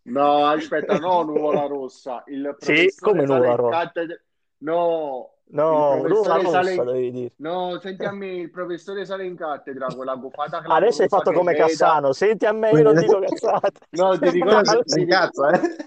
No, 0.05 0.45
aspetta, 0.47 0.97
no, 0.97 1.23
Nuvola 1.23 1.65
Rossa. 1.67 2.23
Il 2.27 2.57
Sì, 2.57 2.93
come 2.99 3.25
Nuvola 3.25 3.55
Rossa? 3.55 3.79
cattedra. 3.81 4.15
No, 4.59 5.38
No, 5.51 6.05
sale 6.23 6.43
Rossa 6.43 6.71
in... 6.71 6.83
dovevi 6.83 7.11
dire. 7.11 7.31
No, 7.37 7.79
senti 7.79 8.05
a 8.05 8.11
me, 8.11 8.33
il 8.33 8.51
professore 8.51 9.05
sale 9.05 9.25
in 9.25 9.35
cattedra 9.35 9.87
con 9.87 10.05
la 10.05 10.15
gufata 10.15 10.61
Adesso 10.61 11.01
hai 11.01 11.07
fatto 11.07 11.31
che 11.31 11.37
come 11.37 11.53
veda. 11.53 11.65
Cassano. 11.65 12.13
Senti 12.13 12.45
a 12.45 12.51
me, 12.51 12.69
io 12.71 12.83
non 12.83 12.95
dico 12.95 13.19
cazzate. 13.19 13.79
No, 13.91 14.17
ti 14.19 14.29
si 14.29 14.37
ti 14.37 14.99
incazza, 15.01 15.49
eh? 15.51 15.77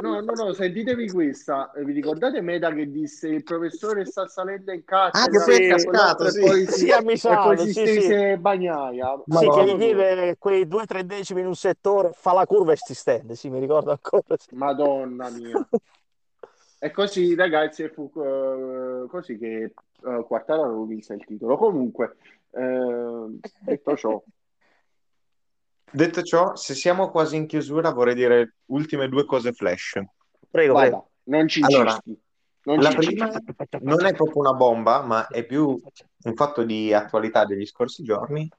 no, 0.00 0.20
no, 0.20 0.32
no, 0.34 0.52
sentitevi 0.52 1.08
questa. 1.10 1.70
Eh, 1.72 1.84
Vi 1.84 1.92
ricordate 1.92 2.40
Meda 2.40 2.72
che 2.72 2.90
disse 2.90 3.28
il 3.28 3.44
professore 3.44 4.04
sta 4.04 4.26
salendo 4.26 4.72
in 4.72 4.82
Ah, 5.10 5.28
che 5.28 5.38
cattedra 5.38 5.44
poi 5.44 5.54
è 5.56 5.60
Sì, 5.60 5.62
e 5.62 5.82
quell'altro 5.84 6.26
cascato, 6.26 6.28
sì. 6.30 6.40
poi 6.40 6.66
si, 6.66 6.86
sì, 6.86 6.90
a 6.90 7.00
e 7.28 7.38
poi 7.38 7.56
Misano, 7.56 7.56
si 7.58 7.72
sì, 7.72 7.86
sì. 7.86 8.00
stese 8.00 8.38
Bagnaia? 8.38 9.22
Sì, 9.28 9.48
che 9.48 9.64
Madonna 9.64 9.64
gli 9.64 9.76
chiede 9.78 10.36
quei 10.38 10.66
due 10.66 10.82
o 10.82 10.86
tre 10.86 11.04
decimi 11.06 11.40
in 11.40 11.46
un 11.46 11.54
settore, 11.54 12.12
fa 12.12 12.32
la 12.32 12.46
curva 12.46 12.72
e 12.72 12.76
si 12.76 12.94
stende. 12.94 13.34
Sì, 13.36 13.48
mi 13.50 13.60
ricordo 13.60 13.90
ancora. 13.90 14.36
sì. 14.36 14.48
Madonna 14.54 15.30
mia. 15.30 15.68
E 16.84 16.90
così, 16.90 17.36
ragazzi, 17.36 17.88
fu 17.90 18.10
eh, 18.16 19.06
così 19.08 19.38
che 19.38 19.72
uh, 20.00 20.26
Quartararo 20.26 20.82
vinse 20.82 21.14
il 21.14 21.24
titolo. 21.24 21.56
Comunque, 21.56 22.16
eh, 22.50 23.38
detto 23.60 23.96
ciò, 23.96 24.20
Detto 25.94 26.22
ciò, 26.22 26.56
se 26.56 26.74
siamo 26.74 27.10
quasi 27.10 27.36
in 27.36 27.46
chiusura, 27.46 27.92
vorrei 27.92 28.14
dire 28.14 28.54
ultime 28.66 29.08
due 29.08 29.26
cose 29.26 29.52
flash. 29.52 30.00
Prego, 30.50 30.72
vada, 30.72 30.88
prego. 30.88 31.10
non 31.24 31.46
ci 31.46 31.60
Allora. 31.62 31.96
Non 32.64 32.78
la 32.78 32.90
ci 32.90 32.96
prima 32.96 33.30
non 33.80 34.04
è 34.06 34.14
proprio 34.14 34.40
una 34.40 34.54
bomba, 34.54 35.02
ma 35.02 35.26
è 35.26 35.44
più 35.44 35.80
un 36.24 36.34
fatto 36.34 36.64
di 36.64 36.92
attualità 36.94 37.44
degli 37.44 37.66
scorsi 37.66 38.02
giorni. 38.02 38.50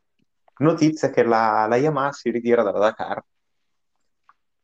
Notizia 0.59 1.09
che 1.09 1.23
la, 1.23 1.65
la 1.67 1.75
Yamaha 1.75 2.11
si 2.11 2.29
ritira 2.29 2.63
dalla 2.63 2.79
Dakar. 2.79 3.23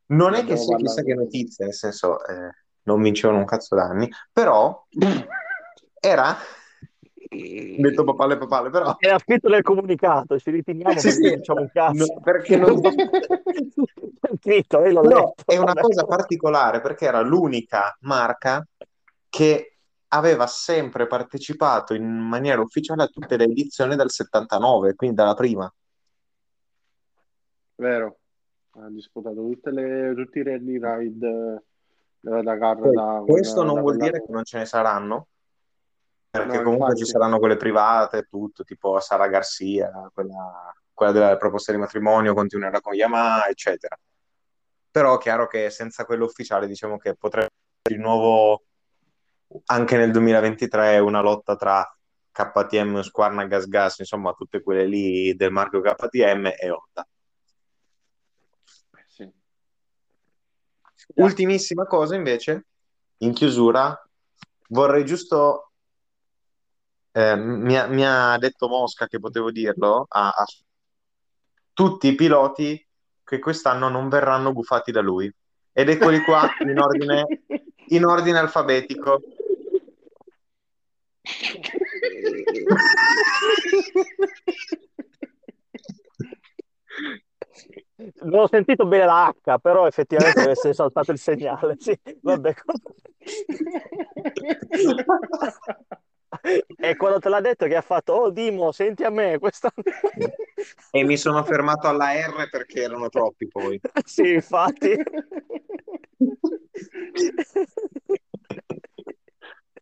Non 0.07 0.33
è 0.33 0.45
che 0.45 0.55
sia 0.55 0.77
chissà 0.77 1.01
che 1.01 1.13
notizia, 1.13 1.65
nel 1.65 1.73
senso, 1.73 2.23
eh, 2.25 2.51
non 2.89 3.01
vincevano 3.01 3.39
un 3.39 3.45
cazzo 3.45 3.75
d'anni, 3.75 4.09
però 4.31 4.85
era, 5.99 6.35
detto 7.29 8.03
papale 8.03 8.37
papale, 8.37 8.69
però 8.69 8.95
Era 8.99 9.19
scritto 9.19 9.49
nel 9.49 9.61
comunicato, 9.61 10.39
ci 10.39 10.49
ritiriamo 10.51 10.93
Sì, 10.93 11.09
perché 11.09 11.13
sì. 11.15 11.21
non 11.29 11.37
diciamo 11.37 11.61
un 11.61 11.69
cazzo. 11.71 12.13
No, 12.13 12.21
perché 12.21 12.57
non- 12.57 12.81
È 14.21 14.35
scritto, 14.37 14.85
io 14.85 14.91
l'ho 14.91 15.01
No, 15.01 15.09
letto. 15.09 15.43
è 15.45 15.55
una 15.57 15.65
vabbè. 15.73 15.81
cosa 15.81 16.05
particolare 16.05 16.81
perché 16.81 17.05
era 17.05 17.21
l'unica 17.21 17.95
marca 18.01 18.65
che 19.29 19.77
aveva 20.09 20.47
sempre 20.47 21.05
partecipato 21.07 21.93
in 21.93 22.05
maniera 22.05 22.61
ufficiale 22.61 23.03
a 23.03 23.07
tutte 23.07 23.37
le 23.37 23.43
edizioni 23.45 23.95
dal 23.95 24.09
79, 24.09 24.95
quindi 24.95 25.15
dalla 25.15 25.35
prima. 25.35 25.71
Vero, 27.75 28.19
ha 28.71 28.89
disputato 28.89 29.35
tutte 29.35 29.71
le, 29.71 30.13
tutti 30.15 30.39
i 30.39 30.43
rally 30.43 30.79
ride 30.81 31.63
Dakar 32.21 32.77
Poi, 32.77 32.93
da 32.95 33.21
questo 33.25 33.53
quella- 33.55 33.65
non 33.67 33.75
da 33.75 33.81
vuol 33.81 33.97
dire 33.97 34.21
che 34.21 34.31
non 34.31 34.43
ce 34.43 34.57
ne 34.59 34.65
saranno, 34.65 35.27
perché 36.29 36.57
No, 36.57 36.63
comunque 36.63 36.87
infatti. 36.89 37.05
ci 37.05 37.11
saranno 37.11 37.39
quelle 37.39 37.57
private 37.57 38.23
tutto, 38.29 38.63
tipo 38.63 38.99
Sara 38.99 39.27
Garcia, 39.27 40.09
quella, 40.13 40.73
quella 40.93 41.11
della 41.11 41.37
proposta 41.37 41.71
di 41.71 41.77
matrimonio 41.77 42.33
continuerà 42.33 42.81
con 42.81 42.93
Yamaha, 42.93 43.47
eccetera. 43.47 43.97
Però 44.91 45.17
è 45.17 45.21
chiaro 45.21 45.47
che 45.47 45.69
senza 45.69 46.03
quello 46.05 46.25
ufficiale 46.25 46.67
diciamo 46.67 46.97
che 46.97 47.15
potrebbe 47.15 47.49
essere 47.83 47.95
di 47.95 48.01
nuovo 48.01 48.63
anche 49.65 49.97
nel 49.97 50.11
2023 50.11 50.99
una 50.99 51.21
lotta 51.21 51.55
tra 51.55 51.83
KTM, 52.31 53.01
Squarna 53.01 53.45
Gas 53.45 53.67
Gas, 53.67 53.99
insomma 53.99 54.33
tutte 54.33 54.61
quelle 54.61 54.85
lì 54.85 55.33
del 55.35 55.51
marchio 55.51 55.81
KTM 55.81 56.45
e 56.47 56.69
Honda. 56.69 57.07
Ultimissima 61.15 61.85
cosa 61.85 62.15
invece, 62.15 62.65
in 63.17 63.33
chiusura, 63.33 63.99
vorrei 64.69 65.05
giusto, 65.05 65.71
eh, 67.11 67.35
mi, 67.35 67.77
ha, 67.77 67.87
mi 67.87 68.05
ha 68.05 68.37
detto 68.37 68.67
Mosca 68.67 69.07
che 69.07 69.19
potevo 69.19 69.51
dirlo, 69.51 70.05
a, 70.07 70.29
a 70.29 70.45
tutti 71.73 72.07
i 72.07 72.15
piloti 72.15 72.85
che 73.23 73.39
quest'anno 73.39 73.89
non 73.89 74.09
verranno 74.09 74.53
gufati 74.53 74.91
da 74.91 75.01
lui. 75.01 75.31
Ed 75.71 75.89
eccoli 75.89 76.21
qua 76.21 76.49
in 76.65 76.79
ordine, 76.79 77.25
in 77.87 78.05
ordine 78.05 78.39
alfabetico. 78.39 79.21
Non 88.21 88.39
ho 88.41 88.47
sentito 88.47 88.85
bene 88.85 89.05
la 89.05 89.27
H, 89.27 89.57
però 89.59 89.85
effettivamente 89.85 90.39
deve 90.39 90.51
essere 90.51 90.73
saltato 90.73 91.11
il 91.11 91.17
segnale. 91.17 91.75
Sì, 91.79 91.97
vabbè. 92.21 92.53
E 96.77 96.95
quando 96.95 97.19
te 97.19 97.27
l'ha 97.27 97.41
detto 97.41 97.65
che 97.65 97.75
ha 97.75 97.81
fatto, 97.81 98.13
oh 98.13 98.29
Dimo, 98.29 98.71
senti 98.71 99.03
a 99.03 99.09
me, 99.09 99.37
questa... 99.39 99.69
E 100.91 101.03
mi 101.03 101.17
sono 101.17 101.43
fermato 101.43 101.87
alla 101.87 102.13
R 102.13 102.47
perché 102.49 102.83
erano 102.83 103.09
troppi 103.09 103.47
poi. 103.47 103.79
Sì, 104.05 104.33
infatti. 104.35 104.95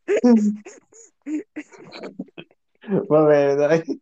Va 3.09 3.25
bene, 3.25 3.55
dai. 3.55 3.99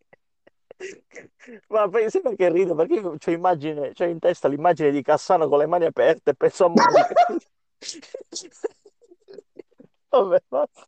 Ma 1.70 1.88
pensi 1.90 2.22
perché 2.22 2.50
rido? 2.50 2.76
Perché 2.76 2.94
io 2.96 3.16
c'ho, 3.18 3.32
immagine, 3.32 3.92
c'ho 3.94 4.06
in 4.06 4.20
testa 4.20 4.48
l'immagine 4.48 4.92
di 4.92 5.02
Cassano 5.02 5.48
con 5.48 5.60
le 5.60 5.66
mani 5.68 5.86
aperte 5.86 6.32
e 6.32 6.36
penso 6.36 6.66
a 6.66 6.70
Monica. 6.70 7.16
Vabbè, 10.12 10.40
basta. 10.50 10.86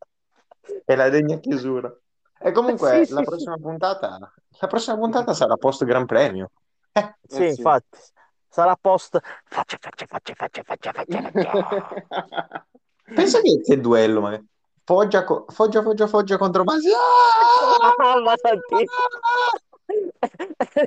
È 0.86 0.96
la 0.96 1.10
degna 1.10 1.40
chiusura. 1.40 1.94
E 2.40 2.52
comunque 2.52 3.06
Sì, 3.06 3.06
la 3.10 3.22
sì, 3.24 3.26
sì. 3.26 3.26
prossima 3.26 3.58
puntata, 3.58 4.18
la 4.60 4.68
prossima 4.68 4.98
puntata 4.98 5.34
sarà 5.34 5.56
post 5.58 5.86
Gran 5.86 6.06
Premio. 6.06 6.52
Eh, 6.94 7.16
Sì, 7.26 7.44
Eh 7.44 7.48
sì. 7.48 7.64
infatti. 7.64 8.00
Sarà 8.50 8.76
post... 8.76 9.20
Faccia, 9.46 9.78
faccia, 9.80 10.06
faccia, 10.08 10.34
faccia, 10.36 10.64
faccia, 10.64 10.92
faccia, 10.94 11.32
pensa 13.14 13.42
che, 13.42 13.62
che 13.64 13.80
duello, 13.80 14.22
ma 14.22 14.42
Foggia, 14.84 15.24
co- 15.24 15.46
Foggia, 15.50 15.82
Foggia, 15.82 16.08
Foggia 16.08 16.38
contro 16.38 16.64
Masi. 16.64 16.90
Ah, 18.00 18.20
ma 18.22 18.36
tantissimo. 18.38 18.88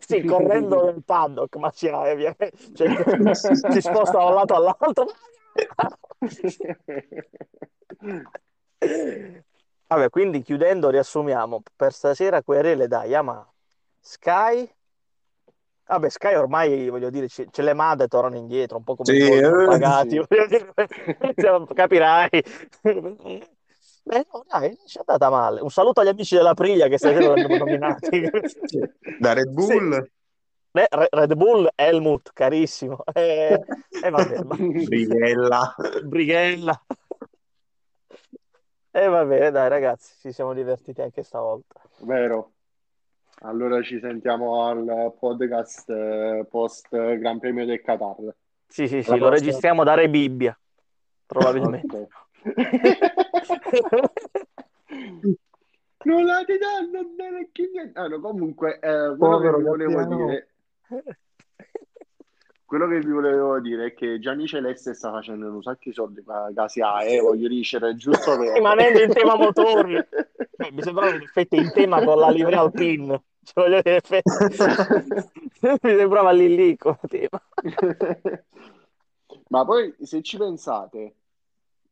Sì, 0.00 0.24
correndo 0.24 0.84
nel 0.84 1.02
paddock, 1.04 1.56
ma 1.56 1.70
si. 1.72 1.88
Cioè, 1.88 3.34
si 3.34 3.80
sposta 3.80 4.18
da 4.18 4.24
un 4.24 4.34
lato 4.34 4.54
all'altro. 4.54 5.06
Vabbè, 9.86 10.08
quindi 10.10 10.42
chiudendo, 10.42 10.90
riassumiamo. 10.90 11.62
Per 11.74 11.92
stasera 11.92 12.42
querele 12.42 12.86
da 12.86 13.04
Yamaha, 13.04 13.50
Sky. 13.98 14.70
Vabbè, 15.86 16.08
Sky 16.08 16.34
ormai, 16.34 16.88
voglio 16.88 17.10
dire, 17.10 17.26
ce, 17.26 17.48
ce 17.50 17.62
le 17.62 17.74
manda 17.74 18.04
e 18.04 18.08
tornano 18.08 18.36
indietro, 18.36 18.76
un 18.76 18.84
po' 18.84 18.94
come 18.94 19.12
Sì, 19.12 19.24
i 19.24 19.38
eh, 19.38 19.64
pagati, 19.64 20.22
sì. 20.28 21.34
cioè, 21.34 21.66
capirai. 21.74 22.44
Beh, 24.02 24.26
no, 24.32 24.44
dai, 24.48 24.68
non 24.68 24.86
ci 24.86 24.96
è 24.96 25.02
andata 25.06 25.30
male. 25.30 25.60
Un 25.60 25.70
saluto 25.70 26.00
agli 26.00 26.08
amici 26.08 26.34
della 26.34 26.54
Priglia 26.54 26.88
che 26.88 26.98
stasera 26.98 27.32
li 27.34 27.42
abbiamo 27.42 27.64
nominati. 27.64 28.28
Da 29.18 29.32
Red 29.34 29.50
Bull. 29.50 30.10
Beh, 30.72 30.86
Re- 30.90 31.08
Red 31.10 31.34
Bull, 31.34 31.68
Helmut, 31.74 32.30
carissimo. 32.32 33.02
E 33.12 33.60
vabbè, 34.10 34.42
ma- 34.44 34.56
Brighella. 34.56 35.74
Brighella. 36.04 36.84
E 38.92 39.06
va 39.06 39.24
bene, 39.24 39.50
dai 39.52 39.68
ragazzi, 39.68 40.14
ci 40.20 40.32
siamo 40.32 40.52
divertiti 40.52 41.00
anche 41.00 41.22
stavolta. 41.22 41.80
Vero. 41.98 42.52
Allora 43.42 43.80
ci 43.82 43.98
sentiamo 44.00 44.64
al 44.66 45.14
podcast 45.18 45.88
eh, 45.90 46.46
post 46.50 46.88
Gran 46.90 47.38
Premio 47.38 47.64
del 47.64 47.80
Qatar. 47.80 48.16
Sì, 48.66 48.86
sì, 48.88 49.02
sì, 49.02 49.10
Alla 49.10 49.18
lo 49.20 49.26
prossima. 49.28 49.46
registriamo 49.46 49.84
da 49.84 49.94
Re 49.94 50.08
Bibbia, 50.10 50.58
probabilmente. 51.26 52.08
Non 56.02 56.24
la 56.24 56.42
ti 56.44 56.56
danno 56.56 57.04
bene 57.14 57.50
chi 57.52 57.68
niente. 57.70 57.98
Ah, 57.98 58.08
no, 58.08 58.20
comunque, 58.20 58.76
eh, 58.76 58.80
quello 58.80 59.16
Povero 59.16 59.56
che 59.56 59.62
vi 59.62 59.68
volevo 59.68 59.94
Gabbiano. 59.96 60.26
dire, 60.26 60.48
quello 62.64 62.88
che 62.88 62.98
vi 63.00 63.10
volevo 63.10 63.60
dire 63.60 63.86
è 63.86 63.94
che 63.94 64.18
Gianni 64.18 64.46
Celeste 64.46 64.94
sta 64.94 65.10
facendo 65.10 65.52
un 65.52 65.62
sacco 65.62 65.80
di 65.82 65.92
soldi 65.92 66.22
con 66.22 66.34
la 66.34 66.50
Casia 66.54 67.00
e 67.00 67.20
voglio 67.20 67.48
dicere 67.48 67.96
giusto 67.96 68.36
per... 68.40 68.54
Rimanendo 68.54 69.02
in 69.02 69.12
tema 69.12 69.36
motori. 69.36 69.96
Eh, 70.60 70.72
mi 70.72 70.82
sembrava 70.82 71.14
in 71.14 71.22
effetti 71.22 71.56
in 71.56 71.72
tema 71.72 72.04
con 72.04 72.18
la 72.18 72.28
livrea 72.28 72.60
Alpine. 72.60 73.22
Cioè, 73.42 73.64
voglio 73.64 73.80
dire, 73.80 74.02
mi 75.80 75.96
sembrava 75.96 76.32
lì 76.32 76.54
lì 76.54 76.76
come 76.76 76.98
tema. 77.08 77.42
Ma 79.48 79.64
poi, 79.64 79.94
se 80.02 80.20
ci 80.20 80.36
pensate, 80.36 81.14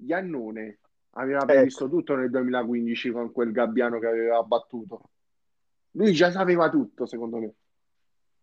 Iannone 0.05 0.81
aveva 1.13 1.39
Ecco. 1.39 1.47
previsto 1.47 1.89
tutto 1.89 2.15
nel 2.15 2.31
2015 2.31 3.11
con 3.11 3.33
quel 3.33 3.53
gabbiano 3.53 3.99
che 3.99 4.07
aveva 4.07 4.43
battuto. 4.43 5.11
Lui 5.93 6.13
già 6.13 6.31
sapeva 6.31 6.69
tutto, 6.69 7.07
secondo 7.07 7.39
me. 7.39 7.53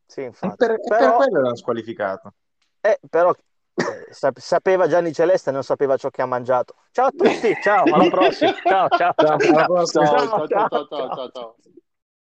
Sì, 0.06 0.24
infatti. 0.24 0.56
per, 0.58 0.72
e 0.72 0.80
per 0.80 0.98
Però, 0.98 1.16
quello 1.16 1.42
l'hanno 1.42 1.56
squalificato. 1.56 2.34
eh, 2.82 3.00
però 3.10 3.34
eh, 3.76 4.08
sap- 4.12 4.40
sapeva 4.40 4.88
Gianni 4.88 5.14
Celeste 5.14 5.52
non 5.52 5.64
sapeva 5.64 5.98
ciò 5.98 6.10
che 6.10 6.22
ha 6.22 6.26
mangiato. 6.26 6.76
Ciao 6.92 7.08
a 7.08 7.12
tutti, 7.12 7.54
ciao, 7.62 7.84
alla 7.86 8.10
prossima. 8.10 8.54
Ciao, 8.64 8.90
ciao. 8.90 9.14
Ciao, 9.16 9.40
Ciao, 9.40 9.86
ciao, 9.86 9.86
ciao, 9.86 10.48
ciao, 10.48 10.48
ciao, 10.48 10.88
ciao, 10.88 10.88
ciao. 10.88 11.32
ciao. 11.32 11.56